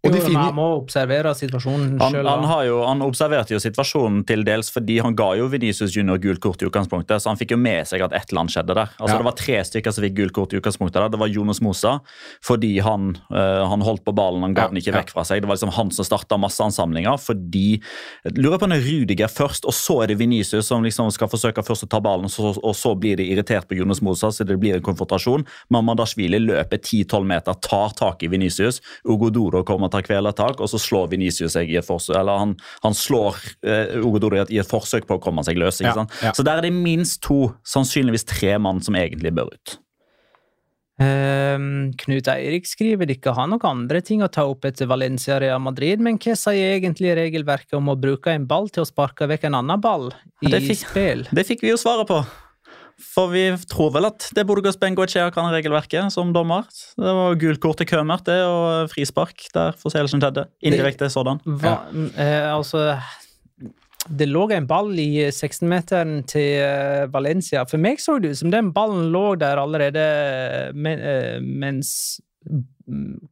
Og 0.00 0.08
Jo, 0.08 0.14
de 0.14 0.20
finner 0.24 0.46
Man 0.48 0.54
må 0.56 0.66
observere 0.78 1.34
situasjonen 1.36 1.98
Han, 2.00 2.14
sjøl. 2.14 2.24
han, 2.24 2.44
har 2.48 2.62
jo, 2.64 2.76
han 2.88 3.02
observerte 3.04 3.52
jo 3.52 3.58
situasjonen 3.60 4.22
til 4.24 4.44
dels 4.48 4.70
fordi 4.72 4.96
han 5.04 5.12
ga 5.18 5.26
jo 5.36 5.48
Venicius 5.52 5.92
Junior 5.92 6.16
gult 6.22 6.40
kort 6.40 6.62
i 6.62 6.68
utgangspunktet, 6.70 7.20
så 7.20 7.28
han 7.28 7.36
fikk 7.36 7.52
jo 7.52 7.58
med 7.60 7.84
seg 7.90 8.00
at 8.06 8.14
et 8.16 8.30
eller 8.32 8.40
annet 8.46 8.54
skjedde 8.54 8.76
der. 8.78 8.94
Altså 8.96 9.12
Ja. 9.12 9.18
Det 9.20 9.26
var 9.28 9.36
tre 9.36 9.58
stykker 9.68 9.92
som 9.92 10.06
fikk 10.06 10.14
gult 10.16 10.32
kort 10.32 10.54
i 10.54 10.60
utgangspunktet. 10.60 11.02
der. 11.02 11.08
Det 11.12 11.20
var 11.20 11.28
Jonas 11.28 11.60
Mosa 11.60 11.98
fordi 12.40 12.78
han, 12.80 13.18
eh, 13.30 13.68
han 13.68 13.84
holdt 13.84 14.04
på 14.06 14.14
ballen, 14.16 14.40
han 14.42 14.54
ga 14.54 14.62
Ja, 14.62 14.68
den 14.72 14.80
ikke 14.80 14.96
vekk 14.96 15.10
fra 15.12 15.22
seg. 15.28 15.42
Det 15.42 15.48
var 15.50 15.56
liksom 15.56 15.74
han 15.76 15.90
som 15.90 16.04
starta 16.08 16.38
masseansamlinger 16.40 17.20
fordi 17.20 17.80
Lurer 18.36 18.58
på 18.58 18.64
om 18.64 18.70
det 18.72 18.80
er 18.80 18.88
Rudiger 18.88 19.28
først, 19.28 19.66
og 19.68 19.74
så 19.76 20.02
er 20.02 20.06
det 20.08 20.18
Venicius 20.18 20.66
som 20.66 20.82
liksom 20.82 21.10
skal 21.12 21.28
forsøke 21.28 21.60
først 21.64 21.84
å 21.84 21.88
ta 21.92 22.00
ballen, 22.00 22.24
og 22.24 22.30
så, 22.32 22.56
og 22.56 22.74
så 22.74 22.94
blir 22.98 23.16
de 23.20 23.28
irritert 23.32 23.68
på 23.68 23.76
Jonas 23.76 24.00
Mosa, 24.00 24.30
så 24.32 24.46
det 24.46 24.56
blir 24.60 24.76
en 24.76 24.82
konfrontasjon. 24.82 25.44
Mamadashvili 25.70 26.40
løper 26.40 26.78
10-12 26.80 27.24
meter, 27.26 27.54
tar 27.60 27.92
tak 27.98 28.22
i 28.22 28.28
Venicius. 28.32 28.80
Ugodoro 29.04 29.62
kommer 29.64 29.89
og 29.90 29.96
tar 29.96 30.06
kvelertak, 30.06 30.62
og 30.62 30.70
så 30.70 30.78
slår 30.80 31.10
Venicius 31.10 31.58
seg 31.58 31.68
i 31.74 31.76
et 31.80 31.86
forsøk 31.86 32.14
Eller 32.22 32.38
han, 32.38 32.54
han 32.86 32.94
slår 32.96 33.36
eh, 33.66 33.98
Ugodoro 33.98 34.38
i 34.46 34.60
et, 34.62 34.66
forsøk 34.70 35.08
på 35.10 35.18
å 35.18 35.22
komme 35.22 35.42
seg 35.44 35.58
løs. 35.58 35.82
ikke 35.82 35.98
sant? 36.04 36.14
ja. 36.22 36.32
Så 36.36 36.46
der 36.46 36.62
er 36.62 36.68
det 36.68 36.74
minst 36.76 37.20
to, 37.26 37.50
sannsynligvis 37.66 38.24
tre 38.30 38.54
mann, 38.62 38.78
som 38.84 38.94
egentlig 38.96 39.34
bør 39.34 39.50
ut. 39.52 39.78
Um, 41.00 41.94
Knut 41.96 42.28
Eirik 42.28 42.66
skriver 42.68 43.08
de 43.08 43.14
ikke 43.16 43.32
har 43.32 43.46
noen 43.48 43.62
andre 43.64 44.02
ting 44.04 44.20
å 44.20 44.28
ta 44.28 44.42
opp 44.44 44.66
etter 44.68 44.84
Valencia 44.90 45.38
Real 45.40 45.62
Madrid, 45.64 46.02
men 46.04 46.18
hva 46.20 46.34
sier 46.36 46.74
egentlig 46.76 47.14
regelverket 47.16 47.78
om 47.78 47.88
å 47.88 47.96
bruke 47.96 48.34
en 48.36 48.44
ball 48.50 48.68
til 48.68 48.84
å 48.84 48.88
sparke 48.90 49.24
vekk 49.30 49.48
en 49.48 49.56
annen 49.62 49.80
ball 49.80 50.10
i 50.44 50.52
Det 50.52 50.60
fikk- 50.66 50.84
spill? 50.90 51.24
Det 51.32 51.46
fikk 51.48 51.64
vi 51.64 51.72
jo 51.72 51.80
svaret 51.80 52.10
på. 52.10 52.20
For 53.00 53.30
vi 53.32 53.44
tror 53.70 53.92
vel 53.94 54.08
at 54.10 54.28
det 54.36 54.44
Burgos 54.48 54.78
Bengoechea 54.80 55.30
kan 55.34 55.48
regelverket 55.52 56.12
som 56.14 56.34
dommer. 56.36 56.68
Det 56.96 57.14
var 57.16 57.38
gult 57.40 57.62
kort 57.62 57.80
til 57.80 57.88
Kømert 57.90 58.26
det, 58.28 58.38
og 58.44 58.90
frispark 58.92 59.48
der 59.54 59.76
forseelsen 59.80 60.22
skjedde. 60.22 60.46
Indirekte 60.62 61.10
sådan. 61.12 61.40
Hva, 61.44 61.80
eh, 62.14 62.46
altså 62.52 63.00
Det 64.08 64.26
lå 64.28 64.46
en 64.56 64.66
ball 64.66 64.94
i 64.98 65.28
16-meteren 65.28 66.22
til 66.28 66.62
eh, 66.64 67.04
Valencia. 67.12 67.66
For 67.68 67.80
meg 67.80 68.00
så 68.00 68.18
det 68.18 68.32
ut 68.32 68.40
som 68.40 68.52
den 68.52 68.72
ballen 68.72 69.10
lå 69.12 69.34
der 69.40 69.60
allerede 69.60 70.72
men, 70.74 70.98
eh, 70.98 71.36
mens 71.40 72.20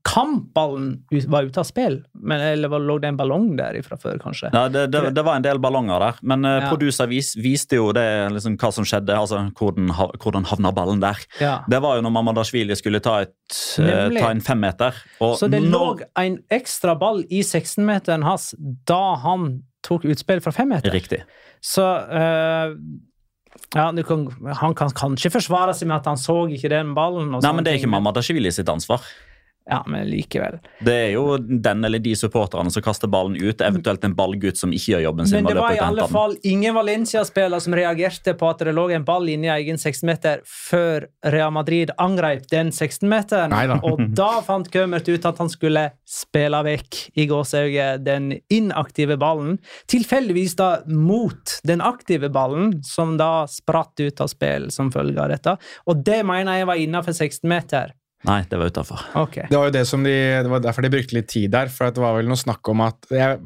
kampballen 0.06 1.04
var 1.26 1.42
ute 1.42 1.60
av 1.60 1.66
spill. 1.66 1.98
Men, 2.12 2.40
eller 2.40 2.78
lå 2.78 2.98
det 3.02 3.08
en 3.10 3.16
ballong 3.18 3.48
der 3.58 3.78
fra 3.82 3.98
før, 3.98 4.18
kanskje? 4.22 4.50
Ja, 4.54 4.66
det, 4.70 4.86
det, 4.92 5.02
det 5.16 5.24
var 5.26 5.38
en 5.38 5.46
del 5.46 5.60
ballonger 5.62 6.02
der, 6.02 6.20
men 6.22 6.46
uh, 6.46 6.58
Ja. 6.58 6.68
producer 6.70 7.08
vis, 7.10 7.32
viste 7.38 7.78
jo 7.78 7.90
det, 7.96 8.04
liksom, 8.34 8.58
hva 8.60 8.70
som 8.74 8.86
skjedde. 8.86 9.16
altså 9.16 9.40
Hvordan, 9.58 9.90
hvordan 10.22 10.46
havna 10.50 10.72
ballen 10.74 11.02
der. 11.02 11.18
Ja. 11.40 11.56
Det 11.70 11.80
var 11.82 11.98
jo 11.98 12.04
når 12.06 12.14
Mamadashvili 12.18 12.76
skulle 12.78 13.00
ta, 13.04 13.20
et, 13.26 13.34
uh, 13.80 14.08
ta 14.14 14.30
en 14.30 14.44
femmeter. 14.44 15.02
Så 15.18 15.50
det 15.50 15.62
når, 15.64 16.04
lå 16.04 16.10
en 16.22 16.38
ekstra 16.54 16.94
ball 16.98 17.24
i 17.28 17.42
16-meteren 17.42 18.26
hans 18.26 18.52
da 18.86 19.16
han 19.24 19.62
tok 19.86 20.04
utspill 20.10 20.42
fra 20.44 20.52
femmeter. 20.54 20.92
Riktig. 20.92 21.22
Så 21.64 21.82
eh, 21.82 22.74
ja, 23.74 23.88
kan, 24.06 24.26
Han 24.60 24.74
kan 24.78 24.92
kanskje 24.96 25.30
forsvare 25.32 25.74
seg 25.76 25.88
med 25.90 25.98
at 26.00 26.10
han 26.10 26.20
så 26.20 26.46
ikke 26.52 26.70
den 26.72 26.94
ballen. 26.96 27.32
Og 27.34 27.42
Nei, 27.42 27.52
men 27.52 27.64
Det 27.64 27.72
er 27.72 27.78
ting, 27.78 27.88
ikke 27.88 27.94
vilje 28.38 28.52
sitt 28.60 28.68
ansvar. 28.72 29.04
Ja, 29.68 29.82
men 29.86 30.06
likevel. 30.08 30.58
Det 30.80 30.94
er 30.94 31.10
jo 31.12 31.36
den 31.38 31.84
eller 31.84 32.00
de 32.00 32.14
supporterne 32.16 32.70
som 32.72 32.82
kaster 32.84 33.10
ballen 33.10 33.36
ut, 33.36 33.60
eventuelt 33.60 34.04
en 34.06 34.14
ballgutt 34.16 34.56
som 34.56 34.72
ikke 34.72 34.94
gjør 34.94 35.02
jobben 35.04 35.28
sin. 35.28 35.42
Men 35.42 35.50
det 35.50 35.60
var 35.60 35.76
i 35.76 35.82
alle 35.84 36.06
fall 36.08 36.36
ingen 36.48 36.76
Valencia-spiller 36.76 37.60
som 37.60 37.76
reagerte 37.76 38.32
på 38.38 38.48
at 38.48 38.64
det 38.64 38.72
lå 38.72 38.86
en 38.96 39.04
ball 39.04 39.28
inni 39.28 39.50
egen 39.52 39.76
16-meter 39.76 40.40
før 40.48 41.08
Real 41.34 41.52
Madrid 41.52 41.92
angrep 42.00 42.48
den 42.48 42.72
16-meteren. 42.72 43.52
Og 43.84 44.00
da 44.16 44.30
fant 44.46 44.72
Kømert 44.72 45.08
ut 45.08 45.28
at 45.28 45.38
han 45.40 45.52
skulle 45.52 45.84
spille 46.08 46.58
vekk 46.64 46.98
i 47.20 47.28
gåsehauget 47.28 48.04
den 48.08 48.32
inaktive 48.52 49.18
ballen. 49.20 49.58
Tilfeldigvis 49.88 50.56
da 50.58 50.70
mot 50.88 51.58
den 51.68 51.84
aktive 51.84 52.32
ballen, 52.32 52.78
som 52.84 53.16
da 53.20 53.44
spratt 53.50 54.00
ut 54.00 54.24
av 54.24 54.32
spill 54.32 54.70
som 54.72 54.92
følge 54.94 55.20
av 55.20 55.32
dette. 55.32 55.58
Og 55.88 56.04
det 56.04 56.22
mener 56.24 56.62
jeg 56.62 56.72
var 56.72 56.80
innafor 56.80 57.16
16-meter. 57.16 57.92
Nei, 58.26 58.40
det 58.50 58.58
var 58.58 58.66
utafor. 58.72 58.98
Okay. 59.14 59.44
Det 59.46 59.54
var 59.58 59.68
jo 59.68 59.74
det 59.76 59.84
som 59.86 60.02
de, 60.02 60.10
det 60.42 60.50
var 60.50 60.58
derfor 60.64 60.82
de 60.82 60.90
brukte 60.90 61.14
litt 61.14 61.28
tid 61.30 61.52
der. 61.54 61.68
For 61.70 61.92
det 61.94 62.02
var 62.02 62.16
vel 62.16 62.26
noe 62.26 62.40
snakk 62.40 62.66
om 62.72 62.80
at 62.82 63.06
Jeg 63.14 63.38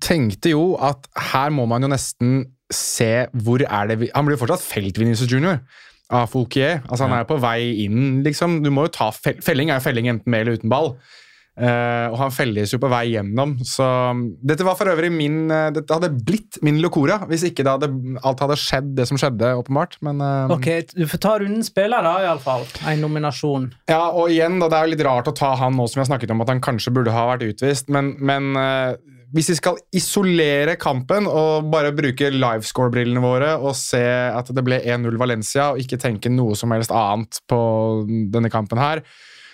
tenkte 0.00 0.52
jo 0.54 0.62
at 0.80 1.04
her 1.32 1.52
må 1.52 1.66
man 1.68 1.84
jo 1.84 1.90
nesten 1.92 2.46
se 2.72 3.26
hvor 3.36 3.60
er 3.66 3.90
det 3.90 3.98
vi 4.00 4.08
Han 4.14 4.24
blir 4.24 4.38
jo 4.38 4.46
fortsatt 4.46 4.64
felt, 4.64 4.96
Vinicius 4.96 5.28
Junior. 5.30 5.60
Av 6.12 6.26
Fouquier. 6.32 6.80
Altså, 6.88 7.04
han 7.06 7.12
Ja. 7.12 7.20
er 7.20 7.28
på 7.28 7.38
vei 7.40 7.84
inn, 7.84 8.22
liksom. 8.24 8.62
Du 8.64 8.70
må 8.70 8.86
jo 8.86 8.92
ta 8.96 9.10
fel, 9.12 9.38
Felling 9.44 9.70
er 9.70 9.78
jo 9.80 9.84
felling 9.90 10.08
enten 10.08 10.26
med 10.32 10.40
eller 10.46 10.58
uten 10.58 10.68
ball. 10.72 10.94
Eh, 11.52 12.06
og 12.08 12.16
han 12.16 12.32
felles 12.32 12.72
jo 12.72 12.78
på 12.80 12.88
vei 12.88 13.10
gjennom. 13.12 13.58
Så 13.66 13.84
dette 14.40 14.64
var 14.64 14.78
for 14.78 14.88
øvrig 14.88 15.10
min 15.12 15.52
uh, 15.52 15.68
Dette 15.74 15.92
hadde 15.92 16.08
blitt 16.24 16.56
min 16.64 16.78
Locora 16.80 17.18
hvis 17.28 17.44
ikke 17.50 17.66
hadde, 17.68 17.90
alt 18.24 18.40
hadde 18.40 18.56
skjedd 18.56 18.94
det 18.96 19.04
som 19.10 19.20
skjedde, 19.20 19.52
åpenbart. 19.60 19.98
Men 20.06 20.22
uh, 20.24 20.54
Ok, 20.56 20.70
Du 20.96 21.04
får 21.10 21.20
ta 21.20 21.36
runden 21.42 21.64
spiller, 21.66 22.04
da, 22.04 22.16
iallfall. 22.24 22.64
En 22.88 23.04
nominasjon. 23.04 23.68
ja, 23.90 24.04
og 24.08 24.32
igjen, 24.32 24.56
da, 24.62 24.70
det 24.72 24.78
er 24.78 24.88
jo 24.88 24.94
litt 24.94 25.06
rart 25.06 25.28
å 25.28 25.36
ta 25.36 25.52
han 25.60 25.76
nå 25.76 25.88
som 25.88 26.00
vi 26.00 26.06
har 26.06 26.12
snakket 26.14 26.32
om 26.32 26.44
at 26.44 26.52
han 26.54 26.62
kanskje 26.64 26.94
burde 26.94 27.12
ha 27.12 27.26
vært 27.34 27.44
utvist, 27.50 27.92
men, 27.92 28.14
men 28.22 28.56
hvis 29.32 29.48
vi 29.52 29.56
skal 29.56 29.78
isolere 29.96 30.74
kampen 30.80 31.26
og 31.28 31.68
bare 31.72 31.92
bruke 31.96 32.28
livescore-brillene 32.32 33.22
våre 33.24 33.54
og 33.56 33.72
se 33.78 34.02
at 34.02 34.50
det 34.52 34.64
ble 34.64 34.80
1-0 34.82 35.16
Valencia, 35.20 35.70
og 35.72 35.80
ikke 35.80 36.00
tenke 36.00 36.32
noe 36.32 36.56
som 36.58 36.72
helst 36.74 36.92
annet 36.92 37.40
på 37.48 37.60
denne 38.32 38.52
kampen 38.52 38.80
her, 38.82 39.00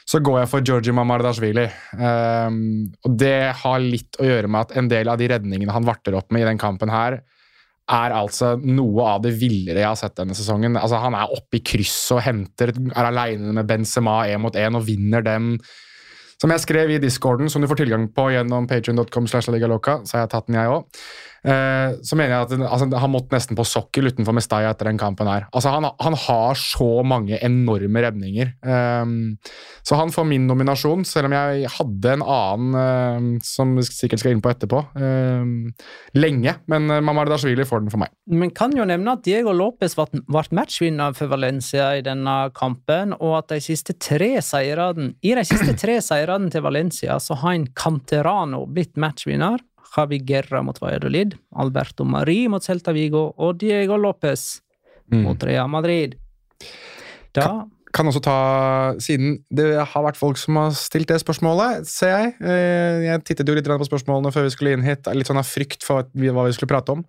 så 0.09 0.21
går 0.25 0.39
jeg 0.41 0.49
for 0.49 0.65
Georgi 0.65 0.93
Mamardashvili. 0.97 1.67
Um, 2.01 2.61
og 3.05 3.17
det 3.21 3.51
har 3.61 3.83
litt 3.83 4.17
å 4.17 4.29
gjøre 4.29 4.49
med 4.49 4.65
at 4.65 4.79
en 4.81 4.89
del 4.89 5.11
av 5.13 5.19
de 5.21 5.29
redningene 5.35 5.75
han 5.75 5.85
varter 5.85 6.17
opp 6.17 6.33
med 6.33 6.47
i 6.47 6.49
den 6.49 6.61
kampen 6.61 6.93
her, 6.93 7.21
er 7.89 8.13
altså 8.13 8.55
noe 8.61 9.05
av 9.15 9.23
det 9.25 9.35
villere 9.41 9.81
jeg 9.81 9.89
har 9.89 9.99
sett 10.01 10.17
denne 10.19 10.37
sesongen. 10.37 10.77
Altså, 10.81 11.01
han 11.01 11.17
er 11.17 11.33
oppe 11.33 11.61
i 11.61 11.65
krysset 11.65 12.19
og 12.19 12.25
henter, 12.25 12.73
er 12.93 13.09
aleine 13.09 13.53
med 13.57 13.69
Benzema 13.69 14.23
én 14.29 14.43
mot 14.45 14.57
én 14.57 14.77
og 14.77 14.85
vinner 14.89 15.25
den. 15.25 15.55
Som 16.39 16.53
jeg 16.55 16.63
skrev 16.63 16.93
i 16.95 17.01
discorden, 17.03 17.49
som 17.51 17.65
du 17.65 17.69
får 17.69 17.81
tilgang 17.81 18.05
på 18.15 18.29
gjennom 18.31 18.69
Loca, 18.69 20.01
så 20.05 20.17
har 20.17 20.27
jeg 20.27 20.33
tatt 20.37 20.47
den, 20.47 20.61
jeg 20.61 20.71
òg. 20.71 21.01
Eh, 21.49 21.97
så 22.05 22.17
mener 22.19 22.35
jeg 22.35 22.47
at 22.47 22.53
altså, 22.69 22.89
han 23.01 23.13
måtte 23.13 23.33
nesten 23.33 23.57
på 23.57 23.65
sokkel 23.67 24.11
utenfor 24.11 24.37
Mestalla 24.37 24.73
etter 24.75 24.91
den 24.91 25.01
kampen 25.01 25.31
her. 25.31 25.47
Altså, 25.49 25.73
han, 25.73 25.87
han 26.03 26.17
har 26.27 26.59
så 26.61 26.89
mange 27.07 27.39
enorme 27.45 28.03
redninger. 28.05 28.53
Um, 28.63 29.39
så 29.87 29.97
han 29.97 30.13
får 30.13 30.27
min 30.29 30.49
nominasjon, 30.51 31.07
selv 31.09 31.31
om 31.31 31.37
jeg 31.37 31.71
hadde 31.79 32.15
en 32.17 32.25
annen 32.25 32.79
eh, 32.83 33.29
som 33.47 33.77
vi 33.79 33.87
sikkert 33.87 34.23
skal 34.23 34.35
inn 34.35 34.43
på 34.45 34.53
etterpå. 34.53 34.83
Um, 34.99 35.71
lenge, 36.19 36.59
men 36.69 36.91
uh, 36.93 37.01
Mamardashvili 37.05 37.67
får 37.69 37.85
den 37.85 37.95
for 37.95 38.03
meg. 38.03 38.13
Men 38.29 38.53
kan 38.57 38.75
jo 38.77 38.87
nevne 38.89 39.17
at 39.17 39.25
Diego 39.25 39.55
Lopez 39.57 39.97
ble 39.99 40.45
matchvinner 40.59 41.17
for 41.17 41.33
Valencia 41.33 41.95
i 41.97 42.05
denne 42.05 42.37
kampen, 42.57 43.15
og 43.17 43.39
at 43.41 43.55
de 43.55 43.63
siste 43.65 43.97
tre 43.97 44.35
seirene, 44.45 45.15
i 45.25 45.33
de 45.39 45.47
siste 45.49 45.77
tre 45.81 45.99
seirene 46.05 46.53
til 46.53 46.67
Valencia 46.67 47.17
så 47.23 47.39
har 47.41 47.57
en 47.57 47.69
Canterano 47.79 48.65
blitt 48.69 48.99
matchvinner. 49.01 49.63
Javi 49.97 50.19
Guerra 50.25 50.63
mot 50.63 50.79
Valladolid, 50.81 51.35
Alberto 51.57 52.05
Mari 52.05 52.49
mot 52.49 52.63
Celta 52.63 52.93
Vigo 52.93 53.33
og 53.39 53.59
Diego 53.59 53.97
Lopez 53.97 54.61
Mm. 55.11 55.23
mot 55.25 55.43
Real 55.43 55.69
Madrid. 55.73 56.17
Da 57.33 57.65
kan 57.95 58.07
også 58.07 58.21
ta, 58.21 58.95
siden 59.01 59.39
det 59.51 59.79
har 59.81 60.03
vært 60.05 60.19
folk 60.21 60.37
som 60.37 60.57
har 60.61 60.71
stilt 60.77 61.09
det 61.09 61.17
spørsmålet, 61.23 61.87
ser 61.89 62.09
jeg. 62.13 62.35
Eh, 62.43 63.07
Jeg 63.09 63.25
tittet 63.25 63.49
jo 63.49 63.55
litt 63.55 63.65
på 63.65 63.89
spørsmålene 63.89 64.31
før 64.35 64.45
vi 64.45 64.51
skulle 64.51 64.73
inn 64.77 64.83
hit, 64.85 65.07
litt 65.15 65.27
sånn 65.27 65.39
av 65.41 65.47
frykt 65.49 65.83
for 65.83 66.03
hva 66.15 66.45
vi 66.45 66.53
skulle 66.53 66.69
prate 66.69 66.93
om. 66.93 67.05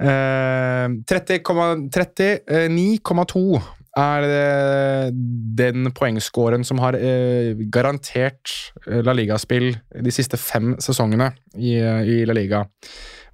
Eh, 0.00 0.88
30,- 1.06 1.90
39,2 1.94 3.62
er 3.98 5.10
den 5.58 5.90
poengscoren 5.96 6.64
som 6.66 6.80
har 6.82 6.96
eh, 6.98 7.58
garantert 7.72 8.54
eh, 8.86 9.02
La 9.04 9.14
Liga-spill 9.16 9.70
de 9.74 10.14
siste 10.14 10.40
fem 10.40 10.74
sesongene 10.82 11.32
i, 11.56 11.76
eh, 11.78 12.26
La 12.28 12.36
Liga. 12.36 12.64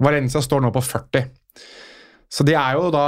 Valencia 0.02 0.42
står 0.42 0.64
nå 0.64 0.72
på 0.74 0.82
40. 0.84 1.26
Så 2.34 2.42
det 2.42 2.56
er 2.58 2.74
jo 2.74 2.88
da 2.90 3.04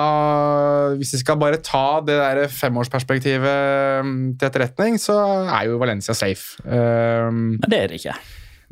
Hvis 0.95 1.17
vi 1.17 1.19
skal 1.25 1.39
bare 1.41 1.59
ta 1.59 1.99
det 2.07 2.15
der 2.15 2.47
femårsperspektivet 2.53 4.05
mm, 4.07 4.19
til 4.39 4.49
etterretning, 4.49 5.01
så 5.03 5.17
er 5.51 5.67
jo 5.67 5.81
Valencia 5.83 6.15
safe. 6.15 6.63
Um, 6.63 7.57
Men 7.59 7.71
det 7.73 7.81
er 7.81 7.91
det 7.91 7.99
ikke. 7.99 8.15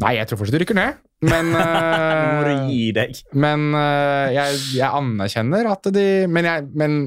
Nei, 0.02 0.16
jeg 0.18 0.28
tror 0.28 0.40
fortsatt 0.40 0.56
de 0.56 0.62
rykker 0.64 0.78
ned, 0.78 0.98
men 1.24 1.52
uh, 1.58 2.72
deg. 2.96 3.20
Men 3.36 3.68
uh, 3.76 4.32
jeg, 4.34 4.58
jeg 4.80 4.88
anerkjenner 4.88 5.70
at 5.70 5.88
de 5.94 6.08
men, 6.30 6.48
jeg, 6.50 6.66
men 6.74 6.98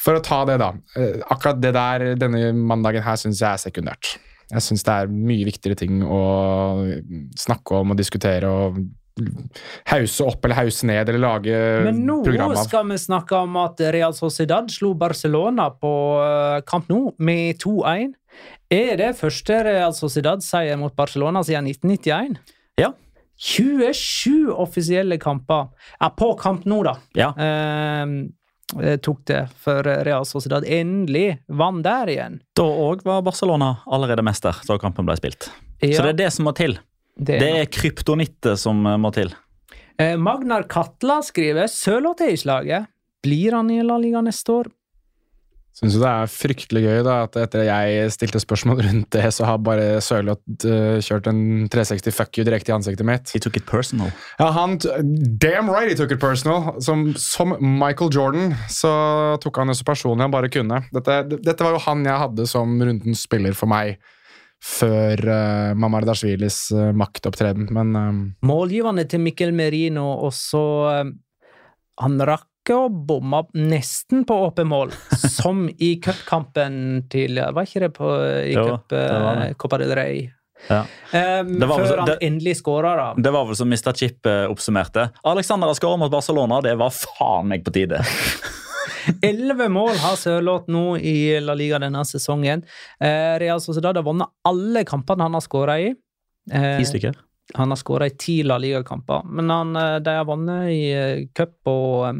for 0.00 0.18
å 0.18 0.24
ta 0.24 0.44
det, 0.48 0.58
da. 0.62 0.72
uh, 0.98 1.26
akkurat 1.34 1.60
det 1.62 1.74
der 1.76 2.06
denne 2.20 2.52
mandagen 2.56 3.04
her 3.06 3.18
syns 3.20 3.42
jeg 3.42 3.50
er 3.50 3.64
sekundært. 3.68 4.16
Jeg 4.48 4.64
syns 4.64 4.86
det 4.86 4.94
er 4.94 5.10
mye 5.12 5.44
viktigere 5.44 5.76
ting 5.76 6.00
å 6.04 6.22
snakke 7.36 7.82
om 7.82 7.92
og 7.92 7.98
diskutere 7.98 8.48
og 8.48 8.78
hause 9.90 10.24
opp 10.30 10.44
eller 10.46 10.60
hause 10.60 10.86
ned 10.86 11.08
eller 11.10 11.20
lage 11.20 11.56
Men 11.84 12.04
nå 12.06 12.20
program 12.22 12.54
skal 12.62 12.86
vi 12.86 12.98
snakke 13.02 13.40
om 13.42 13.56
at 13.60 13.82
Real 13.92 14.14
Sociedad 14.14 14.70
slo 14.70 14.92
Barcelona 14.98 15.68
på 15.74 15.92
kamp 16.70 16.86
nå 16.92 17.00
med 17.18 17.58
2-1. 17.64 18.14
Er 18.68 18.98
det 19.00 19.14
første 19.16 19.62
Real 19.64 19.94
Sociedad-seier 19.96 20.76
mot 20.76 20.92
Barcelona 20.96 21.40
siden 21.46 21.70
1991? 21.70 22.36
Ja. 22.76 22.92
27 23.38 24.50
offisielle 24.52 25.16
kamper 25.22 25.70
ja, 26.00 26.10
på 26.10 26.34
kamp 26.40 26.66
nå, 26.68 26.82
da. 26.84 26.96
Ja. 27.16 27.30
Eh, 27.38 28.98
tok 29.00 29.22
det 29.30 29.46
for 29.56 29.86
Real 30.04 30.26
Sociedad 30.28 30.66
endelig 30.68 31.38
vant 31.48 31.80
der 31.86 32.12
igjen. 32.12 32.38
Da 32.58 32.66
òg 32.68 33.06
var 33.08 33.24
Barcelona 33.24 33.78
allerede 33.88 34.26
mester 34.26 34.60
da 34.68 34.76
kampen 34.82 35.08
ble 35.08 35.16
spilt. 35.16 35.48
Ja, 35.80 35.94
Så 35.96 36.04
det 36.04 36.16
er 36.16 36.20
det 36.26 36.30
som 36.34 36.50
må 36.50 36.52
til. 36.58 36.76
det 37.16 37.40
Det 37.40 37.52
er 37.62 37.70
kryptonittet 37.72 38.60
som 38.60 38.84
eh, 38.84 38.98
må 39.00 39.14
til. 39.16 39.32
Eh, 39.96 40.18
Magnar 40.20 40.68
Katla 40.68 41.22
skriver 41.24 41.72
Sørloth 41.72 42.22
er 42.26 42.36
i 42.36 42.36
slaget. 42.36 42.92
Blir 43.24 43.56
han 43.56 43.70
i 43.70 43.80
La 43.82 43.96
Liga 43.98 44.20
neste 44.20 44.52
år? 44.60 44.68
Syns 45.78 45.94
jo 45.94 46.00
det 46.02 46.10
er 46.10 46.30
fryktelig 46.32 46.80
gøy 46.82 47.02
da, 47.06 47.20
at 47.28 47.36
etter 47.38 47.62
at 47.62 47.68
jeg 47.68 48.10
stilte 48.16 48.40
spørsmål 48.42 48.80
rundt 48.82 49.10
det, 49.14 49.28
så 49.34 49.46
har 49.46 49.60
bare 49.62 50.00
Sørloth 50.02 50.42
uh, 50.66 50.98
kjørt 51.04 51.28
en 51.30 51.68
360 51.70 52.16
fuck 52.16 52.34
you 52.40 52.46
direkte 52.48 52.72
i 52.72 52.74
ansiktet 52.74 53.06
mitt. 53.06 53.30
He 53.30 53.38
took 53.42 53.54
it 53.60 53.66
personal. 53.68 54.10
Ja, 54.40 54.50
han 54.56 54.78
t- 54.82 54.90
Damn 55.38 55.70
right 55.70 55.92
he 55.92 55.94
took 55.98 56.10
it 56.10 56.18
personal! 56.22 56.80
Som, 56.82 57.12
som 57.14 57.54
Michael 57.62 58.10
Jordan 58.14 58.56
så 58.72 58.90
tok 59.44 59.62
han 59.62 59.70
det 59.70 59.78
så 59.78 59.86
personlig 59.86 60.26
han 60.26 60.34
bare 60.34 60.50
kunne. 60.50 60.82
Dette, 60.94 61.20
dette 61.38 61.62
var 61.62 61.76
jo 61.76 61.84
han 61.86 62.02
jeg 62.08 62.22
hadde 62.26 62.48
som 62.50 62.74
rundens 62.82 63.22
spiller 63.28 63.54
for 63.54 63.70
meg 63.70 64.00
før 64.58 65.20
uh, 65.30 65.76
Mamardashvilis 65.78 66.56
uh, 66.74 66.90
maktopptreden, 66.98 67.68
men 67.70 67.94
eh, 67.94 68.16
Målgivende 68.48 69.04
til 69.06 69.22
Mikkel 69.22 69.52
Merino, 69.54 70.08
og 70.26 70.32
så 70.34 70.62
eh, 70.90 71.12
Han 72.02 72.18
rakk 72.26 72.47
å 72.76 72.88
bomma 72.90 73.44
nesten 73.54 74.24
på 74.28 74.34
åpen 74.48 74.68
mål, 74.68 74.90
som 75.38 75.68
i 75.78 75.94
cupkampen 76.04 77.06
tidligere. 77.10 77.52
Var 77.56 77.62
ikke 77.68 77.80
det 77.86 77.92
på, 77.96 78.10
i 78.44 78.52
Jo, 78.54 78.64
cup 78.72 78.88
det 78.90 79.04
det. 79.08 79.54
Copa 79.58 79.78
del 79.78 79.94
Rey? 79.96 80.26
Ja. 80.68 80.80
Um, 81.14 81.52
Det 81.60 81.66
var 81.70 81.78
vel 81.78 81.86
før 81.86 81.92
så- 81.92 81.98
han 82.02 82.06
det- 82.10 82.18
endelig 82.26 82.56
skåra, 82.58 82.96
da. 82.96 83.08
Det 83.22 83.30
var 83.32 83.44
vel 83.46 83.56
som 83.56 83.68
Mr. 83.70 83.92
Chip 83.94 84.26
eh, 84.26 84.46
oppsummerte. 84.50 85.10
Alexander 85.24 85.66
har 85.70 85.74
skåret 85.78 85.98
mot 85.98 86.10
Barcelona, 86.10 86.60
det 86.60 86.74
var 86.76 86.90
faen 86.90 87.46
meg 87.48 87.62
på 87.64 87.72
tide. 87.72 88.02
Elleve 89.24 89.68
mål 89.72 89.96
har 90.02 90.16
Sørloth 90.20 90.68
nå 90.72 90.96
i 91.00 91.38
La 91.40 91.54
Liga 91.56 91.78
denne 91.80 92.02
sesongen. 92.04 92.62
Eh, 93.00 93.38
Real 93.40 93.60
Sociedad 93.62 93.96
har 93.96 94.04
vunnet 94.04 94.28
alle 94.48 94.82
kampene 94.88 95.24
han 95.24 95.36
har 95.38 95.44
skåra 95.44 95.78
i. 95.80 95.94
Eh, 96.52 96.74
Ti 96.80 96.84
stykker. 96.88 97.16
Han 97.56 97.70
har 97.72 97.78
skåra 97.80 98.06
i 98.10 98.16
ti 98.20 98.42
La 98.44 98.58
Liga-kamper, 98.60 99.22
men 99.24 99.48
han, 99.50 99.76
eh, 99.76 99.98
de 100.04 100.10
har 100.18 100.26
vunnet 100.28 100.68
i 100.74 100.82
eh, 100.92 101.22
cup 101.34 101.54
og 101.70 102.18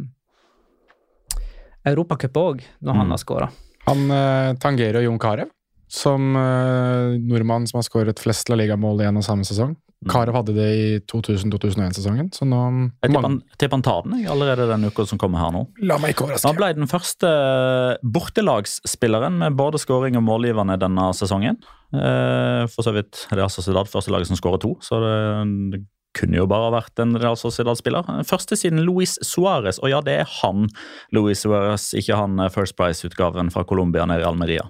Europacup 1.93 2.37
òg, 2.37 2.63
når 2.83 2.95
han 3.01 3.07
Mm. 3.07 3.11
har 3.17 3.19
skåra. 3.25 3.49
han 3.89 4.11
eh, 4.11 4.55
tangerer 4.61 5.03
Jon 5.05 5.19
Carew 5.19 5.49
som 5.89 6.35
eh, 6.37 7.17
nordmann 7.19 7.67
som 7.67 7.79
har 7.79 7.87
skåret 7.87 8.19
flest 8.21 8.49
La 8.51 8.57
Liga-mål 8.61 9.01
i 9.01 9.07
en 9.09 9.17
og 9.17 9.25
samme 9.25 9.45
sesong. 9.49 9.77
Mm. 10.05 10.11
Carew 10.13 10.33
hadde 10.37 10.53
det 10.55 10.67
i 10.79 10.99
2000-2001-sesongen, 11.11 12.29
så 12.31 12.45
nå 12.47 12.59
Jeg 13.03 13.11
tipper 13.11 13.25
han, 13.25 13.39
tipper 13.59 13.75
han 13.79 13.83
tar 13.83 14.03
den 14.05 14.21
jeg, 14.21 14.29
allerede 14.31 14.69
den 14.71 14.85
uka 14.87 15.07
som 15.09 15.19
kommer 15.19 15.41
her 15.43 15.51
nå. 15.51 15.65
La 15.83 15.97
meg 15.99 16.13
ikke 16.15 16.27
overraske. 16.29 16.47
Han 16.47 16.57
ble 16.61 16.69
den 16.77 16.87
første 16.87 17.31
bortelagsspilleren 18.07 19.39
med 19.41 19.57
både 19.59 19.81
skåring 19.83 20.17
og 20.19 20.25
målgivende 20.27 20.79
denne 20.81 21.09
sesongen. 21.19 21.59
Eh, 21.93 22.67
For 22.71 22.85
så 22.87 22.93
vidt 22.95 23.27
Det 23.31 23.39
er 23.39 23.45
altså 23.47 23.63
Sociedad 23.63 23.89
første 23.91 24.13
laget 24.13 24.29
som 24.31 24.37
skårer 24.39 24.61
to, 24.63 24.77
så 24.85 25.01
det, 25.03 25.15
det 25.73 25.81
kunne 26.19 26.41
jo 26.41 26.47
bare 26.51 26.73
vært 26.75 27.03
en 27.03 27.17
Real 27.19 27.39
Sociedad-spiller. 27.39 28.07
Første 28.29 28.59
siden 28.59 28.83
Luis 28.87 29.17
Suárez, 29.25 29.81
og 29.83 29.93
ja, 29.93 30.03
det 30.05 30.21
er 30.25 30.33
han 30.41 30.67
Luis 31.15 31.45
Suárez, 31.45 31.91
ikke 31.99 32.19
han 32.19 32.39
eh, 32.43 32.53
First 32.55 32.77
Price-utgaven 32.79 33.53
fra 33.55 33.65
Colombia 33.69 34.07
nede 34.09 34.27
i 34.27 34.29
Almeria. 34.29 34.67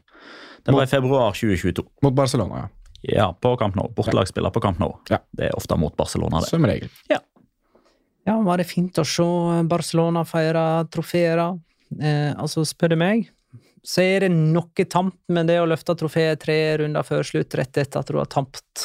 Det 0.66 0.74
var 0.74 0.84
i 0.84 0.90
februar 0.90 1.32
2022. 1.32 1.86
Mot 2.04 2.16
Barcelona, 2.16 2.66
ja. 2.66 2.74
Ja, 3.00 3.32
på 3.32 3.56
Camp 3.56 3.76
Nou. 3.78 3.92
Bortelagsspiller 3.94 4.50
på 4.50 4.60
Camp 4.60 4.80
Nou. 4.82 4.96
Ja. 5.08 5.20
Det 5.32 5.48
er 5.48 5.56
ofte 5.56 5.76
mot 5.78 5.94
Barcelona, 5.96 6.40
det. 6.42 6.50
Som 6.50 6.66
regel. 6.66 6.90
Ja, 7.08 7.20
var 8.44 8.60
det 8.60 8.68
fint 8.68 8.98
å 9.00 9.06
se 9.06 9.24
Barcelona 9.70 10.24
feire 10.28 10.84
trofeer. 10.92 11.40
Eh, 12.02 12.32
altså, 12.34 12.64
spør 12.68 12.92
du 12.92 12.98
meg, 13.00 13.30
så 13.86 14.02
er 14.04 14.26
det 14.26 14.32
noe 14.34 14.88
tamt 14.90 15.16
med 15.32 15.48
det 15.48 15.60
å 15.62 15.68
løfte 15.70 15.96
trofeet 15.96 16.42
tre 16.42 16.58
runder 16.82 17.06
før 17.06 17.24
slutt, 17.24 17.54
rett 17.56 17.80
etter 17.80 18.02
at 18.02 18.10
du 18.10 18.18
har 18.18 18.28
tapt 18.28 18.84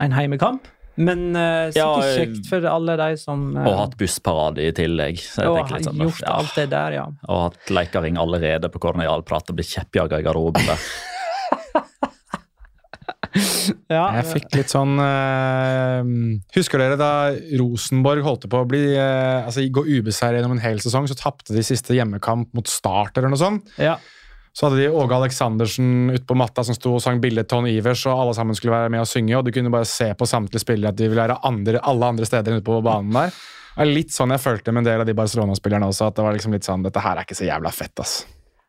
en 0.00 0.14
heimekamp. 0.16 0.70
Men 0.94 1.34
uh, 1.34 1.72
sikkert 1.74 1.78
Ja, 1.80 2.10
kjekt 2.14 2.50
for 2.50 2.66
alle 2.70 2.94
de 3.00 3.08
som 3.18 3.48
uh, 3.56 3.64
Og 3.66 3.78
hatt 3.80 3.96
bussparade 3.98 4.62
i 4.62 4.70
tillegg. 4.74 5.18
Så 5.22 5.42
jeg 5.42 5.50
og 5.50 5.58
tenker 5.58 5.88
sånn, 5.88 6.04
gjort 6.06 6.22
ja. 6.22 6.36
alt 6.36 6.54
det 6.60 6.68
der, 6.74 6.98
ja. 7.00 7.08
Og 7.26 7.42
hatt 7.48 7.74
leikering 7.74 8.20
allerede 8.20 8.70
på 8.70 8.82
Kornialprat 8.82 9.50
og 9.50 9.58
bli 9.58 9.66
kjeppjaga 9.66 10.22
i 10.22 10.26
garderoben 10.26 10.70
der. 10.70 10.78
ja 13.90 14.04
Jeg 14.20 14.26
fikk 14.28 14.52
litt 14.54 14.70
sånn 14.70 14.94
uh, 15.00 16.00
Husker 16.54 16.78
dere 16.78 16.98
da 17.00 17.12
Rosenborg 17.58 18.22
holdt 18.26 18.46
på 18.50 18.60
å 18.62 18.68
bli 18.68 18.84
uh, 18.94 19.42
altså 19.48 19.64
gå 19.66 19.82
ubeseiret 19.88 20.38
gjennom 20.38 20.54
en 20.56 20.62
hel 20.62 20.78
sesong? 20.84 21.10
Så 21.10 21.18
tapte 21.18 21.56
de 21.56 21.64
siste 21.66 21.96
hjemmekamp 21.96 22.54
mot 22.54 22.70
Start 22.70 23.18
eller 23.18 23.34
noe 23.34 23.40
sånt. 23.40 23.74
ja. 23.80 23.98
Så 24.54 24.68
hadde 24.68 24.84
de 24.84 24.90
Åge 24.94 25.16
Aleksandersen 25.16 26.12
ute 26.14 26.26
på 26.28 26.36
matta 26.38 26.62
som 26.62 26.76
sto 26.76 26.92
og 26.94 27.02
sang 27.02 27.18
bildet 27.22 27.48
Tony 27.50 27.72
Ivers, 27.74 28.04
og 28.06 28.20
alle 28.22 28.36
sammen 28.38 28.54
skulle 28.54 28.76
være 28.76 28.92
med 28.94 29.02
og 29.02 29.08
synge, 29.10 29.34
og 29.34 29.42
du 29.46 29.50
kunne 29.54 29.72
bare 29.74 29.88
se 29.90 30.12
på 30.14 30.28
samtlige 30.30 30.62
spillere 30.62 30.94
at 30.94 31.00
de 31.00 31.08
ville 31.08 31.24
være 31.24 31.40
andre, 31.42 31.82
alle 31.82 32.12
andre 32.14 32.28
steder 32.28 32.60
ute 32.60 32.66
på 32.68 32.78
banen 32.86 33.10
der. 33.16 33.34
Det 33.74 33.82
er 33.82 33.90
litt 33.90 34.14
sånn 34.14 34.30
jeg 34.30 34.44
følte 34.44 34.70
med 34.70 34.84
en 34.84 34.92
del 34.92 35.02
av 35.02 35.08
de 35.08 35.16
Barcelona-spillerne 35.18 35.90
også, 35.90 36.06
at 36.06 36.20
det 36.20 36.26
var 36.28 36.36
liksom 36.36 36.54
litt 36.54 36.66
sånn 36.68 36.86
Dette 36.86 37.02
her 37.02 37.18
er 37.18 37.26
ikke 37.26 37.40
så 37.40 37.48
jævla 37.48 37.74
fett, 37.74 37.98
ass. 38.04 38.14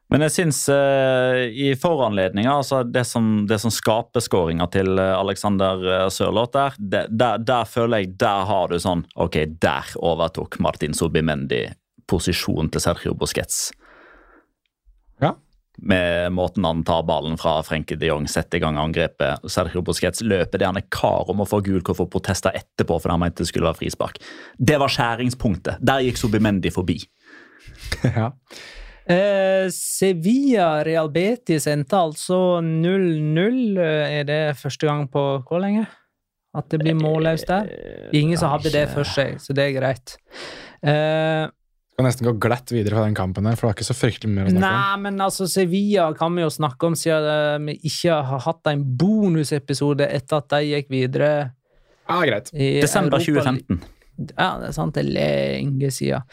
Men 0.09 0.21
jeg 0.25 0.33
syns 0.35 0.59
eh, 0.69 1.43
i 1.49 1.71
foranledninga, 1.81 2.57
altså 2.61 2.83
det 2.85 3.05
som, 3.09 3.45
det 3.49 3.57
som 3.61 3.73
skaper 3.73 4.21
skåringa 4.21 4.67
til 4.73 4.97
eh, 5.01 5.13
Alexander 5.17 5.85
eh, 5.85 6.09
Sørloth 6.13 6.53
der, 6.77 7.09
der, 7.09 7.41
der 7.41 7.65
føler 7.69 8.03
jeg 8.03 8.13
Der 8.21 8.45
har 8.45 8.69
du 8.69 8.77
sånn 8.81 9.01
Ok, 9.17 9.39
der 9.61 9.95
overtok 9.97 10.59
Martin 10.61 10.93
Subimendi 10.97 11.63
posisjonen 12.05 12.69
til 12.69 12.83
Sergio 12.83 13.15
Busquets. 13.17 13.71
Med 15.77 16.31
måten 16.31 16.65
han 16.65 16.83
tar 16.87 17.03
ballen 17.07 17.37
fra 17.39 17.57
Frenke 17.67 17.97
de 17.99 18.07
Jong, 18.11 18.27
setter 18.31 18.59
i 18.59 18.63
gang 18.63 18.77
angrepet. 18.79 19.43
Sergio 19.51 19.83
Busquets 19.85 20.23
løper 20.23 20.61
det 20.61 20.69
han 20.69 20.79
er 20.79 20.87
kar 20.93 21.29
om 21.31 21.43
å 21.43 21.49
få 21.49 21.59
gul 21.65 21.83
kort 21.85 21.99
for 21.99 22.11
protester 22.11 22.55
etterpå 22.55 22.99
fordi 23.01 23.15
han 23.15 23.23
mente 23.25 23.43
det 23.43 23.51
skulle 23.51 23.67
være 23.67 23.81
frispark. 23.83 24.21
Det 24.57 24.79
var 24.81 24.91
skjæringspunktet. 24.91 25.83
Der 25.83 26.05
gikk 26.05 26.21
Subimendi 26.21 26.71
forbi. 26.73 27.01
ja. 28.17 28.31
Eh, 29.05 29.67
Sevilla 29.69 30.79
Real 30.85 31.11
Betis 31.13 31.67
endte 31.69 31.99
altså 31.99 32.61
0-0. 32.63 33.77
Eh, 33.77 34.15
Er 34.21 34.25
det 34.25 34.41
første 34.57 34.87
gang 34.89 35.05
på 35.11 35.27
hvor 35.45 35.61
lenge? 35.61 35.85
At 36.55 36.71
det 36.71 36.79
blir 36.79 36.95
målløst 36.95 37.49
der? 37.51 37.67
Ingen 38.15 38.39
som 38.39 38.53
hadde 38.53 38.71
det 38.71 38.87
for 38.93 39.03
seg, 39.03 39.41
så 39.43 39.53
det 39.53 39.65
er 39.67 39.73
greit. 39.75 40.15
Eh, 40.79 41.51
Skal 41.95 42.09
nesten 42.09 42.27
gå 42.27 42.33
glatt 42.43 42.71
videre 42.75 42.97
fra 42.97 43.05
den 43.07 43.15
kampen 43.15 43.45
her, 43.47 43.55
for 43.55 43.63
det 43.63 43.69
var 43.69 43.75
ikke 43.77 43.85
så 43.87 43.95
fryktelig 43.95 44.27
mye 44.33 44.43
å 44.43 44.49
snakke 44.51 44.59
om. 44.59 44.63
Nei, 44.67 44.95
men 45.05 45.21
altså, 45.23 45.45
Sevilla 45.47 46.09
kan 46.19 46.33
vi 46.35 46.43
jo 46.43 46.49
snakke 46.51 46.89
om 46.89 46.95
siden 46.99 47.27
eh, 47.31 47.61
vi 47.69 47.75
ikke 47.87 48.17
har 48.27 48.41
hatt 48.43 48.67
en 48.67 48.81
bonusepisode 48.99 50.03
etter 50.03 50.41
at 50.41 50.49
de 50.51 50.59
gikk 50.73 50.91
videre. 50.91 51.29
Ja, 52.09 52.17
greit. 52.27 52.51
i 52.51 52.81
Desember 52.83 53.15
Europa- 53.23 53.47
2015. 53.47 53.79
Ja, 54.35 54.49
det 54.59 54.67
er 54.67 54.75
sant. 54.75 54.95
Det 54.95 55.05
er 55.05 55.13
lenge 55.15 55.91
siden. 55.95 56.27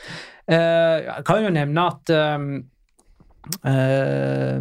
Eh, 0.50 0.98
jeg 1.06 1.24
kan 1.30 1.46
jo 1.46 1.54
nevne 1.54 1.86
at 1.92 2.10
eh, 3.70 4.58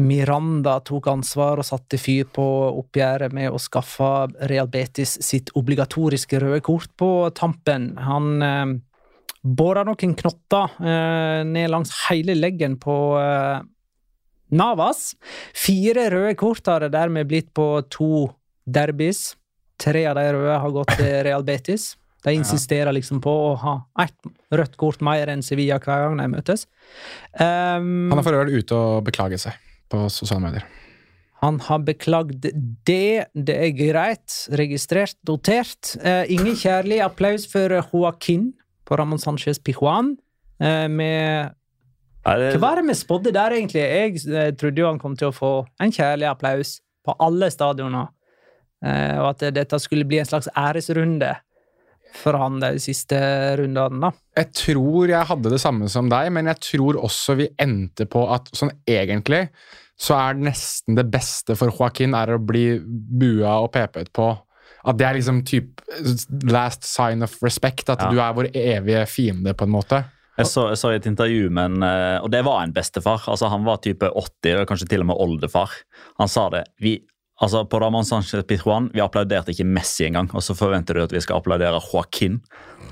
Miranda 0.00 0.78
tok 0.88 1.06
ansvar 1.12 1.60
og 1.60 1.68
satte 1.68 2.00
fyr 2.00 2.24
på 2.32 2.48
oppgjøret 2.80 3.36
med 3.36 3.52
å 3.52 3.60
skaffe 3.60 4.10
Real 4.48 4.72
Betis 4.72 5.18
sitt 5.20 5.52
obligatoriske 5.54 6.40
røde 6.42 6.64
kort 6.64 6.96
på 6.96 7.12
tampen. 7.36 7.92
Han 8.08 8.80
eh, 9.44 9.50
båra 9.50 9.84
noen 9.84 10.14
knotter 10.14 10.76
eh, 10.80 11.44
ned 11.44 11.70
langs 11.70 11.92
hele 12.08 12.34
leggen 12.34 12.78
på 12.80 13.18
eh, 13.20 13.60
Navas. 14.54 15.14
Fire 15.54 16.08
røde 16.10 16.34
kort 16.38 16.66
har 16.66 16.84
det 16.84 16.92
dermed 16.94 17.28
blitt 17.28 17.52
på 17.54 17.82
to 17.90 18.28
derbys. 18.64 19.34
Tre 19.80 20.06
av 20.06 20.16
de 20.16 20.24
røde 20.32 20.58
har 20.62 20.74
gått 20.74 20.96
til 20.96 21.12
Real 21.26 21.44
Betis. 21.44 21.94
De 22.24 22.32
insisterer 22.32 22.94
liksom 22.96 23.20
på 23.20 23.32
å 23.50 23.50
ha 23.60 23.74
ett 24.00 24.16
rødt 24.54 24.78
kort 24.80 25.02
mer 25.04 25.28
enn 25.28 25.42
Sevilla 25.44 25.76
hver 25.76 26.06
gang 26.06 26.22
de 26.22 26.28
møtes. 26.32 26.64
Um, 27.36 28.08
Han 28.08 28.16
er 28.16 28.24
for 28.24 28.38
øvrig 28.38 28.62
ute 28.62 28.78
og 28.78 29.04
beklaget 29.04 29.42
seg 29.42 29.58
på 29.92 30.06
sosiale 30.08 30.40
medier. 30.46 30.64
han 31.44 31.58
har 31.60 31.82
beklagd 31.84 32.46
det. 32.88 33.26
Det 33.34 33.56
er 33.66 33.74
greit. 33.76 34.38
Registrert, 34.56 35.18
notert. 35.28 35.98
Uh, 36.00 36.24
ingen 36.32 36.56
kjærlig 36.56 37.02
applaus 37.04 37.44
for 37.50 37.68
Joaquin 37.92 38.54
på 38.84 38.96
Ramón 39.00 39.20
Sánchez 39.22 39.60
Pijuan. 39.64 40.14
Eh, 40.60 40.88
med 40.88 41.54
Hva 42.24 42.36
er 42.38 42.80
det 42.80 42.88
vi 42.88 42.96
spådde 42.96 43.32
der, 43.34 43.56
egentlig? 43.58 43.82
Jeg 43.82 44.20
eh, 44.32 44.52
trodde 44.56 44.80
jo 44.80 44.90
han 44.90 45.00
kom 45.02 45.16
til 45.16 45.30
å 45.30 45.36
få 45.36 45.54
en 45.82 45.92
kjærlig 45.92 46.30
applaus 46.30 46.78
på 47.04 47.16
alle 47.20 47.50
stadioner. 47.52 48.12
eh, 48.84 49.16
og 49.20 49.34
at 49.34 49.48
dette 49.54 49.78
skulle 49.80 50.04
bli 50.08 50.20
en 50.20 50.28
slags 50.28 50.48
æresrunde 50.56 51.34
for 52.14 52.38
han 52.38 52.60
de 52.62 52.78
siste 52.78 53.18
rundene. 53.58 54.00
da. 54.00 54.12
Jeg 54.38 54.52
tror 54.54 55.10
jeg 55.10 55.30
hadde 55.30 55.50
det 55.50 55.60
samme 55.60 55.88
som 55.90 56.10
deg, 56.12 56.30
men 56.32 56.46
jeg 56.52 56.60
tror 56.70 57.00
også 57.02 57.36
vi 57.40 57.48
endte 57.58 58.06
på 58.06 58.26
at 58.30 58.52
sånn 58.54 58.70
egentlig 58.86 59.48
så 59.94 60.16
er 60.18 60.38
nesten 60.38 60.96
det 60.98 61.06
beste 61.10 61.54
for 61.58 61.70
Joaquin 61.70 62.16
er 62.18 62.34
å 62.34 62.42
bli 62.42 62.80
bua 62.82 63.60
og 63.62 63.70
pepet 63.74 64.10
på. 64.14 64.32
At 64.84 64.98
det 65.00 65.06
er 65.08 65.14
liksom 65.18 65.42
typ 65.48 65.80
last 66.50 66.84
sign 66.84 67.22
of 67.22 67.36
respect. 67.42 67.88
At 67.88 68.00
Ja. 68.02 68.10
du 68.10 68.18
er 68.20 68.34
vår 68.36 68.50
evige 68.54 69.06
fiende, 69.08 69.54
på 69.54 69.64
en 69.64 69.70
måte. 69.72 70.04
Jeg 70.36 70.46
så, 70.50 70.68
jeg 70.72 70.78
så 70.80 70.90
i 70.90 70.96
et 70.98 71.06
intervju 71.06 71.48
med 71.50 71.64
en 71.76 71.82
eh, 71.86 72.20
Og 72.24 72.30
det 72.30 72.40
var 72.44 72.64
en 72.64 72.72
bestefar. 72.74 73.22
altså 73.30 73.48
Han 73.48 73.64
var 73.64 73.76
type 73.78 74.02
80, 74.10 74.60
og 74.60 74.66
kanskje 74.68 74.88
til 74.90 75.00
og 75.00 75.06
med 75.06 75.16
oldefar. 75.16 75.70
Han 76.18 76.28
sa 76.28 76.48
det. 76.50 76.64
vi 76.80 77.00
altså 77.40 77.64
På 77.68 77.78
Ramón 77.80 78.04
Sánchez 78.06 78.42
Pitruan, 78.42 78.90
vi 78.94 79.00
applauderte 79.00 79.50
ikke 79.50 79.64
Messi 79.66 80.04
engang, 80.06 80.28
og 80.34 80.42
så 80.42 80.54
forventer 80.54 80.94
du 80.94 81.02
at 81.02 81.12
vi 81.12 81.20
skal 81.20 81.36
applaudere 81.36 81.80
Joaquin. 81.92 82.40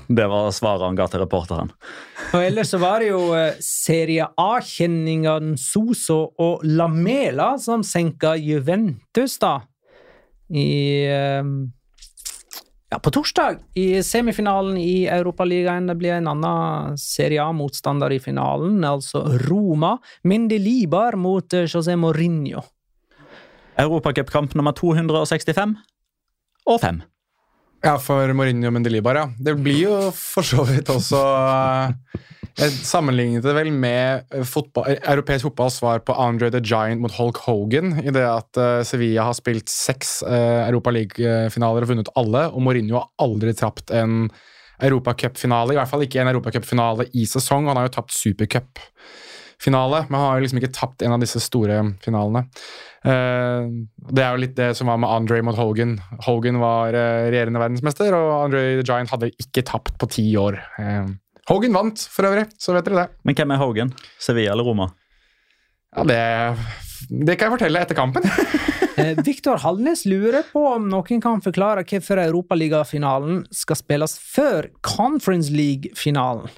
Det 0.09 0.25
var 0.29 0.51
svaret 0.51 0.81
han 0.83 0.95
ga 0.95 1.07
til 1.07 1.19
reporteren. 1.23 1.71
Og 2.33 2.41
ellers 2.43 2.69
så 2.73 2.79
var 2.79 2.99
det 2.99 3.09
jo 3.09 3.33
eh, 3.35 3.55
Serie 3.63 4.25
A-kjenningene 4.37 5.57
Soso 5.57 6.33
og 6.39 6.63
Lamela 6.63 7.57
som 7.57 7.83
senka 7.83 8.35
Juventus, 8.39 9.37
da. 9.39 9.59
I 10.51 10.67
eh, 11.07 11.43
Ja, 12.93 12.99
på 12.99 13.11
torsdag, 13.11 13.55
i 13.73 14.03
semifinalen 14.03 14.77
i 14.77 15.07
Europaligaen. 15.07 15.87
Det 15.87 15.95
blir 15.97 16.13
en 16.13 16.27
annen 16.29 16.97
Serie 17.01 17.41
A-motstander 17.41 18.13
i 18.13 18.19
finalen, 18.21 18.83
altså 18.85 19.23
Roma. 19.47 19.95
Mindelibar 20.21 21.17
mot 21.17 21.55
eh, 21.57 21.65
José 21.65 21.95
Mourinho. 21.97 22.61
Europacupkamp 23.81 24.53
nummer 24.53 24.77
265 24.77 25.73
og 26.69 26.77
5. 26.85 27.01
Ja, 27.81 27.95
for 27.97 28.29
Mourinho 28.37 28.69
og 28.69 28.77
Mendelibar, 28.77 29.17
ja. 29.17 29.25
Det 29.41 29.57
blir 29.57 29.79
jo 29.87 29.97
for 30.13 30.45
så 30.45 30.61
vidt 30.69 30.93
også 30.93 31.23
eh, 31.33 32.21
Jeg 32.53 32.73
sammenlignet 32.85 33.41
det 33.41 33.53
vel 33.57 33.71
med 33.73 34.27
eh, 34.29 34.45
fotball, 34.45 34.91
eh, 34.91 34.99
europeisk 35.09 35.47
fotballs 35.47 35.79
svar 35.79 36.03
på 36.05 36.13
Andre 36.21 36.51
the 36.53 36.61
Giant 36.61 37.01
mot 37.01 37.13
Hulk 37.17 37.39
Hogan, 37.47 37.95
i 38.03 38.13
det 38.13 38.25
at 38.29 38.59
uh, 38.61 38.83
Sevilla 38.85 39.25
har 39.25 39.37
spilt 39.37 39.71
seks 39.73 40.19
uh, 40.27 40.61
Europa 40.67 40.93
League-finaler 40.93 41.85
og 41.85 41.89
vunnet 41.89 42.11
alle, 42.19 42.45
og 42.53 42.61
Mourinho 42.61 42.99
har 42.99 43.09
aldri 43.25 43.55
tapt 43.57 43.93
en 43.97 44.27
europacupfinale, 44.83 45.73
i 45.73 45.79
hvert 45.79 45.89
fall 45.89 46.05
ikke 46.05 46.21
en 46.21 46.29
europacupfinale 46.29 47.07
i 47.17 47.25
sesong. 47.29 47.71
Han 47.71 47.79
har 47.79 47.87
jo 47.87 47.95
tapt 47.95 48.13
supercupfinale, 48.13 50.03
men 50.09 50.19
han 50.19 50.27
har 50.27 50.37
jo 50.37 50.45
liksom 50.45 50.61
ikke 50.61 50.73
tapt 50.77 51.05
en 51.05 51.15
av 51.15 51.23
disse 51.23 51.41
store 51.41 51.79
finalene. 52.03 52.45
Det 53.03 54.23
er 54.23 54.33
jo 54.33 54.41
litt 54.41 54.55
det 54.57 54.69
som 54.75 54.89
var 54.91 54.99
med 54.99 55.11
Andre 55.11 55.39
mot 55.45 55.55
Hogan. 55.55 55.95
Hogan 56.25 56.59
var 56.59 56.95
regjerende 56.95 57.61
verdensmester, 57.61 58.17
og 58.17 58.33
Andre 58.49 58.65
the 58.81 58.85
Giant 58.87 59.13
hadde 59.13 59.31
ikke 59.39 59.63
tapt 59.69 59.95
på 60.01 60.09
ti 60.17 60.25
år. 60.39 60.59
Eh, 60.81 61.13
Hogan 61.49 61.75
vant, 61.75 62.05
for 62.07 62.29
øvrig, 62.29 62.45
så 62.59 62.75
vet 62.75 62.85
dere 62.87 63.01
det. 63.01 63.21
Men 63.27 63.35
hvem 63.35 63.51
er 63.51 63.59
Hogan? 63.59 63.93
Sevilla 64.21 64.53
eller 64.53 64.67
Roma? 64.67 64.89
Ja, 65.93 66.05
det, 66.07 66.21
det 67.09 67.35
kan 67.37 67.49
jeg 67.49 67.57
fortelle 67.57 67.83
etter 67.83 67.99
kampen. 67.99 68.29
Eh, 68.93 69.17
Viktor 69.25 69.57
Hallnes 69.57 70.03
lurer 70.05 70.43
på 70.45 70.61
om 70.69 70.83
noen 70.85 71.17
kan 71.17 71.39
forklare 71.41 71.81
hvorfor 71.81 72.19
Europaligafinalen 72.21 73.39
skal 73.49 73.79
spilles 73.79 74.13
før 74.21 74.67
Conference 74.85 75.49
League-finalen. 75.49 76.51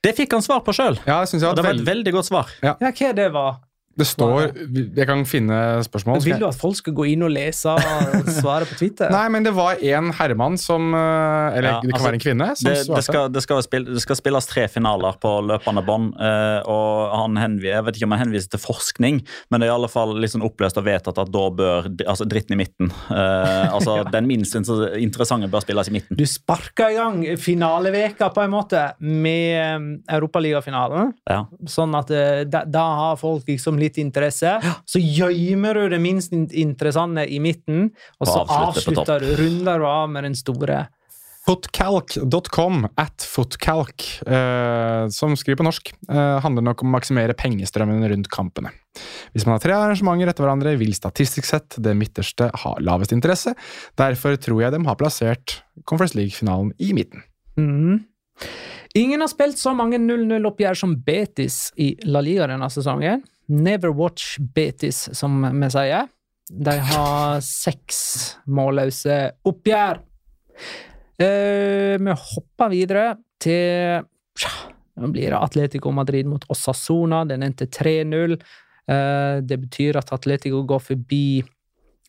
Det 0.00 0.14
fikk 0.16 0.32
han 0.32 0.40
svar 0.40 0.62
på 0.64 0.72
sjøl! 0.72 0.96
ja, 1.04 1.18
det 1.20 1.42
var 1.44 1.60
et 1.60 1.66
veldig... 1.66 1.84
veldig 1.90 2.14
godt 2.16 2.30
svar. 2.30 2.54
Ja, 2.64 2.72
hva 2.80 3.12
det 3.18 3.28
var? 3.36 3.60
Det 3.98 4.06
står 4.08 4.52
Jeg 4.96 5.06
kan 5.08 5.24
finne 5.28 5.56
spørsmål. 5.84 6.18
Men 6.18 6.24
Vil 6.24 6.40
du 6.40 6.46
at 6.48 6.58
folk 6.58 6.78
skal 6.78 6.94
gå 6.96 7.06
inn 7.12 7.24
og 7.26 7.32
lese 7.34 7.72
og 7.72 8.30
svare 8.32 8.68
på 8.68 8.78
Twitter? 8.80 9.12
Nei, 9.16 9.26
men 9.32 9.44
det 9.46 9.52
var 9.56 9.80
en 9.80 10.12
herremann 10.16 10.58
som 10.60 10.92
eh, 10.96 11.58
Eller 11.58 11.68
Ja, 11.68 11.80
det 11.82 11.90
kan 11.90 11.98
altså, 11.98 12.06
være 12.08 12.18
en 12.18 12.24
kvinne. 12.24 12.48
som 12.56 12.70
Det, 12.70 12.76
det, 12.88 13.02
skal, 13.06 13.28
det, 13.32 13.42
skal 13.44 13.62
spille, 13.66 13.96
det 13.96 14.04
skal 14.04 14.18
spilles 14.18 14.48
tre 14.50 14.66
finaler 14.72 15.18
på 15.22 15.34
løpende 15.50 15.84
bånd. 15.86 16.12
eh, 16.16 16.60
og 16.72 17.16
han 17.18 17.40
henviser, 17.40 17.76
Jeg 17.76 17.86
vet 17.88 18.00
ikke 18.00 18.08
om 18.08 18.16
han 18.16 18.24
henviser 18.26 18.54
til 18.54 18.62
forskning, 18.62 19.20
men 19.50 19.60
det 19.60 19.68
er 19.68 19.72
i 19.72 19.76
alle 19.76 19.90
fall 19.92 20.16
liksom 20.22 20.44
oppløst 20.46 20.80
og 20.80 20.86
vedtatt 20.88 21.20
at 21.22 21.32
da 21.32 21.44
bør 21.52 21.90
altså 22.06 22.26
dritten 22.28 22.56
i 22.56 22.60
midten 22.62 22.90
Altså 23.12 23.72
altså 23.82 24.10
Den 24.12 24.28
minst 24.28 24.54
interessante 24.56 25.48
bør 25.50 25.64
spilles 25.64 25.88
i 25.90 25.94
midten. 25.94 26.16
Du 26.18 26.24
sparka 26.28 26.88
i 26.92 26.96
gang 26.96 27.22
finaleveka 27.40 28.30
på 28.34 28.44
en 28.44 28.52
måte 28.52 28.82
med 29.00 30.02
Europaligafinalen. 30.10 31.12
Ja. 31.28 31.44
Sånn 31.68 31.94
at 31.98 32.10
eh, 32.14 32.42
da, 32.48 32.64
da 32.68 32.84
har 33.02 33.20
folk 33.20 33.48
liksom 33.48 33.78
litt 33.82 34.00
interesse. 34.02 34.56
Så 34.86 35.02
gjemmer 35.02 35.78
du 35.78 35.92
det 35.92 36.00
minst 36.02 36.32
interessante 36.32 37.26
i 37.28 37.42
midten, 37.42 37.90
og 38.20 38.28
så 38.28 38.40
Og 38.42 38.56
avslutter 38.62 39.22
du, 39.22 39.30
runder 39.42 39.82
du 39.82 39.86
av 39.90 40.10
med 40.10 40.28
den 40.30 40.38
store. 40.38 40.86
Footcalc.com, 41.42 42.84
at 43.02 43.24
footcalc, 43.26 44.04
eh, 44.30 45.08
som 45.10 45.34
skriver 45.34 45.58
på 45.58 45.66
norsk, 45.66 45.90
eh, 46.08 46.38
handler 46.44 46.62
nok 46.62 46.84
om 46.84 46.92
å 46.92 46.94
maksimere 46.94 47.34
pengestrømmen 47.34 48.04
rundt 48.12 48.30
kampene. 48.30 48.70
Hvis 49.34 49.44
man 49.46 49.56
har 49.56 49.64
tre 49.64 49.74
arrangementer 49.74 50.30
etter 50.30 50.46
hverandre, 50.46 50.76
vil 50.78 50.94
statistisk 50.94 51.48
sett 51.48 51.74
det 51.82 51.96
midterste 51.98 52.52
ha 52.62 52.76
lavest 52.78 53.10
interesse. 53.10 53.56
Derfor 53.98 54.38
tror 54.38 54.62
jeg 54.62 54.76
de 54.76 54.84
har 54.86 55.00
plassert 55.00 55.62
Conference 55.84 56.14
League-finalen 56.14 56.70
i 56.78 56.92
midten. 56.94 57.26
Mm. 57.58 58.04
Ingen 58.94 59.24
har 59.24 59.28
spilt 59.32 59.58
så 59.58 59.74
mange 59.74 59.98
0-0-oppgjør 59.98 60.78
som 60.78 60.94
Betis 60.94 61.72
i 61.80 61.94
La 62.04 62.20
Liga 62.20 62.46
denne 62.46 62.68
sesongen. 62.70 63.24
Never 63.46 63.92
watch 63.96 64.38
Betis, 64.38 65.08
som 65.16 65.42
vi 65.42 65.70
sier. 65.72 66.08
De 66.52 66.74
har 66.92 67.40
seks 67.44 68.00
målløse 68.50 69.18
oppgjør. 69.48 70.02
Eh, 71.22 71.96
vi 72.00 72.16
hopper 72.26 72.72
videre 72.72 73.06
til 73.42 74.08
Nå 74.92 75.08
blir 75.08 75.32
det 75.32 75.38
Atletico 75.40 75.90
Madrid 75.94 76.28
mot 76.28 76.44
Osasona. 76.52 77.22
Den 77.24 77.42
endte 77.46 77.64
3-0. 77.64 78.36
Eh, 78.36 79.40
det 79.40 79.58
betyr 79.64 79.96
at 79.96 80.12
Atletico 80.12 80.60
går 80.68 80.82
forbi 80.84 81.42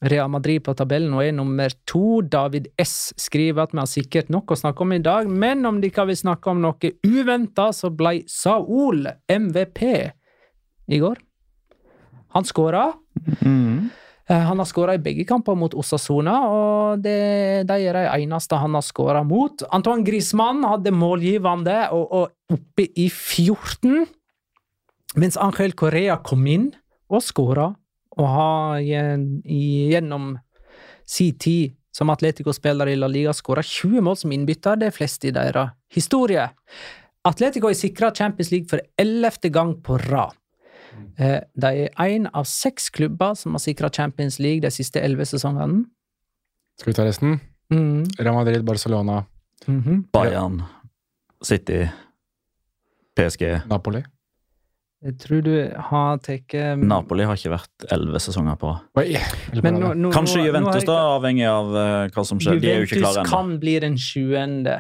Real 0.03 0.27
Madrid 0.27 0.63
på 0.65 0.73
tabellen 0.75 1.13
og 1.15 1.23
er 1.23 1.31
nummer 1.35 1.71
to. 1.87 2.19
David 2.27 2.67
S 2.81 3.13
skriver 3.19 3.63
at 3.63 3.75
vi 3.75 3.79
har 3.79 3.87
sikkert 3.87 4.33
nok 4.33 4.51
å 4.51 4.59
snakke 4.59 4.83
om 4.83 4.91
i 4.97 4.99
dag, 5.03 5.29
men 5.31 5.63
om 5.69 5.79
dere 5.83 6.09
vil 6.09 6.19
snakke 6.19 6.51
om 6.51 6.59
noe 6.63 6.91
uventa, 7.07 7.69
så 7.71 7.91
ble 7.93 8.17
Saul 8.27 9.07
MVP 9.31 9.79
i 10.87 10.99
går. 10.99 11.19
Han 12.33 12.47
skåra. 12.47 12.93
Mm. 13.41 13.89
Han 14.27 14.59
har 14.59 14.65
skåra 14.65 14.95
i 14.95 15.01
begge 15.03 15.25
kamper 15.27 15.55
mot 15.59 15.73
Osasona, 15.75 16.37
og 16.47 17.01
det, 17.03 17.67
de 17.67 17.75
er 17.83 17.97
de 17.97 18.23
eneste 18.23 18.55
han 18.55 18.77
har 18.77 18.85
skåra 18.85 19.23
mot. 19.27 19.65
Antoine 19.75 20.05
Griezmann 20.07 20.63
hadde 20.63 20.93
målgivende 20.95 21.75
og, 21.91 22.05
og 22.07 22.55
oppe 22.55 22.87
i 22.95 23.09
14, 23.09 24.05
mens 25.19 25.37
Angel 25.37 25.75
Correa 25.77 26.17
kom 26.23 26.47
inn 26.47 26.71
og 27.11 27.21
skåra, 27.21 27.67
og 28.13 28.27
har 28.29 28.79
gjennom 28.79 30.37
sin 31.09 31.37
tid 31.37 31.73
som 31.93 32.09
Atletico-spiller 32.09 32.89
i 32.89 32.97
La 32.97 33.09
Liga 33.11 33.33
skåra 33.35 33.61
20 33.61 34.01
mål 34.01 34.17
som 34.23 34.31
innbytter, 34.33 34.79
det 34.79 34.89
er 34.89 34.95
flest 34.95 35.25
i 35.27 35.33
deres 35.35 35.75
historie. 35.93 36.47
Atletico 37.27 37.69
er 37.69 37.77
sikra 37.77 38.09
Champions 38.15 38.49
League 38.51 38.71
for 38.71 38.81
ellevte 38.99 39.51
gang 39.53 39.75
på 39.83 39.99
rad. 40.07 40.33
Eh, 41.17 41.39
De 41.53 41.71
er 41.85 41.89
én 41.99 42.29
av 42.33 42.45
seks 42.49 42.89
klubber 42.89 43.35
som 43.37 43.53
har 43.53 43.59
sikra 43.63 43.89
Champions 43.93 44.39
League 44.39 44.61
de 44.61 44.71
siste 44.71 45.01
elleve 45.01 45.25
sesongene. 45.25 45.85
Skal 46.79 46.91
vi 46.91 46.97
ta 46.97 47.05
resten? 47.05 47.39
Mm. 47.73 48.05
Real 48.19 48.35
Madrid, 48.35 48.63
Barcelona, 48.65 49.25
mhm. 49.67 50.07
Bayern, 50.13 50.63
City, 51.43 51.87
PSG. 53.15 53.61
Napoli. 53.69 54.03
Jeg 55.03 55.17
tror 55.19 55.41
du 55.43 55.51
har 55.89 56.19
tatt 56.23 56.53
Napoli 56.79 57.25
har 57.27 57.35
ikke 57.35 57.51
vært 57.51 57.85
elleve 57.91 58.21
sesonger 58.23 58.55
på 58.55 58.69
rad. 58.71 58.85
Oi, 59.01 59.17
Men 59.59 59.81
nå, 59.81 59.89
nå, 59.99 60.11
Kanskje 60.15 60.39
nå, 60.39 60.45
Juventus, 60.47 60.85
nå 60.85 60.93
da, 60.93 60.99
avhengig 61.17 61.47
av 61.49 61.75
eh, 61.75 62.13
hva 62.15 62.23
som 62.23 62.39
skjer. 62.39 62.55
Juventus 62.55 62.63
De 62.63 62.71
er 62.71 62.79
jo 62.79 62.87
ikke 62.87 63.01
klare 63.01 63.23
ennå. 63.25 63.33
kan 63.33 63.51
bli 63.59 63.73
den 63.83 63.97
sjuende. 63.99 64.77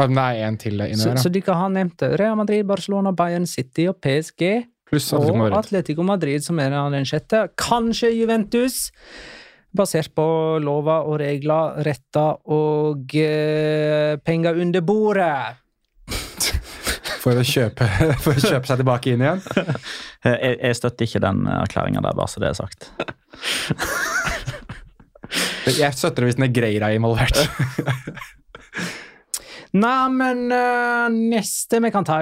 Er 0.00 0.38
en 0.46 0.56
til 0.56 0.80
inni 0.80 0.96
Så, 0.96 1.10
der, 1.10 1.20
så 1.20 1.28
de 1.28 1.42
kan 1.44 1.58
ha 1.60 1.68
nevnt 1.68 1.98
det. 2.00 2.14
Real 2.20 2.38
Madrid, 2.40 2.64
Barcelona, 2.64 3.12
Bayern 3.12 3.44
City 3.46 3.84
og 3.90 3.98
PSG. 4.00 4.64
Pluss 4.90 5.06
Atletico 5.12 5.32
Og 5.32 5.38
Madrid. 5.38 5.58
Atletico 5.60 6.06
Madrid, 6.06 6.44
som 6.44 6.58
er 6.58 6.74
den 6.90 7.06
sjette. 7.06 7.44
Kanskje 7.60 8.10
Juventus, 8.10 8.90
basert 9.76 10.10
på 10.18 10.26
lover 10.62 11.06
og 11.06 11.20
regler, 11.22 11.78
retter 11.86 12.40
og 12.50 13.14
eh, 13.14 14.16
penger 14.26 14.58
under 14.58 14.82
bordet. 14.82 15.60
For 17.20 17.36
å, 17.36 17.44
kjøpe, 17.44 17.86
for 18.24 18.32
å 18.34 18.40
kjøpe 18.42 18.66
seg 18.66 18.80
tilbake 18.80 19.14
inn 19.14 19.22
igjen. 19.26 19.42
Eh, 20.24 20.36
Jeg, 20.36 20.56
jeg 20.58 20.76
støtter 20.76 21.06
ikke 21.06 21.22
den 21.24 21.46
erklæringa 21.48 22.02
der, 22.04 22.16
bare 22.16 22.28
så 22.28 22.42
det 22.42 22.50
er 22.50 22.58
sagt. 22.58 22.90
Jeg 25.70 25.94
støtter 25.94 26.24
det 26.24 26.32
hvis 26.32 26.40
Negreira 26.42 26.90
er 26.90 26.98
involvert. 26.98 27.38
Nei, 29.70 30.08
men 30.10 30.48
uh, 30.50 31.06
neste 31.12 31.78
vi 31.84 31.92
kan 31.94 32.04
ta, 32.04 32.18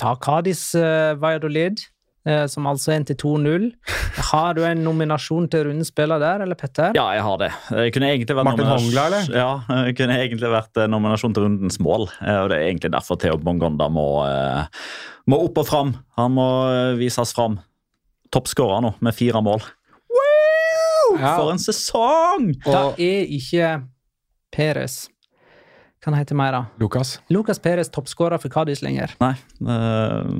ta 0.00 0.16
Kadis 0.18 0.64
uh, 0.74 1.14
Valladolid. 1.20 1.84
Eh, 2.28 2.44
som 2.52 2.66
altså 2.70 2.92
endte 2.94 3.16
2-0. 3.18 3.64
Har 4.30 4.54
du 4.58 4.60
en 4.68 4.82
nominasjon 4.84 5.48
til 5.52 5.64
rundens 5.70 5.88
spiller 5.92 6.20
der, 6.22 6.44
eller 6.44 6.58
Petter? 6.60 6.92
Ja, 6.98 7.06
jeg 7.16 7.24
har 7.24 7.40
det. 7.40 7.48
Jeg 7.72 7.94
kunne 7.96 8.10
egentlig 8.12 8.36
vært 8.38 8.48
Martin 8.50 8.64
nominasjon- 8.66 8.84
Hongla, 8.84 9.06
eller? 9.08 9.32
Ja, 9.40 9.50
jeg 9.86 9.96
kunne 10.02 10.18
egentlig 10.20 10.52
vært 10.52 10.82
eh, 10.84 10.90
nominasjon 10.92 11.34
til 11.36 11.46
rundens 11.48 11.80
mål. 11.84 12.06
Eh, 12.20 12.38
Og 12.44 12.52
det 12.52 12.58
er 12.60 12.68
egentlig 12.68 12.92
derfor 12.94 13.18
Theo 13.24 13.38
Bongonda 13.40 13.88
må, 13.92 14.06
må 15.28 15.40
opp 15.48 15.58
og 15.64 15.66
fram. 15.72 15.94
Han 16.20 16.36
må 16.36 16.48
vises 17.00 17.32
fram. 17.36 17.58
Toppskårer 18.34 18.82
nå, 18.84 18.94
med 19.00 19.14
fire 19.16 19.40
mål. 19.40 19.62
Ja. 21.18 21.30
For 21.38 21.48
en 21.54 21.58
sesong! 21.62 22.50
Da 22.66 22.90
er 23.00 23.24
ikke 23.32 23.70
Peres 24.52 25.06
Hva 26.02 26.10
han 26.12 26.18
heter 26.20 26.36
mer, 26.38 26.52
da? 26.52 26.60
Lukas. 26.80 27.14
Lucas 27.32 27.58
Peres 27.64 27.88
toppskårer 27.92 28.38
for 28.42 28.52
Cádiz 28.52 28.82
lenger. 28.84 29.14
Nei. 29.22 29.32
eh, 29.64 30.36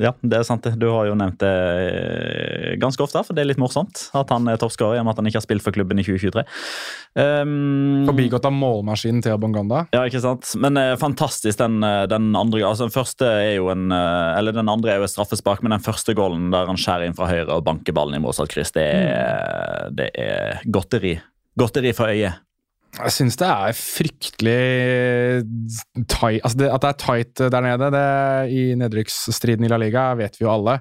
ja, 0.00 0.12
det 0.22 0.38
er 0.38 0.46
sant. 0.46 0.66
Du 0.80 0.86
har 0.90 1.08
jo 1.08 1.14
nevnt 1.18 1.38
det 1.42 1.50
eh, 1.50 2.74
ganske 2.80 3.02
ofte, 3.04 3.22
for 3.26 3.36
det 3.36 3.44
er 3.44 3.50
litt 3.52 3.60
morsomt 3.60 4.08
at 4.16 4.30
han 4.34 4.48
er 4.50 4.58
toppskårer 4.60 4.98
i 4.98 5.02
og 5.02 5.06
med 5.06 5.14
at 5.14 5.22
han 5.22 5.30
ikke 5.30 5.40
har 5.40 5.46
spilt 5.46 5.64
for 5.64 5.76
klubben 5.76 6.00
i 6.00 6.04
2023. 6.06 6.44
Um, 7.14 8.04
Forbigått 8.08 8.46
av 8.48 8.54
målmaskinen 8.56 9.22
til 9.24 9.34
Abonganda. 9.36 9.84
Ja, 9.94 10.02
ikke 10.08 10.22
sant? 10.24 10.50
Men 10.60 10.78
eh, 10.80 10.94
fantastisk 11.00 11.60
den, 11.60 11.78
eh, 11.86 12.04
den 12.10 12.32
andre 12.34 12.64
altså 12.66 12.88
Den 12.88 12.94
første 12.94 13.28
er 13.28 13.52
jo 13.58 13.68
en 13.72 13.92
eh, 13.94 14.38
Eller 14.38 14.56
den 14.56 14.70
andre 14.70 14.94
er 14.94 15.02
jo 15.02 15.06
et 15.06 15.12
straffespark, 15.12 15.62
men 15.62 15.74
den 15.76 15.84
første 15.84 16.16
gålen 16.16 16.50
der 16.54 16.66
han 16.70 16.80
skjærer 16.80 17.08
inn 17.08 17.16
fra 17.16 17.30
høyre 17.30 17.58
og 17.58 17.66
banker 17.66 17.94
ballen 17.96 18.18
i 18.18 18.22
motsatt 18.22 18.50
kryss, 18.52 18.74
det 18.74 18.84
er, 18.84 19.92
det 19.94 20.10
er 20.18 20.64
godteri. 20.66 21.16
Godteri 21.58 21.94
for 21.96 22.10
øyet. 22.10 22.42
Jeg 22.94 23.12
syns 23.16 23.36
det 23.40 23.48
er 23.50 23.74
fryktelig 23.74 24.60
tight 26.10 26.44
altså 26.44 26.58
det, 26.60 26.70
At 26.70 26.84
det 26.84 26.90
er 26.92 26.98
tight 27.02 27.42
der 27.54 27.64
nede 27.66 27.90
det, 27.94 28.06
i 28.54 28.62
nedrykksstriden 28.78 29.66
i 29.66 29.70
La 29.72 29.78
Liga, 29.80 30.12
vet 30.18 30.38
vi 30.38 30.46
jo 30.46 30.52
alle. 30.52 30.78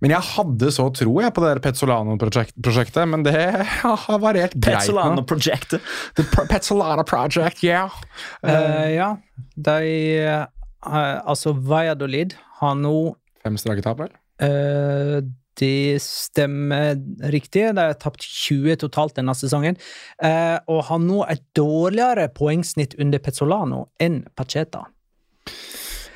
Men 0.00 0.14
jeg 0.14 0.24
hadde 0.32 0.70
så 0.72 0.86
tro 0.96 1.12
jeg 1.20 1.32
på 1.36 1.42
det 1.44 1.54
Petzolano-prosjektet, 1.64 3.02
men 3.08 3.24
det 3.26 3.34
har 3.84 4.20
variert 4.22 4.54
greit 4.56 4.80
Petzolano 4.80 5.20
nå. 5.20 5.26
Project. 5.28 5.76
The 6.16 6.24
P- 6.24 6.46
Petzolano 6.48 7.04
Project, 7.08 7.60
yeah. 7.66 7.92
Eh, 8.40 8.94
ja, 8.96 9.10
de 9.56 9.76
uh, 10.24 10.46
Altså, 11.28 11.52
Valladolid 11.52 12.32
har 12.62 12.78
nå 12.80 12.94
Fem 13.44 13.56
strake 13.60 13.84
tap, 13.84 14.00
vel? 14.00 14.12
Det 15.60 16.00
stemmer 16.02 16.96
riktig. 17.32 17.66
De 17.76 17.84
har 17.90 17.98
tapt 18.00 18.24
20 18.24 18.80
totalt 18.86 19.18
denne 19.18 19.34
sesongen. 19.36 19.76
eh, 20.22 20.56
og 20.66 20.86
har 20.88 21.02
nå 21.02 21.24
et 21.28 21.42
dårligere 21.56 22.28
poengsnitt 22.32 22.96
under 22.98 23.20
Pezzolano 23.22 23.86
enn 24.00 24.22
Pacheta. 24.36 24.86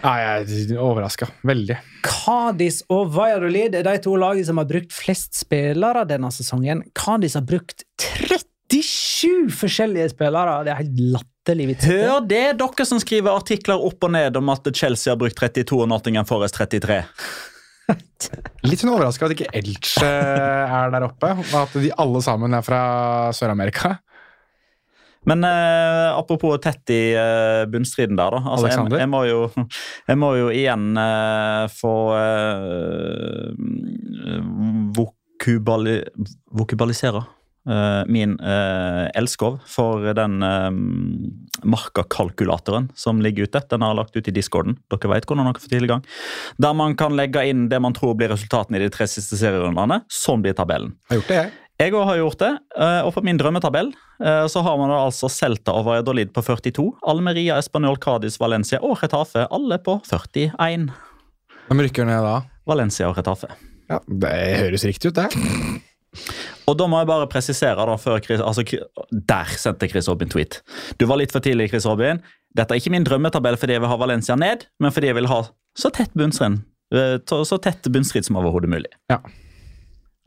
Nei, 0.05 0.19
jeg 0.21 0.75
er 0.75 0.81
overraska. 0.85 1.31
Veldig. 1.49 1.79
Cádiz 2.05 2.83
og 2.93 3.15
Valladolid 3.15 3.77
er 3.79 3.87
de 3.87 3.95
to 4.05 4.17
lagene 4.21 4.45
som 4.45 4.61
har 4.61 4.69
brukt 4.69 4.93
flest 4.93 5.33
spillere 5.39 6.05
denne 6.09 6.29
sesongen. 6.35 6.83
Cádiz 6.93 7.39
har 7.39 7.47
brukt 7.49 7.87
37 8.03 9.49
forskjellige 9.57 10.11
spillere! 10.13 10.59
Det 10.67 10.75
er 10.75 10.83
helt 10.83 11.01
latterlig 11.15 11.71
vitsete. 11.73 11.97
Hør 12.05 12.29
det, 12.29 12.45
dere 12.61 12.87
som 12.89 13.01
skriver 13.01 13.33
artikler 13.33 13.81
opp 13.81 14.05
og 14.05 14.13
ned 14.13 14.37
om 14.41 14.53
at 14.53 14.69
Chelsea 14.77 15.13
har 15.13 15.21
brukt 15.21 15.41
32 15.41 15.81
og 15.87 15.89
Nottingham 15.89 16.29
Forest 16.29 16.61
33. 16.61 17.01
Litt 18.69 18.81
sånn 18.81 18.95
overraska 18.95 19.29
at 19.29 19.35
ikke 19.37 19.53
Elche 19.57 20.09
er 20.09 20.93
der 20.95 21.07
oppe, 21.07 21.35
og 21.37 21.55
at 21.61 21.77
de 21.77 21.93
alle 22.01 22.23
sammen 22.25 22.57
er 22.57 22.65
fra 22.65 22.81
Sør-Amerika. 23.37 23.97
Men 25.25 25.45
eh, 25.49 26.09
apropos 26.13 26.59
tett 26.61 26.91
i 26.93 27.15
eh, 27.17 27.65
bunnstriden 27.73 28.17
der, 28.19 28.35
da. 28.37 28.43
Altså, 28.45 28.69
jeg, 28.69 29.01
jeg, 29.01 29.09
må 29.09 29.23
jo, 29.25 29.47
jeg 30.11 30.21
må 30.21 30.35
jo 30.37 30.51
igjen 30.53 30.91
eh, 31.01 31.65
få 31.73 31.95
eh, 32.19 33.49
vokubali, 34.99 35.97
vokubalisere 36.53 37.25
min 37.65 38.35
uh, 38.45 39.09
elskov 39.17 39.55
for 39.65 40.05
den 40.17 40.45
uh, 40.45 40.69
markakalkulatoren 41.65 42.91
som 42.95 43.23
ligger 43.25 43.49
ute. 43.49 43.63
Den 43.71 43.85
har 43.85 43.95
jeg 43.95 44.01
lagt 44.03 44.19
ut 44.19 44.29
i 44.29 44.35
discorden. 44.37 44.77
Dere 44.93 45.13
vet 45.15 45.25
hvordan 45.29 45.49
dere 45.49 45.65
får 45.65 45.73
tilgang. 45.73 46.05
Der 46.61 46.77
man 46.77 46.97
kan 47.01 47.17
legge 47.17 47.47
inn 47.49 47.69
det 47.73 47.81
man 47.81 47.97
tror 47.97 48.17
blir 48.19 48.35
resultatene 48.35 48.81
i 48.81 48.85
de 48.85 48.93
tre 48.93 49.09
siste 49.11 49.41
serierundene. 49.41 50.03
Sånn 50.13 50.45
blir 50.45 50.57
tabellen. 50.57 50.93
Jeg 51.09 51.17
har 51.17 51.23
gjort 51.23 51.33
det, 51.33 51.41
jeg. 51.41 51.53
Jeg 51.75 51.91
òg 51.91 52.05
har 52.07 52.19
gjort 52.21 52.39
det, 52.39 52.53
eh, 52.79 53.01
og 53.03 53.11
på 53.17 53.23
min 53.27 53.39
drømmetabell 53.39 53.89
eh, 54.23 54.45
så 54.47 54.61
har 54.63 54.77
man 54.79 54.93
da 54.93 55.01
altså 55.09 55.27
Celta 55.33 55.75
og 55.75 55.89
Valladolid 55.89 56.31
på 56.31 56.45
42, 56.47 56.85
Almeria, 57.11 57.57
Español, 57.59 57.99
Cádiz, 57.99 58.39
Valencia 58.39 58.79
og 58.79 59.01
Retafe 59.03 59.49
alle 59.51 59.81
på 59.83 59.97
41. 60.07 60.87
Hvem 61.67 61.83
rykker 61.89 62.07
ned 62.07 62.23
da? 62.23 62.37
Valencia 62.71 63.11
og 63.11 63.19
Retafe. 63.19 63.51
Ja, 63.91 63.99
Det 64.07 64.37
høres 64.61 64.87
riktig 64.87 65.11
ut, 65.11 65.19
det. 65.19 65.27
Og 66.71 66.79
da 66.81 66.87
må 66.89 67.01
jeg 67.01 67.11
bare 67.11 67.29
presisere 67.31 67.87
da, 67.89 67.97
før 68.01 68.23
Chris, 68.25 68.41
altså, 68.41 68.65
Der 69.13 69.53
sendte 69.61 69.89
Chris 69.91 70.09
Robin 70.09 70.31
tweet. 70.33 70.63
Du 71.01 71.07
var 71.11 71.21
litt 71.21 71.35
for 71.35 71.45
tidlig, 71.45 71.71
Chris 71.73 71.87
Robin. 71.89 72.23
Dette 72.57 72.75
er 72.75 72.81
ikke 72.81 72.93
min 72.95 73.07
drømmetabell 73.07 73.59
fordi 73.61 73.77
jeg 73.77 73.85
vil 73.85 73.91
ha 73.91 73.99
Valencia 74.01 74.37
ned, 74.39 74.69
men 74.81 74.95
fordi 74.95 75.11
jeg 75.11 75.19
vil 75.19 75.31
ha 75.31 75.43
så 75.75 75.91
tett 75.91 76.13
bunnstrid 76.15 76.61
eh, 76.95 77.17
så 77.27 77.59
tett 77.59 77.89
bunnstrid 77.91 78.27
som 78.29 78.39
overhodet 78.39 78.71
mulig. 78.71 78.93
Ja. 79.11 79.19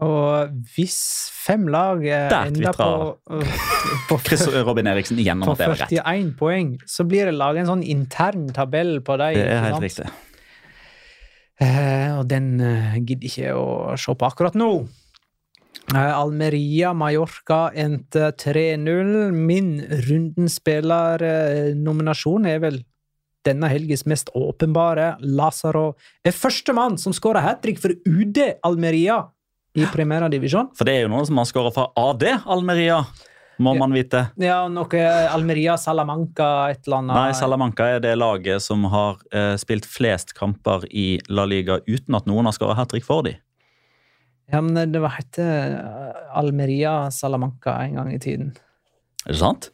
Og 0.03 0.51
hvis 0.75 0.97
fem 1.33 1.63
lag 1.73 2.03
eh, 2.05 2.27
Der 2.29 2.51
ender 2.51 2.75
på, 2.77 3.39
på, 4.09 4.19
Chris 4.27 4.43
Robin 4.67 4.91
Eriksen 4.91 5.17
igjen 5.17 5.41
om 5.41 5.55
at 5.55 5.63
det 5.63 5.71
var 5.71 5.81
rett. 5.85 5.95
41 5.95 6.35
poeng, 6.38 6.75
så 6.85 7.07
blir 7.07 7.31
det 7.31 7.38
laget 7.39 7.63
en 7.63 7.71
sånn 7.71 7.85
intern 7.88 8.45
tabell 8.53 8.99
på 9.01 9.17
dem. 9.23 9.39
Det 9.39 9.49
er 9.55 9.65
helt 9.71 9.85
riktig. 9.88 10.11
Eh, 11.57 12.13
og 12.19 12.27
den 12.29 12.59
eh, 12.61 12.99
gidder 13.01 13.31
ikke 13.31 13.57
å 13.57 13.67
se 13.97 14.13
på 14.13 14.29
akkurat 14.29 14.57
nå. 14.59 14.69
Eh, 15.95 16.17
Almeria 16.19 16.91
Mallorca 16.93 17.71
endte 17.73 18.31
3-0. 18.43 19.31
Min 19.31 19.77
rundens 20.09 20.57
spillernominasjon 20.59 22.47
er 22.49 22.59
vel 22.63 22.81
denne 23.47 23.69
helgens 23.71 24.03
mest 24.09 24.31
åpenbare. 24.35 25.13
Lazaro 25.23 25.93
er 26.27 26.35
førstemann 26.35 26.99
som 26.99 27.15
skårer 27.15 27.45
hat 27.45 27.63
trick 27.63 27.79
for 27.79 27.95
UD 28.03 28.41
Almeria 28.67 29.21
i 29.77 29.88
Primera 29.93 30.27
Divisjon. 30.31 30.73
For 30.75 30.88
det 30.88 30.97
er 30.97 31.05
jo 31.05 31.13
noen 31.13 31.27
som 31.29 31.39
har 31.39 31.47
skåra 31.47 31.71
for 31.71 31.93
AD 31.95 32.25
Almeria, 32.49 32.99
må 33.63 33.73
man 33.77 33.93
vite. 33.95 34.27
Ja, 34.41 34.59
noe 34.69 35.03
Almeria 35.31 35.77
Salamanca, 35.81 36.69
et 36.73 36.83
eller 36.85 36.99
annet. 36.99 37.15
Nei, 37.15 37.38
Salamanca 37.38 37.88
er 37.95 38.03
det 38.03 38.13
laget 38.19 38.61
som 38.65 38.83
har 38.91 39.21
eh, 39.31 39.55
spilt 39.61 39.88
flest 39.88 40.35
kamper 40.38 40.85
i 40.91 41.15
La 41.29 41.47
Liga 41.47 41.79
uten 41.88 42.17
at 42.17 42.27
noen 42.29 42.49
har 42.49 42.57
skåra 42.57 42.75
hat 42.77 42.91
trick 42.91 43.07
for 43.07 43.25
dem. 43.25 43.39
Ja, 44.51 44.61
men 44.63 44.91
det 44.93 44.99
var 45.03 45.11
hette 45.17 45.43
Almeria 46.37 47.09
Salamanca 47.11 47.73
en 47.83 47.97
gang 47.99 48.13
i 48.13 48.19
tiden. 48.23 48.53
Er 49.25 49.33
det 49.33 49.39
sant? 49.41 49.71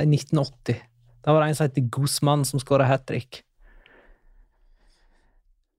I 0.00 0.06
1980. 0.08 0.78
Da 1.26 1.34
var 1.34 1.42
det 1.42 1.50
en 1.50 1.58
som 1.58 1.66
het 1.68 1.90
Guzman 1.92 2.46
som 2.48 2.62
skåra 2.62 2.86
hat 2.88 3.04
trick. 3.10 3.42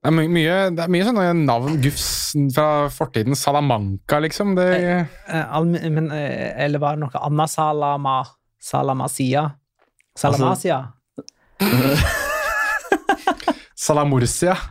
Det 0.03 0.11
er 0.11 0.13
my 0.13 0.27
mye, 0.29 0.57
det 0.71 0.83
er 0.85 0.91
mye 0.93 1.05
sånne 1.07 1.23
navn, 1.47 1.79
gufs 1.81 2.05
fra 2.53 2.67
fortiden. 2.93 3.33
Salamanca, 3.35 4.19
liksom. 4.23 4.53
Det, 4.55 4.67
Eh, 5.27 5.45
Alme- 5.57 5.89
men, 5.89 6.11
eh, 6.11 6.53
eller 6.63 6.79
var 6.79 6.95
det 6.95 7.01
noe 7.07 7.23
annet 7.25 7.49
Salama 7.49 8.19
Salamasia? 8.61 9.49
Salamasia? 10.15 10.83
Salamurcia. 13.75 14.57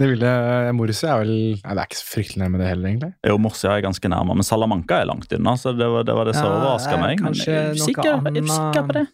Det 0.00 0.08
ville 0.08 0.32
Murcia 0.78 1.12
er 1.12 1.24
vel 1.26 1.32
Nei, 1.60 1.74
det 1.76 1.82
er 1.82 1.88
ikke 1.88 1.98
så 1.98 2.08
fryktelig 2.08 2.40
nærme 2.40 2.60
det 2.60 2.68
heller, 2.70 2.88
egentlig. 2.88 3.10
Jo, 3.28 3.36
Morsia 3.42 3.74
er 3.76 3.84
ganske 3.84 4.10
nærme, 4.12 4.36
men 4.38 4.46
Salamanca 4.46 5.00
er 5.02 5.08
langt 5.10 5.32
unna. 5.36 5.56
så 5.60 5.74
Det 5.76 5.88
var 5.92 6.06
det, 6.08 6.14
var 6.16 6.30
det 6.30 6.36
som 6.38 6.46
Ja, 6.48 6.52
overraska 6.56 6.94
eh, 6.96 7.02
meg. 7.02 7.24
Men 7.24 7.36
jeg 7.36 7.56
er 7.56 7.74
usikker, 7.76 8.14
jeg 8.14 8.40
er 8.40 8.46
usikker 8.48 8.86
på 8.88 8.96
det. 8.96 9.06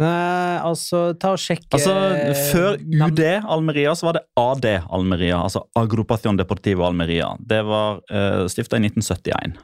Nei, 0.00 0.56
altså, 0.64 1.00
ta 1.20 1.34
og 1.34 1.40
sjekk 1.42 1.66
Altså, 1.76 1.92
eh, 2.16 2.42
Før 2.50 2.78
UD 2.80 3.20
Almeria 3.20 3.92
så 3.98 4.08
var 4.08 4.16
det 4.16 4.24
AD 4.40 4.66
Almeria, 4.88 5.42
altså 5.44 5.66
Agrupación 5.76 6.40
Deportivo 6.40 6.86
Almeria. 6.88 7.34
Det 7.38 7.60
var 7.68 8.00
uh, 8.08 8.46
stifta 8.50 8.80
i 8.80 8.86
1971. 8.88 9.58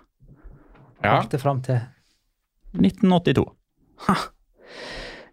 Ja. 1.03 1.17
Helt 1.17 1.39
fram 1.41 1.63
til 1.65 1.81
1982. 2.77 3.47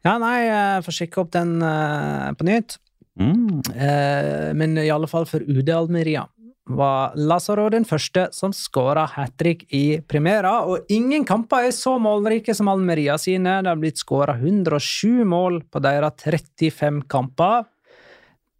Ja, 0.03 0.17
nei, 0.19 0.37
jeg 0.43 0.83
får 0.83 0.95
sjekke 0.97 1.21
opp 1.21 1.29
den 1.35 1.59
uh, 1.63 2.31
på 2.35 2.47
nytt. 2.47 2.79
Mm. 3.19 3.61
Eh, 3.75 4.53
men 4.57 4.77
i 4.81 4.89
alle 4.89 5.09
fall 5.09 5.27
for 5.29 5.43
UD 5.45 5.69
Almeria 5.69 6.25
var 6.69 7.11
Lazaro 7.19 7.67
den 7.71 7.83
første 7.85 8.29
som 8.31 8.53
skåra 8.55 9.03
hat 9.17 9.35
trick 9.39 9.65
i 9.75 9.99
Primera, 10.07 10.61
og 10.63 10.87
ingen 10.91 11.25
kamper 11.27 11.67
er 11.67 11.75
så 11.75 11.97
målrike 11.99 12.55
som 12.55 12.71
Almeria 12.71 13.17
sine. 13.19 13.59
Det 13.61 13.71
har 13.71 13.81
blitt 13.81 13.99
skåra 13.99 14.37
107 14.39 15.25
mål 15.27 15.61
på 15.69 15.83
deres 15.83 16.23
35 16.23 17.03
kamper. 17.11 17.67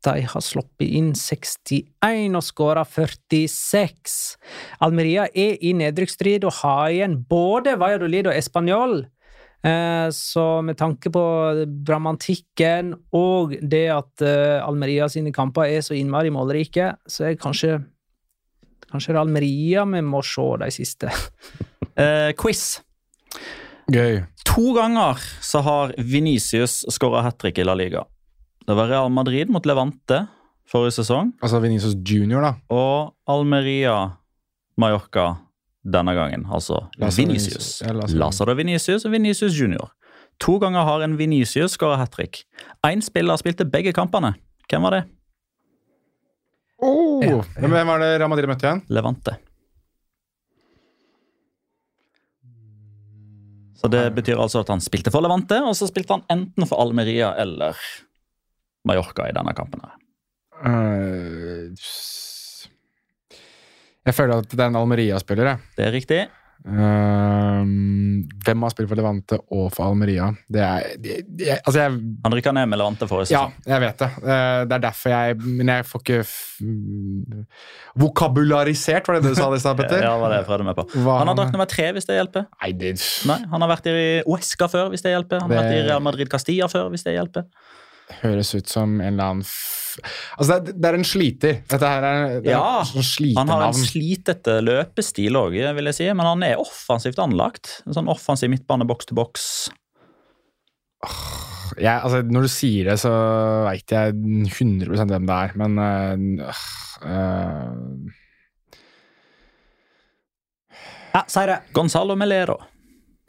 De 0.03 0.19
har 0.27 0.43
sluppet 0.43 0.89
inn 0.99 1.13
61 1.15 2.35
og 2.35 2.43
skåra 2.43 2.83
46. 2.83 4.17
Almeria 4.83 5.29
er 5.31 5.55
i 5.63 5.71
nedrykksstrid 5.79 6.43
og 6.43 6.57
har 6.59 6.91
igjen 6.91 7.21
både 7.29 7.77
Valladolid 7.79 8.27
og 8.27 8.35
Español. 8.35 9.05
Eh, 9.63 10.09
så 10.11 10.45
med 10.65 10.75
tanke 10.79 11.11
på 11.13 11.23
dramatikken 11.87 12.93
og 13.15 13.53
det 13.61 13.85
at 13.95 14.23
eh, 14.25 14.59
Almeria 14.59 15.07
sine 15.11 15.31
kamper 15.35 15.69
er 15.71 15.85
så 15.85 15.95
innmari 15.95 16.33
målrike, 16.35 16.93
så 17.07 17.29
er 17.31 17.39
kanskje 17.39 17.81
Kanskje 18.93 19.09
det 19.09 19.17
er 19.17 19.23
Almeria 19.23 19.83
vi 19.89 20.03
må 20.05 20.19
se 20.25 20.49
de 20.61 20.71
siste. 20.73 21.13
Eh, 21.93 22.31
quiz. 22.33 22.79
Gøy. 23.93 24.23
To 24.49 24.71
ganger 24.73 25.19
så 25.45 25.59
har 25.61 25.91
Venicius 26.01 26.79
skåra 26.89 27.21
hat 27.21 27.37
trick 27.37 27.59
i 27.61 27.65
La 27.67 27.75
Liga. 27.77 28.01
Det 28.65 28.73
var 28.73 28.89
Real 28.89 29.11
Madrid 29.13 29.51
mot 29.53 29.67
Levante 29.69 30.23
forrige 30.69 30.95
sesong, 30.97 31.33
Altså 31.43 31.59
Venicius 31.61 31.93
junior, 31.93 32.41
da. 32.41 32.53
og 32.73 33.13
Almeria 33.29 34.17
Mallorca 34.77 35.35
denne 35.83 36.13
gangen. 36.15 36.45
Altså 36.49 36.87
Venicius. 36.97 37.81
Lázaro 38.13 38.55
Venicius 38.55 39.05
og 39.05 39.11
Venicius 39.11 39.53
junior. 39.59 39.91
To 40.39 40.57
ganger 40.59 40.83
har 40.87 41.01
en 41.05 41.17
Venicius 41.19 41.75
skåra 41.77 41.97
hat 41.99 42.11
trick. 42.11 42.43
Én 42.85 43.01
spiller 43.05 43.37
spilte 43.37 43.65
begge 43.69 43.93
kampene. 43.93 44.33
Hvem 44.69 44.81
var 44.87 44.91
det? 44.97 45.03
Oh. 46.83 47.21
Ja. 47.23 47.41
Hvem 47.59 47.71
var 47.87 47.99
det 48.01 48.13
Ramadir 48.19 48.47
Madrid 48.47 48.49
møtte 48.49 48.67
igjen? 48.67 48.81
Levante. 48.89 49.37
Så 53.75 53.89
det 53.91 54.03
betyr 54.15 54.39
altså 54.39 54.61
at 54.63 54.69
han 54.71 54.81
spilte 54.83 55.11
for 55.11 55.23
Levante, 55.25 55.57
og 55.63 55.75
så 55.75 55.87
spilte 55.89 56.15
han 56.15 56.23
enten 56.31 56.67
for 56.69 56.79
Almeria 56.79 57.33
eller 57.41 57.75
Mallorca 58.87 59.25
i 59.29 59.35
denne 59.35 59.53
kampen. 59.57 59.81
her. 59.83 59.95
Eh, 60.63 61.73
s- 61.75 62.29
jeg 64.05 64.13
føler 64.15 64.39
at 64.43 64.49
det 64.51 64.59
er 64.59 64.71
en 64.71 64.75
Almeria-spiller. 64.81 65.45
jeg. 65.53 65.57
Det 65.77 65.85
er 65.87 65.91
riktig. 65.95 66.21
Eh, 66.63 67.63
hvem 68.45 68.61
har 68.63 68.71
spilt 68.71 68.87
for 68.87 68.95
Levante 68.95 69.35
og 69.51 69.65
for 69.75 69.83
Almeria? 69.89 70.29
Det 70.47 70.61
er 70.63 70.93
det, 71.03 71.15
det, 71.27 71.57
Altså, 71.65 71.81
jeg 71.81 71.91
Han 72.23 72.35
rykka 72.37 72.53
ned 72.55 72.69
med 72.71 72.79
Levante 72.79 73.07
forrige 73.09 73.35
Ja, 73.35 73.41
jeg 73.67 73.81
vet 73.83 73.99
det. 73.99 74.07
Eh, 74.23 74.61
Det 74.69 74.77
er 74.77 74.83
derfor 74.85 75.09
jeg 75.11 75.41
Men 75.43 75.67
jeg 75.73 75.85
får 75.89 75.99
ikke 76.05 76.23
Vokabularisert, 77.99 79.07
var 79.07 79.19
det 79.19 79.33
du 79.33 79.35
sa 79.35 79.49
det 79.51 79.59
i 79.59 79.63
stad, 79.65 79.77
Petter? 79.81 80.03
Ja, 80.07 80.15
var 80.21 80.31
det 80.31 80.39
jeg 80.41 80.47
prøvde 80.47 80.67
meg 80.69 80.77
på. 80.79 80.87
Hva 81.03 81.17
Han 81.19 81.31
har 81.33 81.37
drakt 81.41 81.51
nummer 81.55 81.69
tre, 81.69 81.89
hvis 81.97 82.07
det 82.09 82.15
hjelper. 82.21 82.47
Nei, 82.61 82.71
det 82.79 82.95
Nei, 83.29 83.39
Han 83.51 83.65
har 83.65 83.73
vært 83.75 83.91
i 83.91 83.95
Uesca 84.29 84.69
før, 84.71 84.89
hvis 84.93 85.03
det 85.05 85.13
hjelper. 85.17 85.43
Han 85.43 85.51
har 85.51 85.63
vært 85.65 85.77
i 85.77 85.83
Real 85.87 86.03
Madrid 86.05 86.31
Castilla 86.31 86.69
før, 86.71 86.87
hvis 86.93 87.03
det 87.03 87.17
hjelper. 87.17 87.47
høres 88.21 88.53
ut 88.55 88.67
som 88.69 88.99
en 89.01 89.13
eller 89.13 89.23
annen 89.35 89.45
Altså, 90.01 90.57
det 90.63 90.73
er, 90.73 90.77
det 90.79 90.89
er 90.89 90.97
en 90.97 91.07
sliter. 91.07 91.59
Dette 91.69 91.91
her 91.93 92.07
er, 92.07 92.23
det 92.41 92.49
er 92.49 92.55
Ja, 92.55 92.81
et 92.81 92.89
sånn 92.91 93.37
Han 93.37 93.51
har 93.53 93.67
en 93.67 93.77
slitete 93.77 94.57
løpestil 94.65 95.37
òg, 95.39 95.55
vil 95.77 95.91
jeg 95.91 95.97
si, 95.99 96.09
men 96.13 96.25
han 96.27 96.43
er 96.47 96.61
offensivt 96.61 97.21
anlagt. 97.21 97.79
En 97.87 97.97
sånn 97.97 98.11
offensiv 98.11 98.51
midtbane 98.53 98.87
boks 98.89 99.09
til 99.09 99.19
boks. 99.19 99.47
Jeg, 101.77 101.99
altså, 101.99 102.21
når 102.25 102.45
du 102.45 102.51
sier 102.53 102.91
det, 102.91 102.97
så 103.01 103.13
veit 103.65 103.91
jeg 103.91 104.13
100% 104.13 105.13
hvem 105.13 105.29
det 105.29 105.37
er, 105.39 105.55
men 105.61 105.79
øh, 105.81 106.59
øh, 107.07 108.11
Ja, 111.13 111.21
sier 111.29 111.49
det. 111.51 111.57
Gonzalo 111.77 112.15
Melero. 112.17 112.57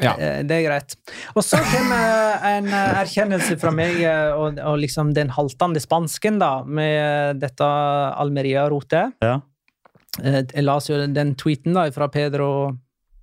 Ja. 0.03 0.15
Eh, 0.19 0.43
Det 0.43 0.57
er 0.57 0.65
greit. 0.67 0.97
Og 1.37 1.45
så 1.47 1.61
kommer 1.71 2.43
en 2.51 2.67
eh, 2.67 2.95
erkjennelse 3.05 3.57
fra 3.61 3.71
meg 3.75 4.01
eh, 4.03 4.33
og, 4.35 4.59
og 4.59 4.79
liksom 4.83 5.13
den 5.15 5.31
haltende 5.37 5.83
spansken, 5.83 6.41
da, 6.43 6.65
med 6.67 7.39
dette 7.43 7.69
Almeria-rotet. 8.19 9.15
Ja. 9.23 9.41
Jeg 10.23 10.63
las 10.63 10.87
jo 10.91 11.01
den 11.11 11.33
tweeten 11.35 11.75
da 11.75 11.89
fra 11.91 12.07
Pedro 12.09 12.49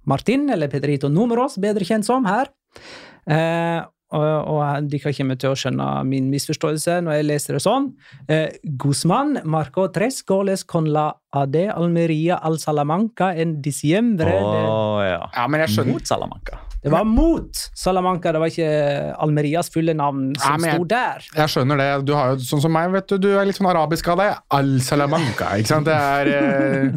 Martin, 0.07 0.49
eller 0.51 0.67
Pedrito 0.67 1.07
Numeros, 1.07 1.55
bedre 1.61 1.87
kjent 1.87 2.03
som 2.07 2.25
her. 2.27 2.49
Og, 4.11 4.23
og 4.51 4.87
dere 4.91 5.13
kommer 5.15 5.37
til 5.39 5.53
å 5.53 5.55
skjønne 5.55 5.85
min 6.03 6.25
misforståelse 6.33 6.97
når 7.05 7.15
jeg 7.19 7.27
leser 7.29 7.55
det 7.55 7.61
sånn. 7.63 7.85
Eh, 8.27 8.49
Guzman 8.81 9.37
Marco 9.47 9.85
tres 9.95 10.19
goles 10.27 10.65
con 10.67 10.89
la 10.91 11.05
AD 11.31 11.55
Almeria 11.71 12.41
al 12.43 12.59
Salamanca 12.59 13.29
en 13.39 13.61
diciembre. 13.63 14.33
oh, 14.35 14.99
ja. 14.99 15.21
ja, 15.31 15.47
men 15.47 15.63
jeg 15.63 15.77
skjønner 15.77 15.95
Mot 15.95 16.11
Salamanca. 16.11 16.59
det 16.83 16.91
var 16.91 17.05
mot 17.07 17.63
Salamanca, 17.77 18.31
det 18.35 18.39
var 18.43 18.51
ikke 18.51 18.69
Almerias 19.21 19.69
fulle 19.71 19.93
navn 19.95 20.31
som 20.35 20.59
ja, 20.59 20.73
jeg- 20.73 20.75
sto 20.81 20.87
der. 20.91 21.27
Jeg 21.37 21.53
skjønner 21.55 21.77
det. 21.79 21.89
Du 22.09 22.15
har 22.17 22.33
jo, 22.33 22.43
sånn 22.51 22.61
som 22.67 22.73
meg, 22.75 22.91
vet 22.91 23.07
du, 23.13 23.17
du 23.21 23.31
er 23.37 23.45
litt 23.47 23.55
sånn 23.61 23.69
arabisk 23.71 24.11
av 24.11 24.17
deg. 24.25 24.39
Al 24.59 24.73
Salamanca, 24.83 25.53
ikke 25.61 25.71
sant? 25.71 25.87
Det 25.87 25.95
er 25.95 26.33
eh, 26.35 26.89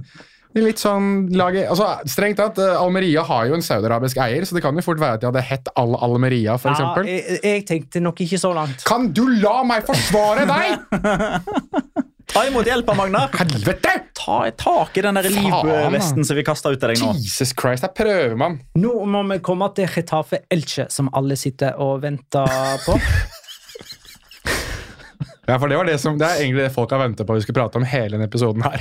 litt 0.63 0.79
sånn 0.79 1.29
laget, 1.35 1.67
altså 1.73 1.89
Strengt 2.07 2.39
tatt, 2.39 2.61
eh, 2.63 2.77
Almeria 2.79 3.25
har 3.27 3.49
jo 3.51 3.57
en 3.57 3.65
saudiarabisk 3.65 4.21
eier, 4.23 4.47
så 4.47 4.55
det 4.55 4.63
kan 4.63 4.77
jo 4.79 4.85
fort 4.87 5.01
være 5.03 5.19
at 5.19 5.25
de 5.25 5.31
hadde 5.33 5.43
hett 5.49 5.71
Al 5.81 5.97
Almeria, 5.99 6.55
for 6.63 6.71
Ja, 6.71 6.93
jeg, 7.09 7.41
jeg 7.43 7.67
tenkte 7.67 8.03
nok 8.05 8.23
ikke 8.23 8.39
så 8.39 8.53
langt. 8.55 8.85
Kan 8.87 9.11
du 9.17 9.27
la 9.43 9.63
meg 9.67 9.87
forsvare 9.89 10.47
deg?! 10.47 10.79
Ta 12.35 12.47
imot 12.49 12.67
hjelpa, 12.67 12.95
Magnar! 12.99 13.29
Helvete! 13.39 13.93
Ta 14.19 14.39
tak 14.59 14.97
i 14.99 15.03
den 15.05 15.19
der 15.19 15.29
livvesten 15.29 16.25
som 16.27 16.39
vi 16.39 16.43
kasta 16.47 16.73
ut 16.73 16.83
av 16.83 16.91
deg 16.95 17.03
nå. 17.03 17.13
Jesus 17.19 17.53
Christ, 17.55 17.85
jeg 17.85 17.95
prøver 17.95 18.35
man. 18.39 18.57
Nå 18.81 18.95
må 19.11 19.21
vi 19.29 19.39
komme 19.45 19.69
til 19.77 19.91
Getafe 19.91 20.41
Elche, 20.51 20.89
som 20.91 21.11
alle 21.15 21.37
sitter 21.39 21.77
og 21.83 22.03
venter 22.07 22.51
på. 22.87 22.99
Ja, 25.45 25.59
for 25.61 25.69
Det 25.69 25.77
var 25.77 25.85
det 25.85 25.99
som, 26.01 26.15
det 26.17 26.25
er 26.25 26.39
egentlig 26.41 26.63
det 26.65 26.73
folk 26.73 26.93
har 26.95 27.03
ventet 27.03 27.27
på 27.29 27.35
vi 27.37 27.43
skulle 27.45 27.59
prate 27.59 27.77
om 27.77 27.85
hele 27.85 28.17
denne 28.17 28.31
episoden 28.31 28.65
her. 28.65 28.81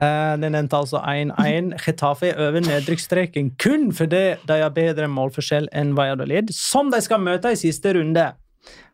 Eh, 0.00 0.36
Den 0.40 0.54
endte 0.56 0.78
altså 0.78 1.00
1-1. 1.04 1.74
Getafe 1.84 2.30
er 2.32 2.38
over 2.48 2.60
nedrykksstreken 2.64 3.50
kun 3.60 3.90
fordi 3.92 4.22
de 4.48 4.60
har 4.62 4.70
bedre 4.76 5.08
målforskjell 5.12 5.68
enn 5.76 5.94
Valladolid, 5.98 6.52
som 6.56 6.90
de 6.90 7.00
skal 7.04 7.20
møte 7.20 7.52
i 7.52 7.58
siste 7.60 7.92
runde. 7.98 8.30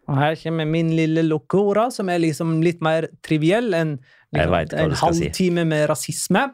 Og 0.09 0.19
Her 0.19 0.37
kommer 0.39 0.67
min 0.67 0.91
lille 0.97 1.23
locora, 1.27 1.89
som 1.91 2.09
er 2.09 2.19
liksom 2.23 2.61
litt 2.63 2.83
mer 2.83 3.09
triviell 3.27 3.75
enn 3.75 3.97
liksom, 4.35 4.79
en 4.79 4.95
halvtime 5.01 5.63
si. 5.65 5.71
med 5.73 5.89
rasisme. 5.91 6.45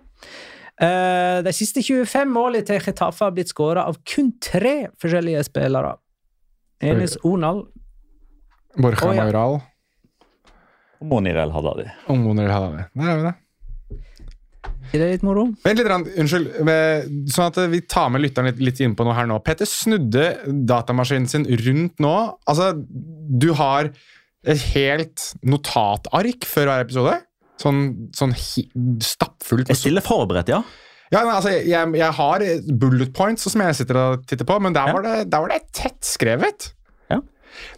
Eh, 0.80 1.42
De 1.44 1.52
siste 1.52 1.82
25 1.84 2.32
målene 2.32 2.64
til 2.66 2.80
Getafe 2.80 3.24
har 3.24 3.32
blitt 3.36 3.52
skåra 3.52 3.86
av 3.88 4.00
kun 4.08 4.32
tre 4.40 4.88
forskjellige 5.00 5.44
spillere. 5.48 5.96
Enes 6.82 7.16
Onal 7.24 7.66
Borja 8.76 9.12
Maural. 9.14 9.60
Og 11.02 11.08
Monirel 11.08 11.50
Hadadi. 11.52 11.84
og 12.08 12.18
Monirel 12.18 12.50
Hadadi. 12.52 12.84
Der 12.96 13.10
er 13.12 13.16
vi 13.16 13.22
det. 13.28 13.34
Er 14.92 14.98
det 14.98 15.10
litt 15.14 15.22
moro? 15.26 15.46
Vent 15.64 15.78
litt, 15.78 15.88
rann, 15.88 16.04
unnskyld. 16.04 16.48
eh, 16.68 17.04
Sånn 17.32 17.46
at 17.48 17.60
vi 17.72 17.80
tar 17.86 18.10
med 18.10 18.20
lytteren 18.24 18.50
litt, 18.50 18.58
litt 18.60 18.80
inn 18.84 18.94
på 18.98 19.04
noe 19.06 19.14
her 19.16 19.26
nå. 19.30 19.38
Petter 19.44 19.64
snudde 19.68 20.24
datamaskinen 20.68 21.28
sin 21.30 21.44
rundt 21.46 22.02
nå. 22.02 22.14
Altså, 22.50 22.72
du 22.82 23.52
har 23.54 23.92
et 24.44 24.58
helt 24.74 25.28
notatark 25.46 26.44
før 26.50 26.66
hver 26.72 26.84
episode. 26.86 27.18
Sånn, 27.62 27.82
sånn 28.16 28.32
stappfullt. 29.04 29.68
Jeg 29.70 29.78
stiller 29.78 30.02
forberedt, 30.04 30.48
ja. 30.50 30.62
Ja, 31.12 31.20
nei, 31.28 31.34
altså, 31.36 31.50
jeg, 31.52 31.92
jeg 32.00 32.12
har 32.16 32.42
bullet 32.80 33.12
points 33.14 33.44
som 33.44 33.60
jeg 33.60 33.76
sitter 33.82 33.98
og 34.00 34.22
titter 34.26 34.48
på, 34.48 34.56
men 34.64 34.72
der 34.74 34.88
Ja. 34.88 34.92
var 34.96 35.02
det, 35.06 35.16
der 35.30 35.40
var 35.44 35.48
det 35.52 35.60
tettskrevet. 35.76 36.72
Ja. 36.72 36.81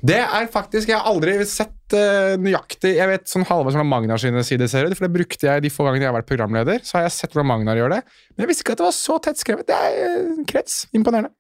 Det 0.05 0.21
er 0.23 0.51
faktisk 0.53 0.91
Jeg 0.91 0.99
har 0.99 1.09
aldri 1.11 1.37
sett 1.49 1.97
uh, 1.97 2.35
nøyaktig 2.41 2.95
Jeg 2.97 3.11
vet 3.11 3.31
sånn 3.31 3.47
halvveis 3.49 3.77
hvordan 3.77 3.91
Magnar 3.91 4.21
sine 4.23 4.45
sider 4.47 4.71
ser 4.71 4.89
ut, 4.89 4.97
for 4.97 5.07
det 5.07 5.15
brukte 5.17 5.49
jeg 5.49 5.65
de 5.65 5.73
få 5.73 5.87
gangene 5.87 6.07
jeg 6.07 6.13
har 6.13 6.19
vært 6.19 6.31
programleder. 6.31 6.83
Så 6.87 6.99
har 6.99 7.09
jeg 7.09 7.17
sett 7.19 7.35
hvordan 7.35 7.51
Magnar 7.53 7.81
gjør 7.81 7.97
det, 7.97 8.03
men 8.35 8.47
jeg 8.47 8.53
visste 8.53 8.67
ikke 8.67 8.77
at 8.77 8.85
det 8.85 8.89
var 8.89 8.99
så 8.99 9.19
tettskrevet. 9.29 9.71
Det 9.71 9.81
er 9.81 10.21
uh, 10.21 10.45
krets. 10.51 10.85
Imponerende. 10.97 11.35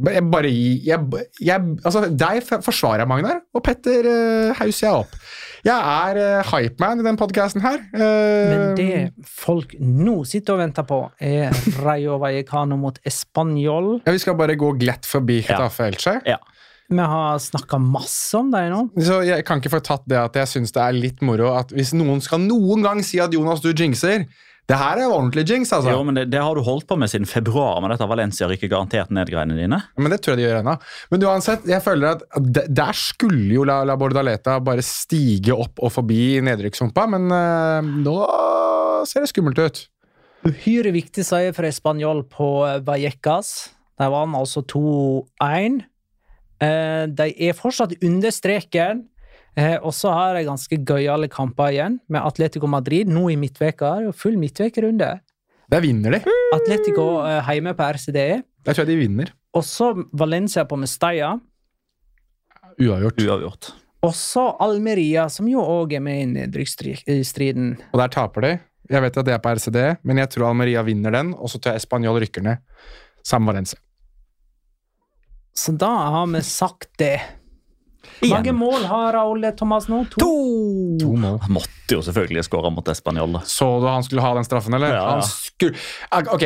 Jeg 0.00 0.24
bare 0.32 0.48
gi 0.48 0.80
jeg, 0.88 1.24
jeg, 1.44 1.72
Altså, 1.84 2.06
deg 2.08 2.40
forsvarer 2.48 3.02
jeg, 3.04 3.10
Magnar, 3.10 3.42
og 3.52 3.60
Petter 3.66 4.06
uh, 4.08 4.52
hauser 4.56 4.86
jeg 4.86 5.02
opp. 5.02 5.16
Jeg 5.62 5.76
er 5.76 6.20
uh, 6.40 6.48
hypeman 6.48 7.02
i 7.02 7.04
den 7.06 7.18
podkasten 7.20 7.62
her. 7.62 7.76
Uh, 7.92 8.00
Men 8.48 8.64
det 8.78 9.26
folk 9.28 9.76
nå 9.78 10.22
sitter 10.28 10.56
og 10.56 10.62
venter 10.64 10.86
på, 10.88 11.02
er 11.20 11.52
Rayo 11.84 12.16
Vallecano 12.22 12.78
mot 12.80 12.96
Español. 13.06 13.98
Ja, 14.06 14.16
Vi 14.16 14.24
skal 14.24 14.38
bare 14.40 14.56
gå 14.56 14.72
glatt 14.80 15.06
forbi 15.06 15.42
Getafe 15.44 15.90
Elche. 15.92 16.18
ja. 16.26 16.40
Vi 16.92 17.00
har 17.00 17.38
snakka 17.40 17.78
masse 17.80 18.36
om 18.36 18.50
deg 18.52 18.66
nå. 18.68 18.80
Så 19.00 19.22
jeg 19.24 19.46
kan 19.48 19.62
ikke 19.62 19.70
få 19.72 19.78
tatt 19.80 20.02
det 20.10 20.18
at 20.18 20.34
jeg 20.36 20.50
syns 20.50 20.74
det 20.74 20.82
er 20.82 20.92
litt 20.92 21.22
moro 21.24 21.54
at 21.56 21.70
hvis 21.72 21.94
noen 21.96 22.20
skal 22.20 22.42
noen 22.42 22.82
gang 22.84 23.00
si 23.06 23.16
at 23.22 23.32
Jonas, 23.32 23.62
du 23.64 23.70
jinxer 23.72 24.26
Det 24.70 24.76
her 24.78 25.00
er 25.02 25.10
ordentlig 25.10 25.42
jinx, 25.50 25.72
altså. 25.74 25.90
Jo, 25.90 26.04
men 26.06 26.14
det, 26.16 26.28
det 26.30 26.38
har 26.40 26.54
du 26.54 26.62
holdt 26.64 26.86
på 26.88 26.96
med 26.96 27.10
siden 27.10 27.26
februar, 27.26 27.80
med 27.82 27.90
dette 27.92 28.06
Valencia 28.08 28.46
rykker 28.48 28.70
garantert 28.70 29.10
ned 29.12 29.28
greiene 29.28 29.56
dine. 29.58 29.80
Men 29.98 30.14
det 30.14 30.20
tror 30.22 30.36
jeg 30.36 30.40
de 30.40 30.46
gjør 30.46 30.60
ennå. 30.60 30.76
Men 31.10 31.26
uansett, 31.28 31.66
jeg 31.68 31.82
føler 31.84 32.14
at 32.22 32.22
de, 32.46 32.62
der 32.70 32.94
skulle 32.96 33.50
jo 33.56 33.64
La, 33.68 33.80
La 33.88 33.96
Bordaleta 34.00 34.60
bare 34.64 34.84
stige 34.86 35.52
opp 35.56 35.82
og 35.82 35.90
forbi 35.92 36.38
nedrykkshumpa, 36.46 37.08
men 37.10 37.26
eh, 37.34 37.90
nå 38.06 38.16
ser 39.10 39.26
det 39.26 39.32
skummelt 39.34 39.58
ut. 39.58 39.82
Uhyre 40.46 40.94
viktig 40.94 41.26
seier 41.26 41.52
for 41.54 41.66
Español 41.68 42.22
på 42.30 42.52
Vallecas. 42.86 43.72
Der 44.00 44.10
var 44.14 44.24
han 44.28 44.38
altså 44.38 44.62
2-1. 44.72 45.82
Eh, 46.62 47.04
De 47.10 47.28
er 47.48 47.58
fortsatt 47.58 47.98
under 48.02 48.30
streken. 48.34 49.04
Eh, 49.56 49.76
Og 49.82 49.92
så 49.92 50.12
har 50.12 50.34
de 50.34 50.46
ganske 50.46 50.78
gøyale 50.88 51.28
kamper 51.28 51.72
igjen, 51.74 51.98
med 52.08 52.24
Atletico 52.24 52.66
Madrid 52.66 53.08
nå 53.08 53.28
i 53.30 53.36
midtveka. 53.36 54.12
Full 54.16 54.38
midtvekerunde. 54.40 55.20
Der 55.72 55.80
vinner 55.84 56.16
de. 56.16 56.22
Atletico 56.56 57.20
eh, 57.26 57.52
hjemme 57.52 57.74
på 57.76 57.84
RCDE. 57.96 58.42
Der 58.64 58.72
tror 58.74 58.84
jeg 58.86 58.92
de 58.94 59.00
vinner. 59.02 59.32
Og 59.54 59.64
så 59.64 59.92
Valencia 60.16 60.64
på 60.64 60.76
Mestalla. 60.80 61.34
Uavgjort. 62.80 63.20
Uavgjort. 63.20 63.72
Og 64.02 64.14
så 64.18 64.48
Almeria, 64.64 65.28
som 65.30 65.46
jo 65.46 65.60
òg 65.62 65.92
er 65.94 66.02
med 66.02 66.22
i 66.22 66.26
nedrykksstriden. 66.32 67.76
Og 67.92 68.00
der 68.00 68.08
taper 68.10 68.46
de. 68.46 68.52
Jeg 68.90 69.04
vet 69.04 69.16
at 69.20 69.28
det 69.28 69.34
er 69.36 69.42
på 69.44 69.52
RCD, 69.54 69.78
men 70.02 70.18
jeg 70.18 70.28
tror 70.32 70.48
Almeria 70.48 70.82
vinner 70.84 71.14
den, 71.14 71.30
og 71.38 71.48
så 71.52 71.60
tror 71.62 71.76
jeg 71.76 71.84
Español 71.84 72.18
rykker 72.20 72.42
ned. 72.42 72.64
Samme 73.24 73.52
Valencia. 73.52 73.78
Så 75.54 75.72
da 75.78 75.90
har 76.16 76.26
vi 76.32 76.40
sagt 76.42 76.88
det. 76.98 77.20
Igjen. 78.22 78.34
mange 78.34 78.52
mål 78.56 78.84
har 78.90 79.12
Raúl 79.16 79.46
Thomas 79.56 79.88
nå? 79.90 80.02
To? 80.14 80.28
To 81.00 81.14
mål. 81.16 81.38
Han 81.46 81.56
måtte 81.58 81.96
jo 81.96 82.02
selvfølgelig 82.04 82.44
skåre 82.48 82.70
mot 82.74 82.88
Español. 82.92 83.40
Så 83.48 83.68
du 83.82 83.88
han 83.90 84.04
skulle 84.06 84.22
ha 84.24 84.34
den 84.38 84.46
straffen, 84.48 84.74
eller? 84.78 84.94
Ja. 84.94 85.08
Han 85.16 85.22
skulle... 85.26 85.74
Ah, 86.10 86.22
Ok, 86.34 86.42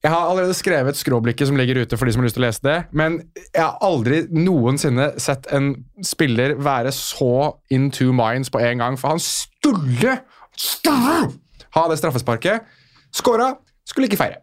jeg 0.00 0.10
har 0.14 0.30
allerede 0.30 0.54
skrevet 0.56 0.96
skråblikket 0.96 1.50
som 1.50 1.58
ligger 1.60 1.82
ute 1.82 1.98
for 2.00 2.08
de 2.08 2.12
som 2.14 2.22
har 2.22 2.28
lyst 2.30 2.38
til 2.38 2.44
å 2.44 2.46
lese 2.46 2.64
det, 2.64 2.76
men 2.96 3.18
jeg 3.52 3.60
har 3.60 3.76
aldri 3.84 4.22
noensinne 4.32 5.10
sett 5.20 5.44
en 5.52 5.74
spiller 6.06 6.54
være 6.56 6.92
så 6.96 7.52
in 7.74 7.90
two 7.92 8.14
minds 8.16 8.48
på 8.48 8.62
en 8.64 8.80
gang, 8.80 8.96
for 9.00 9.12
han 9.12 9.20
skulle, 9.20 10.14
skulle 10.56 11.28
ha 11.76 11.84
det 11.92 11.98
straffesparket. 12.00 12.64
Skåra, 13.12 13.52
skulle 13.84 14.08
ikke 14.08 14.20
feire. 14.22 14.40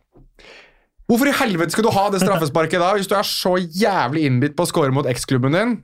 Hvorfor 1.07 1.30
i 1.32 1.36
helvete 1.39 1.72
skulle 1.72 1.89
du 1.89 1.95
ha 1.95 2.09
det 2.11 2.20
straffesparket 2.22 2.82
da, 2.84 2.91
hvis 2.97 3.07
du 3.09 3.15
er 3.15 3.26
så 3.26 3.55
jævlig 3.57 4.26
innbitt 4.28 4.57
på 4.57 4.65
å 4.65 4.70
score 4.70 4.91
mot 4.93 5.07
eksklubben 5.09 5.55
din? 5.55 5.78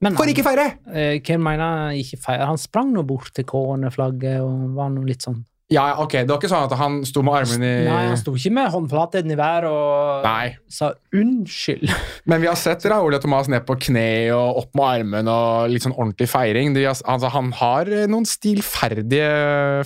Men 0.00 0.16
For 0.16 0.30
ikke 0.32 0.44
feire! 0.46 0.66
eh, 0.88 1.18
hvem 1.20 1.42
mener 1.44 1.92
ikke 2.00 2.16
feire? 2.22 2.46
Han 2.48 2.56
sprang 2.60 2.92
nå 2.94 3.02
bort 3.04 3.32
til 3.36 3.44
cornerflagget 3.44 4.40
og 4.40 4.74
var 4.78 4.88
nå 4.94 5.02
litt 5.04 5.26
sånn 5.26 5.42
Ja, 5.70 5.84
ok, 6.02 6.14
det 6.24 6.30
var 6.32 6.40
ikke 6.40 6.48
sånn 6.50 6.64
at 6.66 6.72
han 6.80 6.94
sto 7.06 7.20
med 7.22 7.36
armen 7.42 7.62
i 7.62 7.72
Nei, 7.86 7.98
han 8.08 8.16
sto 8.18 8.32
ikke 8.34 8.50
med 8.56 8.72
håndflaten 8.72 9.30
i 9.30 9.36
været 9.38 9.68
og 9.70 10.24
Nei. 10.24 10.48
sa 10.72 10.88
unnskyld. 11.14 11.92
Men 12.32 12.40
vi 12.42 12.48
har 12.50 12.56
sett 12.58 12.82
Raoul 12.90 13.14
og 13.14 13.22
Thomas 13.22 13.46
ned 13.52 13.62
på 13.68 13.76
kne 13.86 14.06
og 14.34 14.58
opp 14.64 14.72
med 14.80 14.88
armen 14.96 15.30
og 15.30 15.70
litt 15.70 15.84
sånn 15.86 15.94
ordentlig 15.94 16.26
feiring. 16.32 16.72
Har- 16.80 17.04
altså, 17.04 17.30
han 17.36 17.52
har 17.60 17.86
eh, 18.00 18.08
noen 18.10 18.26
stilferdige 18.26 19.30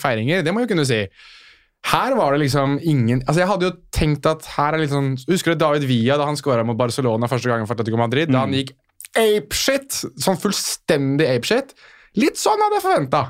feiringer, 0.00 0.40
det 0.46 0.54
må 0.54 0.62
jeg 0.64 0.72
kunne 0.72 0.86
si. 0.88 1.02
Her 1.84 2.14
var 2.16 2.32
det 2.32 2.40
liksom 2.46 2.78
ingen 2.80 3.18
altså 3.26 3.42
Jeg 3.42 3.48
hadde 3.50 3.66
jo 3.68 3.72
tenkt 3.92 4.24
at 4.30 4.46
her 4.54 4.72
er 4.72 4.80
litt 4.80 4.88
sånn 4.94 5.10
Husker 5.28 5.52
du 5.52 5.58
David 5.60 5.82
Villa 5.84 6.16
da 6.16 6.24
han 6.24 6.38
skåra 6.40 6.62
mot 6.64 6.78
Barcelona 6.80 7.28
første 7.28 7.50
gangen 7.50 7.68
for 7.68 7.76
Atletico 7.76 7.98
Madrid? 8.00 8.30
Da 8.32 8.40
han 8.46 8.54
gikk 8.56 8.70
apeshit! 9.18 10.02
Sånn 10.20 10.38
fullstendig 10.40 11.28
apeshit. 11.30 11.74
Litt 12.20 12.38
sånn 12.38 12.60
hadde 12.62 12.78
jeg 12.78 12.84
forventa. 12.84 13.24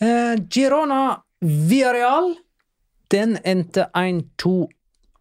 Eh, 0.00 0.36
Girona 0.52 1.00
Villarreal, 1.40 2.34
den 3.10 3.36
endte 3.48 3.88
1-2 3.96 4.54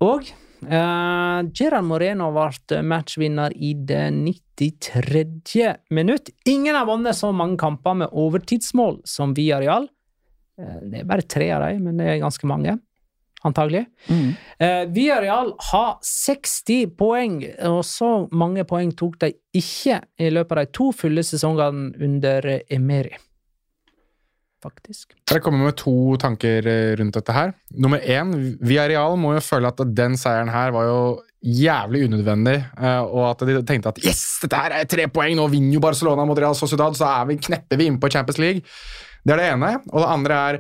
òg. 0.06 0.30
Uh, 0.60 1.40
Gerard 1.56 1.86
Moreno 1.88 2.34
ble 2.36 2.82
matchvinner 2.84 3.54
i 3.56 3.72
det 3.88 4.10
93. 4.12 5.70
minutt. 5.96 6.34
Ingen 6.52 6.76
har 6.76 6.88
vunnet 6.90 7.16
så 7.16 7.32
mange 7.32 7.56
kamper 7.62 7.96
med 8.02 8.12
overtidsmål 8.12 9.00
som 9.08 9.32
Villarreal. 9.38 9.88
Uh, 10.60 10.80
det 10.92 11.02
er 11.02 11.08
bare 11.08 11.24
tre 11.24 11.48
av 11.56 11.64
dem, 11.64 11.88
men 11.88 12.02
det 12.02 12.10
er 12.12 12.24
ganske 12.24 12.50
mange. 12.50 12.76
Antagelig. 13.48 13.86
Eh, 14.60 14.84
Villarreal 14.92 15.54
har 15.70 15.94
60 16.04 16.90
poeng, 17.00 17.40
og 17.70 17.80
så 17.88 18.28
mange 18.36 18.66
poeng 18.68 18.92
tok 19.00 19.16
de 19.24 19.32
ikke 19.56 20.02
i 20.20 20.28
løpet 20.34 20.58
av 20.58 20.66
de 20.66 20.76
to 20.76 20.90
fulle 20.96 21.24
sesongene 21.24 21.94
under 22.04 22.50
Emery. 22.68 23.16
Faktisk. 24.60 25.14
Jeg 25.32 25.40
kommer 25.40 25.70
med 25.70 25.78
to 25.80 26.18
tanker 26.20 26.66
eh, 26.68 26.92
rundt 27.00 27.16
dette 27.16 27.32
her. 27.32 27.54
Nummer 27.80 28.04
én, 28.04 28.34
Villarreal 28.60 29.16
må 29.16 29.38
jo 29.38 29.44
føle 29.46 29.72
at 29.72 29.80
den 29.96 30.20
seieren 30.20 30.52
her 30.52 30.74
var 30.76 30.90
jo 30.90 31.00
jævlig 31.40 32.10
unødvendig, 32.10 32.58
eh, 32.76 33.00
og 33.08 33.30
at 33.30 33.46
de 33.48 33.62
tenkte 33.64 33.94
at 33.94 34.02
yes, 34.04 34.26
dette 34.44 34.60
her 34.60 34.76
er 34.82 34.90
tre 34.92 35.08
poeng, 35.08 35.38
nå 35.40 35.48
vinner 35.48 35.78
jo 35.78 35.84
Barcelona 35.84 36.28
mot 36.28 36.40
Real 36.40 36.58
Sociedad, 36.60 36.98
så 37.00 37.08
er 37.08 37.30
vi, 37.32 37.40
knepper 37.48 37.80
vi 37.80 37.88
inn 37.88 38.02
på 38.04 38.12
Champions 38.12 38.42
League. 38.44 38.68
Det 39.24 39.36
er 39.36 39.40
det 39.40 39.48
ene. 39.54 39.72
Og 39.94 40.04
det 40.04 40.12
andre 40.12 40.42
er 40.50 40.60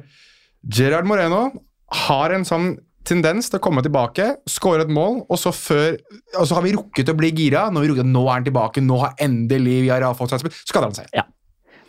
Gerard 0.63 1.07
Moreno 1.07 1.49
har 1.95 2.35
en 2.35 2.45
sånn 2.47 2.69
tendens 3.09 3.47
til 3.49 3.57
å 3.57 3.63
komme 3.63 3.81
tilbake, 3.81 4.25
skåre 4.49 4.85
et 4.85 4.91
mål, 4.93 5.23
og 5.31 5.39
så 5.39 5.53
før 5.55 5.95
Og 6.37 6.45
så 6.45 6.57
har 6.57 6.61
vi 6.65 6.75
rukket 6.75 7.09
å 7.09 7.15
bli 7.17 7.31
gira. 7.33 7.69
Når 7.73 7.81
vi 7.81 7.91
rukket, 7.93 8.09
nå 8.09 8.21
er 8.27 8.33
han 8.35 8.45
tilbake, 8.45 8.83
nå 8.85 8.99
har 9.01 9.15
endelig 9.23 9.79
Villarreal 9.81 10.17
fått 10.17 10.33
seg 10.33 10.39
et 10.39 10.45
spill. 10.45 10.57
Skader 10.69 10.91
han 10.91 10.97
seg. 10.99 11.29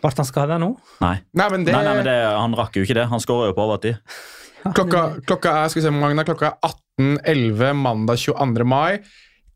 Ble 0.01 0.11
han 0.17 0.25
skada 0.25 0.57
nå? 0.57 0.71
Nei. 1.03 1.17
Nei, 1.37 1.47
men 1.53 1.65
det, 1.67 1.75
Nei, 1.75 1.83
nei, 1.85 1.97
men 1.99 2.07
det, 2.07 2.15
Han 2.33 2.55
rakk 2.57 2.79
jo 2.79 2.85
ikke 2.87 2.97
det. 2.97 3.05
Han 3.11 3.21
skåra 3.21 3.51
jo 3.51 3.57
på 3.57 3.67
overtid. 3.67 3.99
Klokka, 4.61 5.03
klokka 5.25 5.53
er 5.59 5.69
skal 5.69 5.81
vi 5.81 5.85
se, 5.85 5.91
hvor 5.93 6.01
mange 6.01 6.17
det 6.17 6.23
er, 6.23 6.29
klokka 6.31 6.49
er 6.49 6.73
18.11 7.01 7.77
mandag 7.77 8.21
22. 8.21 8.65
mai. 8.65 9.01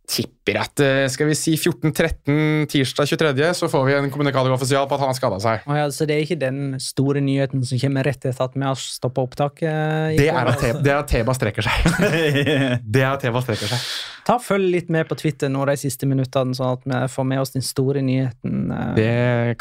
Tipper 0.06 0.60
at 0.62 0.82
eh, 0.86 1.08
skal 1.10 1.26
vi 1.32 1.36
si 1.38 1.56
14.13 1.58 2.68
tirsdag 2.70 3.08
23., 3.10 3.48
så 3.58 3.70
får 3.72 3.86
vi 3.88 3.94
en 3.98 4.10
kommunikator 4.14 4.54
offisial 4.54 4.86
på 4.86 4.94
at 4.98 5.02
han 5.02 5.10
har 5.10 5.18
skada 5.18 5.40
seg. 5.42 5.64
Oh 5.66 5.74
ja, 5.80 5.88
så 5.90 6.06
det 6.06 6.14
er 6.20 6.26
ikke 6.28 6.38
den 6.44 6.76
store 6.84 7.24
nyheten 7.26 7.64
som 7.66 7.80
kommer 7.82 8.06
rett 8.06 8.22
etter 8.30 8.44
at 8.46 8.54
vi 8.54 8.62
har 8.68 8.78
stoppa 8.78 9.24
opptaket? 9.26 9.66
eh, 9.66 10.14
Det 10.20 10.28
er 10.30 10.52
at 10.52 10.62
det 10.86 10.94
er 10.94 11.00
at 11.00 11.10
Teba 11.10 11.34
strekker 11.34 11.66
seg. 11.66 11.90
Det 12.96 13.02
er 13.02 13.10
at 13.16 13.26
Teba 13.26 13.42
strekker 13.42 13.74
seg. 13.74 13.90
Ta 14.26 14.38
Følg 14.42 14.70
litt 14.74 14.94
med 14.94 15.10
på 15.10 15.18
Twitter 15.18 15.50
nå 15.54 15.66
de 15.70 15.76
siste 15.82 16.06
minuttene, 16.10 16.54
sånn 16.58 16.78
at 16.78 16.86
vi 16.86 17.02
får 17.18 17.28
med 17.34 17.42
oss 17.42 17.54
den 17.58 17.66
store 17.66 18.02
nyheten. 18.06 18.70
eh. 18.72 18.94
Det, 19.02 19.12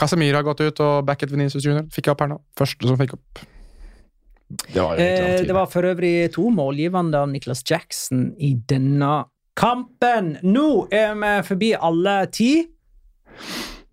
Casemiro 0.01 0.41
har 0.43 0.47
gått 0.47 0.61
ut 0.65 0.85
og 0.85 1.05
backet 1.09 1.33
Venezia 1.33 1.61
Junior. 1.65 1.89
Fikk 1.93 2.09
jeg 2.09 2.17
opp 2.19 2.25
her 2.25 2.35
nå. 2.37 2.41
Første 2.61 2.89
som 2.93 3.01
fikk 3.01 3.17
opp. 3.17 3.45
Det 4.69 4.77
var, 4.79 4.99
Eh, 5.01 5.41
det 5.49 5.55
var 5.57 5.67
for 5.73 5.83
øvrig 5.89 6.29
to 6.35 6.51
målgivende 6.53 7.17
av 7.25 7.31
Nicholas 7.33 7.63
Jackson 7.67 8.35
i 8.39 8.53
denne 8.69 9.25
kampen. 9.57 10.37
Nå 10.43 10.87
er 10.93 11.15
vi 11.21 11.33
forbi 11.49 11.73
alle 11.79 12.27
ti. 12.35 12.51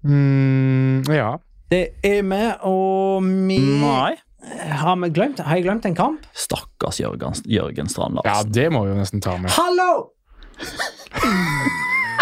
mm, 0.03 1.03
Ja. 1.09 1.37
Det 1.71 1.85
er 2.03 2.21
vi, 2.27 2.41
og 2.67 3.23
vi 3.23 3.57
Nei. 3.79 4.15
har, 4.75 4.95
vi 4.99 5.09
glemt, 5.15 5.39
har 5.39 5.55
jeg 5.55 5.63
glemt 5.63 5.85
en 5.87 5.95
kamp? 5.95 6.25
Stakkars 6.35 6.99
Jørgen, 6.99 7.33
Jørgen 7.47 7.87
Strand 7.87 8.19
ja, 8.25 8.41
det 8.43 8.65
må 8.73 8.81
vi 8.83 8.91
jo 8.91 8.97
nesten 8.99 9.21
ta 9.23 9.37
med. 9.39 9.49
Hallo! 9.55 10.09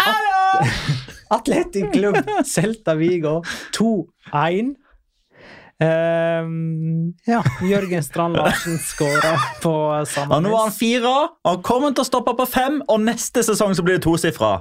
Hallo! 0.04 0.68
Atletic 1.34 1.90
Club 1.94 2.16
Celta 2.46 2.94
Vigo 2.98 3.40
2-1. 3.74 4.76
Ehm, 5.80 7.14
ja, 7.24 7.40
Jørgen 7.64 8.02
Strand 8.04 8.36
Larsen 8.36 8.76
skåra 8.84 9.32
på 9.62 9.72
samme 10.04 10.36
Og 10.36 10.42
nå 10.44 10.50
har 10.52 10.66
han 10.66 10.74
fire, 10.76 11.12
han 11.48 11.62
kommer 11.64 11.94
til 11.96 12.04
å 12.04 12.08
stoppe 12.08 12.34
på 12.36 12.44
fem, 12.48 12.82
og 12.84 13.00
neste 13.00 13.40
sesong 13.46 13.72
så 13.76 13.84
blir 13.86 13.96
det 13.96 14.04
tosifra. 14.04 14.58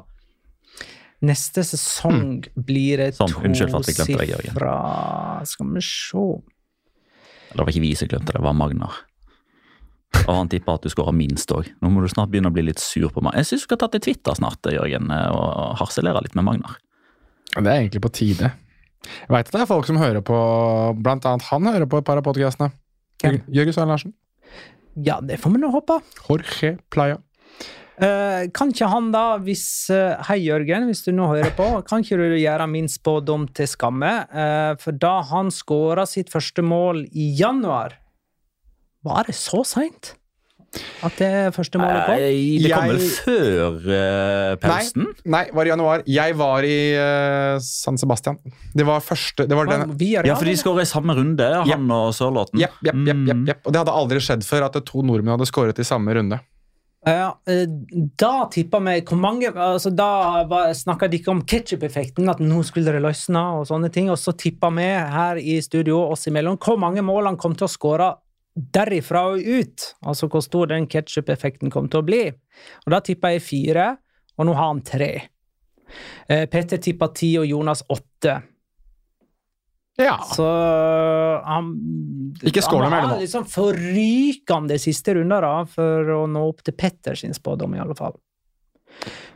Neste 1.28 1.66
sesong 1.68 2.46
blir 2.56 3.02
det 3.02 3.10
Sånn, 3.18 3.34
tosifra 3.36 3.82
Skal 3.84 4.08
vi 5.76 5.84
se 5.84 6.24
Det 7.52 7.60
var 7.60 7.74
ikke 7.74 7.84
vi 7.84 7.92
som 8.00 8.08
glemte 8.08 8.32
det, 8.32 8.40
det 8.40 8.46
var 8.46 8.56
Magnar. 8.56 9.02
Og 10.24 10.32
han 10.32 10.50
tipper 10.52 10.80
at 10.80 10.86
du 10.86 10.92
skårer 10.94 11.14
minst 11.14 11.52
òg. 11.52 11.68
Nå 11.84 11.92
må 11.92 12.02
du 12.02 12.08
snart 12.12 12.32
begynne 12.32 12.50
å 12.50 12.56
bli 12.56 12.64
litt 12.70 12.80
sur 12.82 13.12
på 13.12 13.22
meg. 13.26 13.36
Jeg 13.42 13.50
syns 13.50 13.66
du 13.66 13.68
skal 13.68 13.82
ta 13.84 13.90
til 13.92 14.04
Twitter 14.08 14.38
snart, 14.40 14.72
Jørgen, 14.72 15.12
og 15.12 15.76
harselere 15.82 16.24
litt 16.24 16.38
med 16.38 16.48
Magnar. 16.48 16.80
Det 17.56 17.66
er 17.66 17.84
egentlig 17.84 18.04
på 18.06 18.14
tide. 18.14 18.54
Jeg 19.06 19.32
veit 19.32 19.48
at 19.48 19.56
det 19.56 19.64
er 19.64 19.70
folk 19.70 19.88
som 19.88 20.00
hører 20.00 20.24
på 20.26 20.38
Blant 21.00 21.26
annet 21.28 21.48
han 21.50 21.70
hører 21.70 21.88
på 21.90 22.02
et 22.02 22.08
par 22.08 22.20
av 22.20 22.26
podcastene. 22.28 22.72
Hvem? 23.24 23.42
Jørgen 23.56 23.76
Svein 23.76 23.92
Larsen. 23.92 24.14
Ja, 25.00 25.20
det 25.24 25.40
får 25.40 25.56
vi 25.56 25.62
nå 25.62 25.72
håpe. 25.72 26.00
Jorge 26.28 26.78
Playa. 26.92 27.20
Uh, 28.00 28.48
kan 28.56 28.72
ikke 28.72 28.88
han 28.88 29.10
da, 29.12 29.24
hvis 29.44 29.64
uh, 29.92 30.16
Hei, 30.30 30.38
Jørgen, 30.46 30.86
hvis 30.88 31.04
du 31.04 31.12
nå 31.12 31.28
hører 31.34 31.52
på. 31.56 31.68
Kan 31.88 32.06
ikke 32.06 32.20
du 32.20 32.38
gjøre 32.40 32.68
min 32.72 32.88
spådom 32.92 33.50
til 33.56 33.68
skamme? 33.68 34.12
Uh, 34.32 34.76
for 34.80 34.96
da 34.96 35.18
han 35.28 35.52
skåra 35.52 36.08
sitt 36.08 36.32
første 36.32 36.64
mål 36.64 37.04
i 37.12 37.28
januar, 37.40 37.98
var 39.04 39.28
det 39.28 39.36
så 39.36 39.66
seint? 39.68 40.14
At 41.06 41.16
det 41.18 41.32
første 41.56 41.80
målet 41.82 42.06
kom? 42.06 42.20
Det 42.64 42.72
kom 42.74 42.92
vel 42.92 43.02
før 43.16 43.80
uh, 43.88 44.58
pausen? 44.62 45.08
Nei, 45.32 45.44
var 45.56 45.70
i 45.70 45.74
januar. 45.74 46.04
Jeg 46.10 46.36
var 46.40 46.68
i 46.68 46.78
uh, 47.00 47.56
San 47.64 47.98
Sebastian. 48.02 48.38
Det 48.76 48.86
var 48.88 49.02
første 49.04 49.48
Det 49.50 49.58
var 49.58 49.72
den 49.72 49.96
Ja, 50.28 50.36
for 50.36 50.46
de 50.48 50.56
skåra 50.60 50.86
i 50.86 50.90
samme 50.90 51.16
runde, 51.18 51.50
han 51.66 51.92
og 51.96 52.14
Sørlåten 52.16 52.62
Jepp, 52.62 52.78
jepp, 52.86 53.02
yep, 53.08 53.26
yep, 53.26 53.44
yep. 53.50 53.66
Og 53.66 53.74
det 53.74 53.82
hadde 53.82 53.98
aldri 54.04 54.22
skjedd 54.24 54.46
før 54.48 54.70
at 54.70 54.78
to 54.86 55.04
nordmenn 55.06 55.38
hadde 55.38 55.50
skåret 55.50 55.82
i 55.82 55.88
samme 55.88 56.14
runde. 56.16 56.40
Ja, 57.08 57.30
eh, 57.48 57.64
da 58.20 58.50
tippa 58.52 58.82
vi 58.84 58.98
hvor 59.08 59.20
mange 59.22 59.48
altså 59.56 59.88
Da 59.96 60.74
snakka 60.76 61.08
de 61.08 61.22
ikke 61.22 61.32
om 61.32 61.46
ketsjup-effekten, 61.48 62.28
at 62.28 62.42
nå 62.44 62.60
skulle 62.68 62.92
det 62.92 63.04
løsne 63.06 63.44
og 63.60 63.70
sånne 63.70 63.92
ting. 63.94 64.10
Og 64.12 64.20
så 64.20 64.36
tippa 64.36 64.72
vi 64.76 64.88
her 65.16 65.40
i 65.40 65.60
studio 65.64 66.02
oss 66.12 66.28
imellom 66.28 66.60
hvor 66.60 66.80
mange 66.82 67.04
mål 67.06 67.32
han 67.32 67.40
kom 67.40 67.56
til 67.56 67.70
å 67.70 67.72
skåre 67.72 68.12
derifra 68.56 69.26
og 69.34 69.40
ut. 69.46 69.90
Altså 70.06 70.28
hvor 70.32 70.42
stor 70.44 70.68
den 70.72 70.88
ketsjup-effekten 70.92 71.72
kom 71.74 71.90
til 71.90 72.02
å 72.02 72.06
bli. 72.08 72.22
Og 72.86 72.94
da 72.94 73.00
tippa 73.06 73.32
jeg 73.36 73.44
fire, 73.46 73.90
og 74.38 74.46
nå 74.50 74.56
har 74.58 74.72
han 74.74 74.82
tre. 74.86 75.12
Eh, 76.30 76.46
Petter 76.52 76.78
tippa 76.78 77.08
ti 77.16 77.34
og 77.42 77.48
Jonas 77.50 77.84
åtte. 77.90 78.40
Ja. 80.00 80.16
Så 80.24 80.46
han 81.44 81.74
Ikke 82.48 82.62
skål 82.64 82.86
mer 82.86 82.90
med 82.90 83.00
Han 83.02 83.10
har 83.10 83.18
nå. 83.18 83.22
liksom 83.26 83.44
forrykende 83.52 84.78
siste 84.80 85.14
runder 85.18 85.44
da, 85.44 85.66
for 85.68 86.08
å 86.16 86.22
nå 86.32 86.46
opp 86.54 86.62
til 86.64 86.74
Petters 86.80 87.26
spådom, 87.36 87.76
i 87.76 87.82
alle 87.84 87.96
fall. 88.00 88.16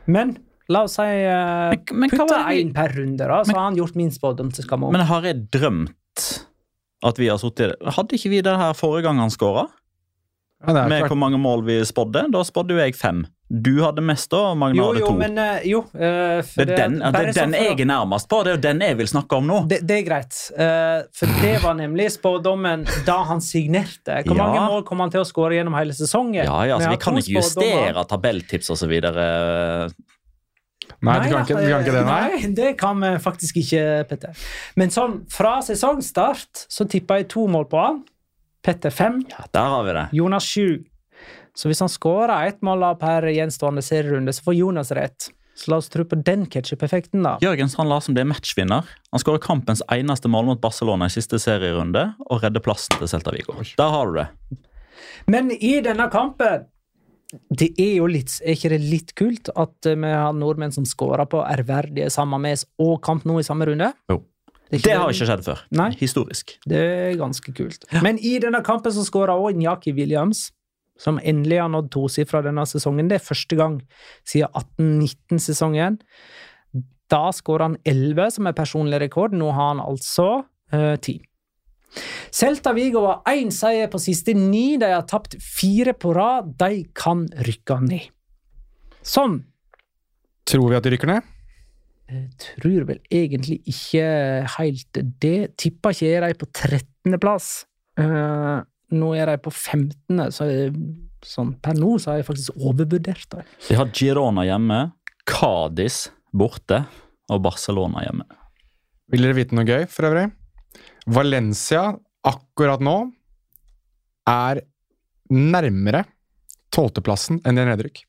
Men 0.06 0.36
La 0.72 0.86
oss 0.86 0.94
si 0.96 1.02
uh, 1.04 1.74
Men- 1.76 1.98
men 2.00 2.08
Putte 2.08 2.38
én 2.56 2.70
per 2.72 2.88
runde, 2.96 3.18
da, 3.28 3.42
så 3.44 3.52
har 3.52 3.66
han 3.66 3.76
gjort 3.76 3.94
min 4.00 4.08
spådom 4.10 4.48
til 4.54 4.64
skamme. 4.64 4.88
Men 4.94 5.02
har 5.04 5.20
jeg 5.28 5.42
drømt 5.52 6.46
at 7.04 7.20
vi 7.20 7.30
har 7.30 7.40
sittet 7.40 7.80
Hadde 7.96 8.16
ikke 8.18 8.32
vi 8.32 8.44
det 8.44 8.54
her 8.58 8.76
forrige 8.76 9.08
gang 9.08 9.22
han 9.22 9.32
skåra? 9.32 9.68
Ja, 10.64 10.86
Med 10.88 11.08
hvor 11.10 11.18
mange 11.18 11.38
mål 11.38 11.64
vi 11.66 11.82
spådde? 11.84 12.28
Da 12.32 12.44
spådde 12.46 12.76
jo 12.76 12.80
jeg 12.80 12.94
fem. 12.96 13.24
Du 13.52 13.82
hadde 13.82 14.00
mest, 14.00 14.30
da, 14.32 14.38
og 14.50 14.56
Magne 14.56 14.78
jo, 14.80 14.86
hadde 14.88 15.00
jo, 15.02 15.08
to. 15.12 15.16
men 15.20 15.36
eh, 15.38 15.66
jo 15.68 15.80
uh, 15.84 16.38
for 16.48 16.64
det 16.64 16.78
er 16.78 16.86
den, 16.88 16.94
det 17.02 17.20
er 17.20 17.34
den 17.36 17.52
jeg 17.58 17.74
er 17.76 17.88
nærmest 17.90 18.28
på. 18.30 18.38
Det 18.40 18.54
er 18.54 18.56
jo 18.56 18.62
den 18.64 18.80
jeg 18.86 18.96
vil 18.98 19.10
snakke 19.10 19.36
om 19.36 19.50
nå. 19.50 19.58
det, 19.70 19.82
det 19.84 19.98
er 20.00 20.06
greit. 20.06 20.38
Uh, 20.56 21.04
for 21.14 21.36
det 21.42 21.52
var 21.62 21.76
nemlig 21.78 22.08
spådommen 22.16 22.86
da 23.06 23.18
han 23.28 23.44
signerte. 23.44 24.22
Hvor 24.24 24.40
mange 24.40 24.64
mål 24.64 24.86
kom 24.88 25.04
han 25.04 25.12
til 25.12 25.22
å 25.22 25.28
skåre 25.28 25.58
gjennom 25.58 25.76
hele 25.76 25.94
sesongen? 25.96 26.40
Ja, 26.40 26.56
ja, 26.70 26.80
så 26.80 26.94
Vi 26.96 27.00
kan 27.04 27.20
ikke 27.20 27.36
justere 27.36 28.08
tabelltips 28.08 28.72
og 28.72 28.80
Nei, 31.04 31.18
du 31.22 31.28
kan, 31.34 31.44
ikke, 31.44 31.60
du 31.60 31.68
kan 31.70 31.84
ikke 31.84 31.94
det, 31.94 32.04
nei? 32.08 32.22
Nei, 32.32 32.50
det 32.56 32.70
kan 32.80 33.00
vi 33.04 33.12
faktisk 33.22 33.60
ikke, 33.60 33.84
Petter. 34.10 34.42
Men 34.80 34.92
sånn, 34.94 35.20
fra 35.32 35.58
sesongstart 35.66 36.64
så 36.72 36.88
tippa 36.90 37.20
jeg 37.20 37.30
to 37.34 37.46
mål 37.50 37.68
på 37.70 37.80
han. 37.82 38.02
Petter 38.64 38.92
fem, 38.94 39.20
Ja, 39.28 39.44
der 39.52 39.70
har 39.74 39.84
vi 39.84 39.92
det. 39.98 40.04
Jonas 40.16 40.46
sju. 40.48 40.84
Så 41.54 41.68
hvis 41.70 41.82
han 41.84 41.90
skårer 41.92 42.48
ett 42.48 42.62
mål 42.66 42.82
per 42.98 43.28
gjenstående 43.30 43.82
serierunde, 43.84 44.32
så 44.34 44.42
får 44.48 44.56
Jonas 44.58 44.90
rett. 44.96 45.28
Så 45.54 45.70
la 45.70 45.76
oss 45.78 45.88
tro 45.92 46.02
på 46.08 46.16
den 46.26 46.48
ketsjup-effekten, 46.50 47.22
da. 47.22 47.36
Jørgen 47.44 47.70
Strand 47.70 47.92
Larsen 47.92 48.16
ble 48.16 48.24
matchvinner. 48.26 48.88
Han 49.14 49.22
skårer 49.22 49.38
kampens 49.44 49.84
eneste 49.92 50.26
mål 50.32 50.48
mot 50.48 50.62
Barcelona 50.62 51.06
i 51.06 51.14
siste 51.14 51.38
serierunde 51.38 52.08
og 52.26 52.42
redder 52.42 52.64
plassen 52.64 52.98
til 52.98 53.10
Celta 53.12 53.30
Vigo. 53.36 53.54
Der 53.78 53.92
har 53.94 54.10
du 54.10 54.18
det. 54.18 54.26
Men 55.30 55.52
i 55.54 55.76
denne 55.84 56.08
kampen 56.10 56.66
det 57.50 57.70
er 57.80 57.96
jo 57.98 58.06
litt, 58.10 58.36
er 58.44 58.56
ikke 58.56 58.70
det 58.74 58.80
litt 58.82 59.12
kult 59.18 59.50
at 59.54 59.88
eh, 59.88 59.98
vi 60.00 60.12
har 60.12 60.36
nordmenn 60.36 60.74
som 60.74 60.86
skårer 60.88 61.28
på 61.30 61.42
ærverdige 61.44 62.08
Mes 62.40 62.64
og 62.78 62.96
Kamp 63.04 63.26
nå 63.28 63.38
i 63.40 63.46
samme 63.46 63.68
runde? 63.70 63.92
Jo. 64.10 64.22
Det, 64.70 64.80
Det 64.82 64.94
har 64.96 65.12
ikke 65.12 65.28
skjedd 65.28 65.44
før. 65.44 65.60
Nei. 65.76 65.90
Historisk. 66.00 66.56
Det 66.66 66.78
er 66.80 67.18
ganske 67.20 67.52
kult. 67.54 67.84
Men 68.02 68.18
i 68.18 68.38
denne 68.42 68.62
kampen 68.64 68.94
så 68.94 69.04
skåra 69.06 69.36
òg 69.38 69.58
Njaki 69.60 69.92
Williams, 69.94 70.48
som 70.98 71.20
endelig 71.22 71.60
har 71.60 71.70
nådd 71.70 71.90
tosifra 71.94 72.40
denne 72.42 72.64
sesongen. 72.66 73.10
Det 73.10 73.20
er 73.20 73.26
første 73.26 73.58
gang 73.58 73.76
siden 74.26 74.50
18-19-sesongen. 74.80 76.00
Da 77.12 77.28
skåra 77.36 77.68
han 77.68 77.78
11, 77.84 78.30
som 78.38 78.48
er 78.48 78.56
personlig 78.56 79.02
rekord. 79.04 79.36
Nå 79.36 79.52
har 79.52 79.74
han 79.74 79.84
altså 79.84 80.44
eh, 80.72 80.96
10. 80.96 81.20
Celta 82.34 82.72
Vigo 82.76 83.04
har 83.06 83.36
én 83.36 83.52
seier 83.54 83.90
på 83.92 84.00
siste 84.02 84.34
ni. 84.36 84.76
De 84.80 84.90
har 84.90 85.06
tapt 85.08 85.36
fire 85.42 85.94
på 85.96 86.14
rad. 86.16 86.54
De 86.60 86.84
kan 86.96 87.26
rykke 87.46 87.78
ned. 87.84 88.10
Sånn. 89.04 89.42
Tror 90.48 90.70
vi 90.70 90.76
at 90.78 90.84
de 90.86 90.92
rykker 90.94 91.10
ned? 91.12 91.30
Jeg 92.10 92.26
tror 92.42 92.84
vel 92.88 93.00
egentlig 93.12 93.62
ikke 93.70 94.08
helt 94.58 95.00
det. 95.22 95.38
Tipper 95.60 95.94
ikke 95.94 96.10
er 96.12 96.26
de 96.26 96.36
på 96.40 96.48
13.-plass. 96.50 97.48
nå 98.94 99.08
er 99.16 99.32
de 99.32 99.38
på 99.42 99.50
15., 99.50 100.20
så 100.34 100.46
jeg, 100.50 100.74
sånn, 101.24 101.54
per 101.64 101.78
nå 101.78 101.96
så 101.98 102.12
har 102.12 102.20
jeg 102.20 102.28
faktisk 102.28 102.60
overvurdert 102.60 103.28
dem. 103.32 103.48
De 103.68 103.78
har 103.78 103.90
Girona 103.96 104.44
hjemme, 104.46 104.80
Cádiz 105.24 106.08
borte 106.34 106.84
og 107.32 107.44
Barcelona 107.46 108.04
hjemme. 108.04 108.28
Vil 109.12 109.24
dere 109.24 109.36
vite 109.36 109.56
noe 109.56 109.66
gøy, 109.68 109.86
for 109.90 110.10
øvrig? 110.10 110.28
Valencia 111.06 111.92
akkurat 112.24 112.80
nå 112.80 112.96
er 114.30 114.62
nærmere 115.34 116.04
tolvteplassen 116.74 117.40
enn 117.44 117.58
de 117.58 117.64
nedrykk. 117.68 118.00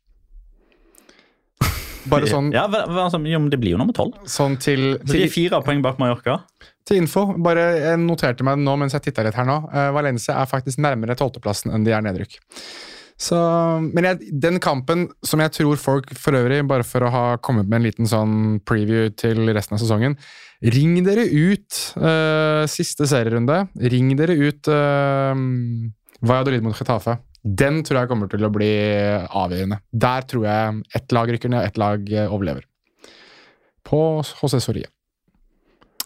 Bare 2.12 2.30
sånn, 2.30 2.52
Ja, 2.54 2.66
altså, 2.70 3.20
jo, 3.26 3.40
men 3.42 3.50
Det 3.52 3.60
blir 3.60 3.74
jo 3.76 3.80
nummer 3.82 3.96
tolv. 3.98 4.14
sånn 4.30 4.58
til, 4.62 4.96
Så 5.02 5.12
de 5.12 5.18
er 5.24 5.26
til, 5.26 5.34
fire 5.34 5.62
poeng 5.66 5.82
bak 5.84 5.98
Mallorca. 6.00 6.40
til 6.86 6.98
info. 7.02 7.26
Bare 7.42 7.64
Jeg 7.82 8.00
noterte 8.04 8.44
meg 8.46 8.60
det 8.60 8.66
nå 8.68 8.76
mens 8.78 8.94
jeg 8.94 9.02
titta 9.10 9.24
litt 9.26 9.36
her 9.36 9.46
nå. 9.50 9.58
Eh, 9.74 9.92
Valencia 9.92 10.38
er 10.42 10.46
faktisk 10.50 10.78
nærmere 10.80 11.16
tolvteplassen 11.18 11.74
enn 11.74 11.84
de 11.84 11.92
er 11.92 12.02
nedrykk. 12.06 12.38
Så, 13.16 13.38
men 13.96 14.10
jeg, 14.10 14.34
den 14.44 14.60
kampen 14.60 15.06
som 15.24 15.40
jeg 15.40 15.54
tror 15.56 15.80
folk 15.80 16.10
for 16.20 16.36
øvrig, 16.36 16.60
bare 16.68 16.84
for 16.84 17.06
å 17.06 17.12
ha 17.14 17.28
kommet 17.40 17.70
med 17.70 17.80
en 17.80 17.88
liten 17.88 18.10
sånn 18.12 18.58
preview 18.68 19.08
til 19.16 19.48
resten 19.56 19.78
av 19.78 19.84
sesongen 19.84 20.18
Ring 20.66 20.98
dere 21.04 21.26
ut 21.28 21.80
uh, 22.00 22.64
siste 22.72 23.06
serierunde. 23.10 23.66
Ring 23.92 24.14
dere 24.18 24.38
ut 24.40 24.70
uh, 24.72 25.36
Valladolid 26.26 26.64
mot 26.66 26.78
Getafe. 26.78 27.18
Den 27.46 27.84
tror 27.86 28.02
jeg 28.02 28.10
kommer 28.10 28.32
til 28.32 28.48
å 28.48 28.52
bli 28.54 28.72
avgjørende. 29.28 29.78
Der 29.92 30.26
tror 30.26 30.48
jeg 30.48 30.80
ett 30.98 31.14
lag 31.14 31.30
rykker 31.30 31.52
ned, 31.52 31.62
og 31.62 31.68
ett 31.70 31.78
lag 31.78 32.08
eh, 32.10 32.32
overlever. 32.32 32.66
På 33.86 34.00
José 34.26 34.58
Soria. 34.64 34.90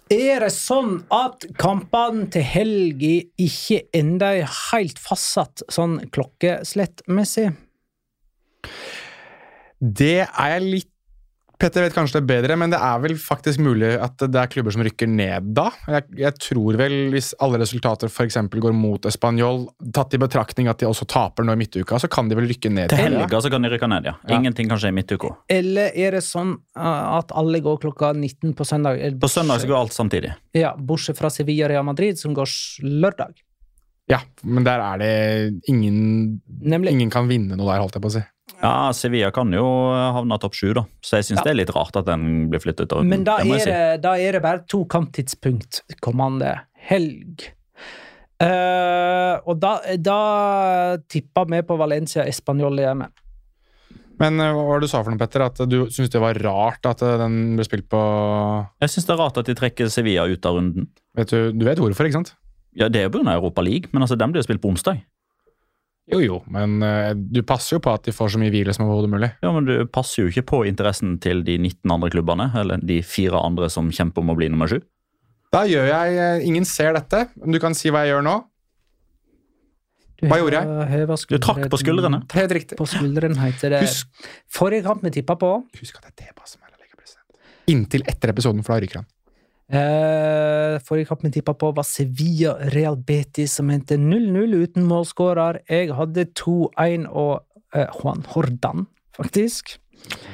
Er 0.10 0.42
det 0.42 0.54
sånn 0.56 1.04
at 1.14 1.44
kampene 1.62 2.26
til 2.34 2.42
helga 2.42 3.12
ikke 3.38 3.84
enda 3.94 4.32
er 4.40 4.56
helt 4.72 4.98
fastsatt 4.98 5.62
sånn 5.70 6.00
klokkeslettmessig? 6.10 7.52
Det 9.80 10.24
er 10.26 10.56
jeg 10.56 10.64
litt 10.66 10.94
Petter 11.60 11.84
vet 11.84 11.96
kanskje 11.96 12.22
det 12.22 12.28
bedre, 12.30 12.56
men 12.56 12.72
det 12.72 12.78
er 12.80 13.02
vel 13.04 13.18
faktisk 13.20 13.60
mulig 13.60 13.90
at 14.00 14.22
det 14.22 14.40
er 14.40 14.48
klubber 14.52 14.72
som 14.72 14.84
rykker 14.86 15.10
ned 15.12 15.50
da. 15.58 15.66
Jeg, 15.92 16.06
jeg 16.22 16.38
tror 16.40 16.78
vel, 16.80 16.96
hvis 17.12 17.34
alle 17.44 17.60
resultater 17.60 18.08
f.eks. 18.08 18.38
går 18.54 18.76
mot 18.76 19.08
Español, 19.10 19.66
tatt 19.96 20.16
i 20.16 20.22
betraktning 20.22 20.70
at 20.72 20.80
de 20.80 20.88
også 20.88 21.08
taper 21.12 21.44
nå 21.44 21.58
i 21.58 21.60
midtuka, 21.60 22.00
så 22.00 22.08
kan 22.12 22.32
de 22.32 22.38
vel 22.40 22.48
rykke 22.48 22.72
ned. 22.72 22.94
Til 22.94 23.04
helga 23.04 23.42
så 23.44 23.52
kan 23.52 23.68
de 23.68 23.74
rykke 23.74 23.92
ned, 23.92 24.08
ja. 24.08 24.16
Ja. 24.24 24.40
Ingenting 24.40 24.72
kan 24.72 24.80
skje 24.80 24.94
i 24.94 24.98
midtuka. 25.02 25.34
Eller 25.52 25.92
er 26.00 26.16
det 26.16 26.24
sånn 26.24 26.56
uh, 26.80 27.20
at 27.20 27.36
alle 27.36 27.60
går 27.66 27.84
klokka 27.84 28.14
19 28.16 28.56
på 28.56 28.70
søndag? 28.72 29.04
Eller 29.04 29.20
På 29.20 29.32
søndag 29.32 29.60
så 29.60 29.68
går 29.68 29.82
alt 29.82 30.00
samtidig. 30.00 30.32
Ja, 30.56 30.78
Bortsett 30.80 31.20
fra 31.20 31.28
Sevilla 31.34 31.68
og 31.68 31.74
Real 31.74 31.88
Madrid, 31.92 32.24
som 32.24 32.32
går 32.38 32.56
lørdag. 32.88 33.36
Ja, 34.10 34.24
men 34.42 34.64
der 34.66 34.82
er 34.82 34.98
det 34.98 35.14
ingen 35.70 36.42
Nemlig. 36.48 36.96
Ingen 36.96 37.12
kan 37.14 37.28
vinne 37.30 37.60
noe 37.60 37.68
der, 37.68 37.84
holdt 37.84 38.00
jeg 38.00 38.04
på 38.04 38.10
å 38.10 38.16
si. 38.16 38.24
Ja, 38.60 38.90
Sevilla 38.92 39.30
kan 39.32 39.52
jo 39.56 39.64
havne 40.16 40.36
topp 40.44 40.58
sju, 40.58 40.74
da. 40.76 40.84
Så 41.06 41.20
jeg 41.20 41.30
syns 41.30 41.40
Ja. 41.40 41.44
det 41.48 41.52
er 41.54 41.60
litt 41.62 41.72
rart 41.76 41.96
at 41.96 42.06
den 42.10 42.50
blir 42.52 42.60
flyttet. 42.60 42.92
Og, 42.92 43.06
Men 43.08 43.24
da 43.24 43.38
det 43.40 43.48
må 43.48 43.56
er 43.56 43.60
si. 43.64 43.70
det, 43.72 44.02
da 44.04 44.16
er 44.20 44.32
det 44.36 44.42
bare 44.44 44.66
to 44.68 44.84
kamptidspunkt 44.86 45.82
kommende 46.04 46.58
helg. 46.90 47.48
Uh, 48.40 49.36
og 49.52 49.58
da, 49.60 49.74
da 50.00 50.20
tippa 51.12 51.44
vi 51.50 51.60
på 51.68 51.76
Valencia 51.80 52.24
Español 52.28 52.80
hjemme. 52.80 53.10
Men 54.20 54.40
eh, 54.44 54.52
hva 54.52 54.64
var 54.68 54.80
det 54.82 54.88
du 54.90 54.92
sa 54.92 55.00
for 55.04 55.14
noe, 55.14 55.20
Petter? 55.22 55.44
At 55.46 55.60
du 55.72 55.78
syns 55.96 56.12
det 56.12 56.20
var 56.20 56.36
rart 56.44 56.84
at 56.90 57.02
eh, 57.08 57.14
den 57.22 57.56
ble 57.56 57.64
spilt 57.64 57.86
på 57.92 58.00
Jeg 58.84 58.92
syns 58.92 59.08
det 59.08 59.14
er 59.16 59.20
rart 59.22 59.38
at 59.40 59.48
de 59.48 59.56
trekker 59.56 59.88
Sevilla 59.92 60.26
ut 60.28 60.44
av 60.50 60.58
runden. 60.58 60.90
vet 61.16 61.32
Du, 61.32 61.52
du 61.56 61.64
vet 61.68 61.80
hvorfor, 61.80 62.08
ikke 62.10 62.18
sant? 62.20 62.34
Ja, 62.76 62.90
Det 62.92 63.00
er 63.00 63.08
jo 63.08 63.14
pga. 63.16 63.32
Europa 63.38 63.64
League, 63.64 63.88
men 63.94 64.04
altså, 64.04 64.18
den 64.20 64.32
blir 64.34 64.44
jo 64.44 64.48
spilt 64.50 64.60
på 64.64 64.72
onsdag. 64.74 65.00
Jo, 66.10 66.20
jo, 66.24 66.38
men 66.50 66.80
uh, 66.82 67.12
du 67.14 67.42
passer 67.46 67.76
jo 67.78 67.82
på 67.86 67.92
at 67.94 68.08
de 68.08 68.14
får 68.16 68.34
så 68.34 68.40
mye 68.42 68.52
hvile 68.54 68.74
som 68.74 68.88
overhodet 68.88 69.12
mulig. 69.14 69.30
Ja, 69.46 69.52
men 69.54 69.68
Du 69.68 69.74
passer 69.94 70.24
jo 70.24 70.32
ikke 70.32 70.46
på 70.54 70.62
interessen 70.70 71.20
til 71.22 71.44
de 71.46 71.60
19 71.62 71.94
andre 71.94 72.10
klubbene, 72.14 72.50
eller 72.58 72.82
de 72.82 73.02
fire 73.06 73.42
andre 73.46 73.70
som 73.70 73.92
kjemper 73.94 74.26
om 74.26 74.34
å 74.34 74.38
bli 74.40 74.50
nummer 74.50 74.72
sju. 74.72 74.80
Da 75.54 75.64
gjør 75.70 75.88
jeg 75.90 76.18
eh, 76.22 76.46
Ingen 76.46 76.66
ser 76.70 76.94
dette, 76.98 77.28
men 77.38 77.54
du 77.56 77.62
kan 77.62 77.78
si 77.78 77.94
hva 77.94 78.06
jeg 78.06 78.16
gjør 78.16 78.26
nå. 78.26 78.36
Du 80.20 80.26
Hva 80.28 80.40
gjorde 80.42 80.60
jeg? 80.60 81.06
Du 81.32 81.38
trakk 81.40 81.62
på 81.72 81.80
skuldrene. 81.80 82.24
Helt 82.36 82.56
riktig. 82.58 82.78
På 82.80 82.90
skuldrene 82.90 83.40
heter 83.40 83.78
det. 83.78 83.86
Husk, 83.86 84.10
Forrige 84.52 84.84
kamp 84.90 85.06
vi 85.06 85.14
tippa 85.16 85.38
på 85.40 85.54
husk 85.80 86.02
at 86.02 86.10
det 86.12 86.28
er 86.28 86.34
det 86.36 86.50
som 86.50 86.66
er 86.66 86.74
ligapresident. 86.74 87.54
Inntil 87.72 88.04
etter 88.10 88.34
episoden, 88.34 88.66
for 88.66 88.76
da 88.76 88.84
ryker 88.84 89.02
han. 89.02 89.08
Eh, 89.70 90.78
Forrige 90.86 91.10
kamp 91.10 91.26
vi 91.26 91.34
tippa 91.38 91.54
på, 91.54 91.72
var 91.78 91.88
Sevilla 91.88 92.56
Real 92.74 92.98
Betis, 92.98 93.58
som 93.60 93.70
endte 93.74 93.98
0-0 93.98 94.56
uten 94.64 94.88
målskårer. 94.90 95.62
Jeg 95.70 95.94
hadde 95.98 96.30
2-1 96.38 97.08
og 97.10 97.44
eh, 97.76 97.88
Juan 98.00 98.26
Hordan, 98.34 98.88
faktisk. 99.18 99.78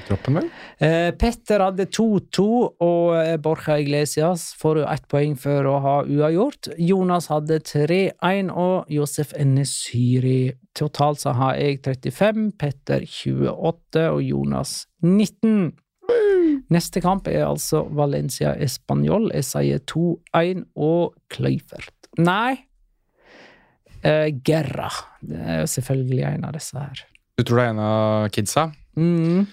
Troppen, 0.06 0.38
vel? 0.38 0.50
Eh, 0.78 1.12
Petter 1.18 1.64
hadde 1.66 1.88
2-2, 1.90 2.44
og 2.86 3.16
eh, 3.18 3.36
Borja 3.42 3.80
Iglesias 3.82 4.52
får 4.60 4.82
jo 4.82 4.90
ett 4.92 5.08
poeng 5.12 5.34
for 5.40 5.70
å 5.70 5.80
ha 5.82 5.96
uavgjort. 6.06 6.70
Jonas 6.78 7.30
hadde 7.34 7.58
3-1, 7.66 8.52
og 8.54 8.92
Josef 8.94 9.34
Enesyri. 9.38 10.54
Totalt 10.78 11.24
så 11.24 11.34
har 11.40 11.58
jeg 11.58 11.82
35, 11.86 12.52
Petter 12.62 13.08
28 13.10 14.06
og 14.12 14.22
Jonas 14.26 14.78
19. 15.02 15.74
Neste 16.74 17.02
kamp 17.04 17.28
er 17.32 17.46
altså 17.48 17.84
Valencia 17.96 18.54
Español. 18.62 19.30
Jeg 19.34 19.48
sier 19.48 19.84
2-1 19.92 20.66
og 20.76 21.16
Kløyfert. 21.34 21.94
Nei, 22.22 22.56
uh, 24.06 24.30
Gerra. 24.46 24.90
Det 25.22 25.42
er 25.42 25.62
jo 25.64 25.70
selvfølgelig 25.76 26.24
en 26.30 26.48
av 26.48 26.56
disse 26.58 26.80
her. 26.80 27.06
Du 27.36 27.44
tror 27.44 27.60
det 27.60 27.66
er 27.66 27.74
en 27.74 27.84
av 27.84 28.30
kidsa? 28.32 28.70
Mm. 28.96 29.48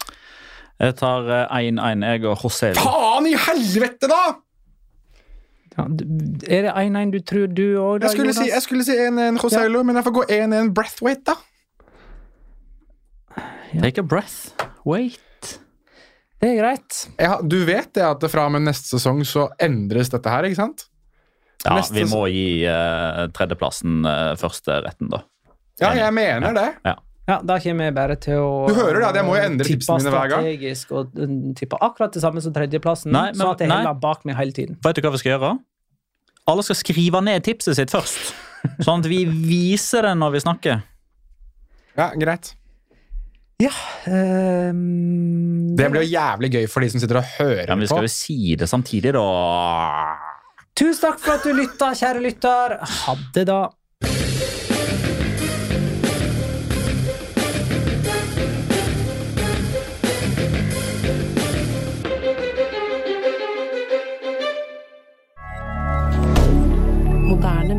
Jeg 0.83 0.95
tar 0.99 1.29
eh, 1.31 1.59
1-1, 1.71 2.05
jeg 2.07 2.25
og 2.27 2.41
José. 2.43 2.73
Faen 2.75 3.27
i 3.31 3.35
helvete, 3.39 4.09
da! 4.11 4.23
Ja, 5.73 5.87
er 5.87 6.67
det 6.67 6.73
1-1 6.75 7.13
du 7.15 7.19
tror 7.25 7.47
du 7.47 7.63
òg, 7.81 8.03
da, 8.03 8.11
Jeg 8.11 8.19
skulle, 8.19 8.35
si, 8.37 8.49
jeg 8.51 8.63
skulle 8.63 8.85
si 8.85 8.97
1-1 8.99 9.39
Joselo, 9.41 9.83
men 9.87 9.97
jeg 9.97 10.05
får 10.05 10.15
gå 10.19 10.25
1-1 10.37 10.73
Breathwaite, 10.75 11.33
da. 11.33 11.39
Take 13.73 14.03
a 14.03 14.05
breath. 14.05 14.53
Wait. 14.85 15.21
Det 16.43 16.49
er 16.51 16.57
greit. 16.59 16.97
Ja, 17.23 17.37
du 17.43 17.61
vet 17.69 17.93
det 17.95 18.03
at 18.03 18.25
fra 18.33 18.49
og 18.49 18.57
med 18.57 18.65
neste 18.67 18.97
sesong 18.97 19.21
så 19.29 19.47
endres 19.63 20.11
dette 20.11 20.31
her, 20.33 20.49
ikke 20.49 20.59
sant? 20.59 20.89
Ja, 21.63 21.77
Neste 21.79 21.95
Vi 21.95 22.09
må 22.11 22.25
gi 22.27 22.65
uh, 22.67 23.29
tredjeplassen 23.31 24.01
uh, 24.03 24.33
første 24.41 24.81
retten, 24.83 25.13
da. 25.13 25.21
Ja, 25.79 25.93
jeg 25.95 26.15
mener 26.17 26.57
det. 26.57 26.69
Ja. 26.87 26.97
Ja, 27.31 27.37
Da 27.47 27.61
kommer 27.63 27.87
jeg 27.87 27.95
bare 27.95 28.17
til 28.19 28.41
å 28.43 28.49
Du 28.67 28.75
hører 28.75 28.99
det, 28.99 29.05
at 29.13 29.19
jeg 29.21 29.27
må 29.29 29.37
jo 29.39 29.43
endre 29.47 29.67
tippe 29.69 29.79
tipsene 29.79 30.03
mine 30.03 30.11
hver 30.11 30.33
gang. 30.33 30.43
strategisk 30.43 30.91
og 30.99 31.13
mm, 31.15 31.53
tippe 31.61 31.79
akkurat 31.87 32.17
det 32.17 32.23
samme 32.25 32.43
som 32.43 32.55
tredjeplassen, 32.57 33.13
Nei, 33.15 33.29
men- 33.31 33.39
sånn 33.39 33.53
at 33.55 33.63
jeg 33.63 33.71
heller 33.71 34.01
bak 34.03 34.25
meg 34.27 34.37
hele 34.41 34.57
tiden. 34.57 34.79
Vet 34.83 34.99
du 34.99 35.07
hva 35.07 35.13
vi 35.15 35.21
skal 35.23 35.37
gjøre? 35.37 35.53
Alle 36.51 36.65
skal 36.67 36.81
skrive 36.81 37.23
ned 37.23 37.45
tipset 37.47 37.79
sitt 37.79 37.95
først. 37.95 38.33
Sånn 38.83 38.99
at 39.05 39.07
vi 39.07 39.23
viser 39.31 40.03
det 40.09 40.17
når 40.19 40.35
vi 40.35 40.43
snakker. 40.43 40.83
Ja, 41.95 42.11
greit. 42.19 42.57
Ja 43.63 43.71
Um, 44.03 45.77
Det 45.79 45.87
blir 45.93 46.03
jo 46.03 46.11
jævlig 46.17 46.49
gøy 46.57 46.65
for 46.71 46.83
de 46.83 46.89
som 46.91 47.03
sitter 47.03 47.21
og 47.21 47.29
hører 47.39 47.69
på. 47.69 47.71
Ja, 47.71 47.77
men 47.77 47.85
Vi 47.85 47.91
skal 47.93 48.03
på. 48.03 48.09
jo 48.09 48.15
si 48.17 48.57
det 48.59 48.67
samtidig, 48.69 49.13
da. 49.15 49.23
Tusen 50.75 51.05
takk 51.05 51.21
for 51.23 51.37
at 51.37 51.47
du 51.47 51.53
lytta, 51.55 51.93
kjære 51.95 52.25
lytter. 52.25 52.77
Ha 52.83 53.15
det, 53.37 53.47
da. 53.47 53.61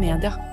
Media. 0.04 0.53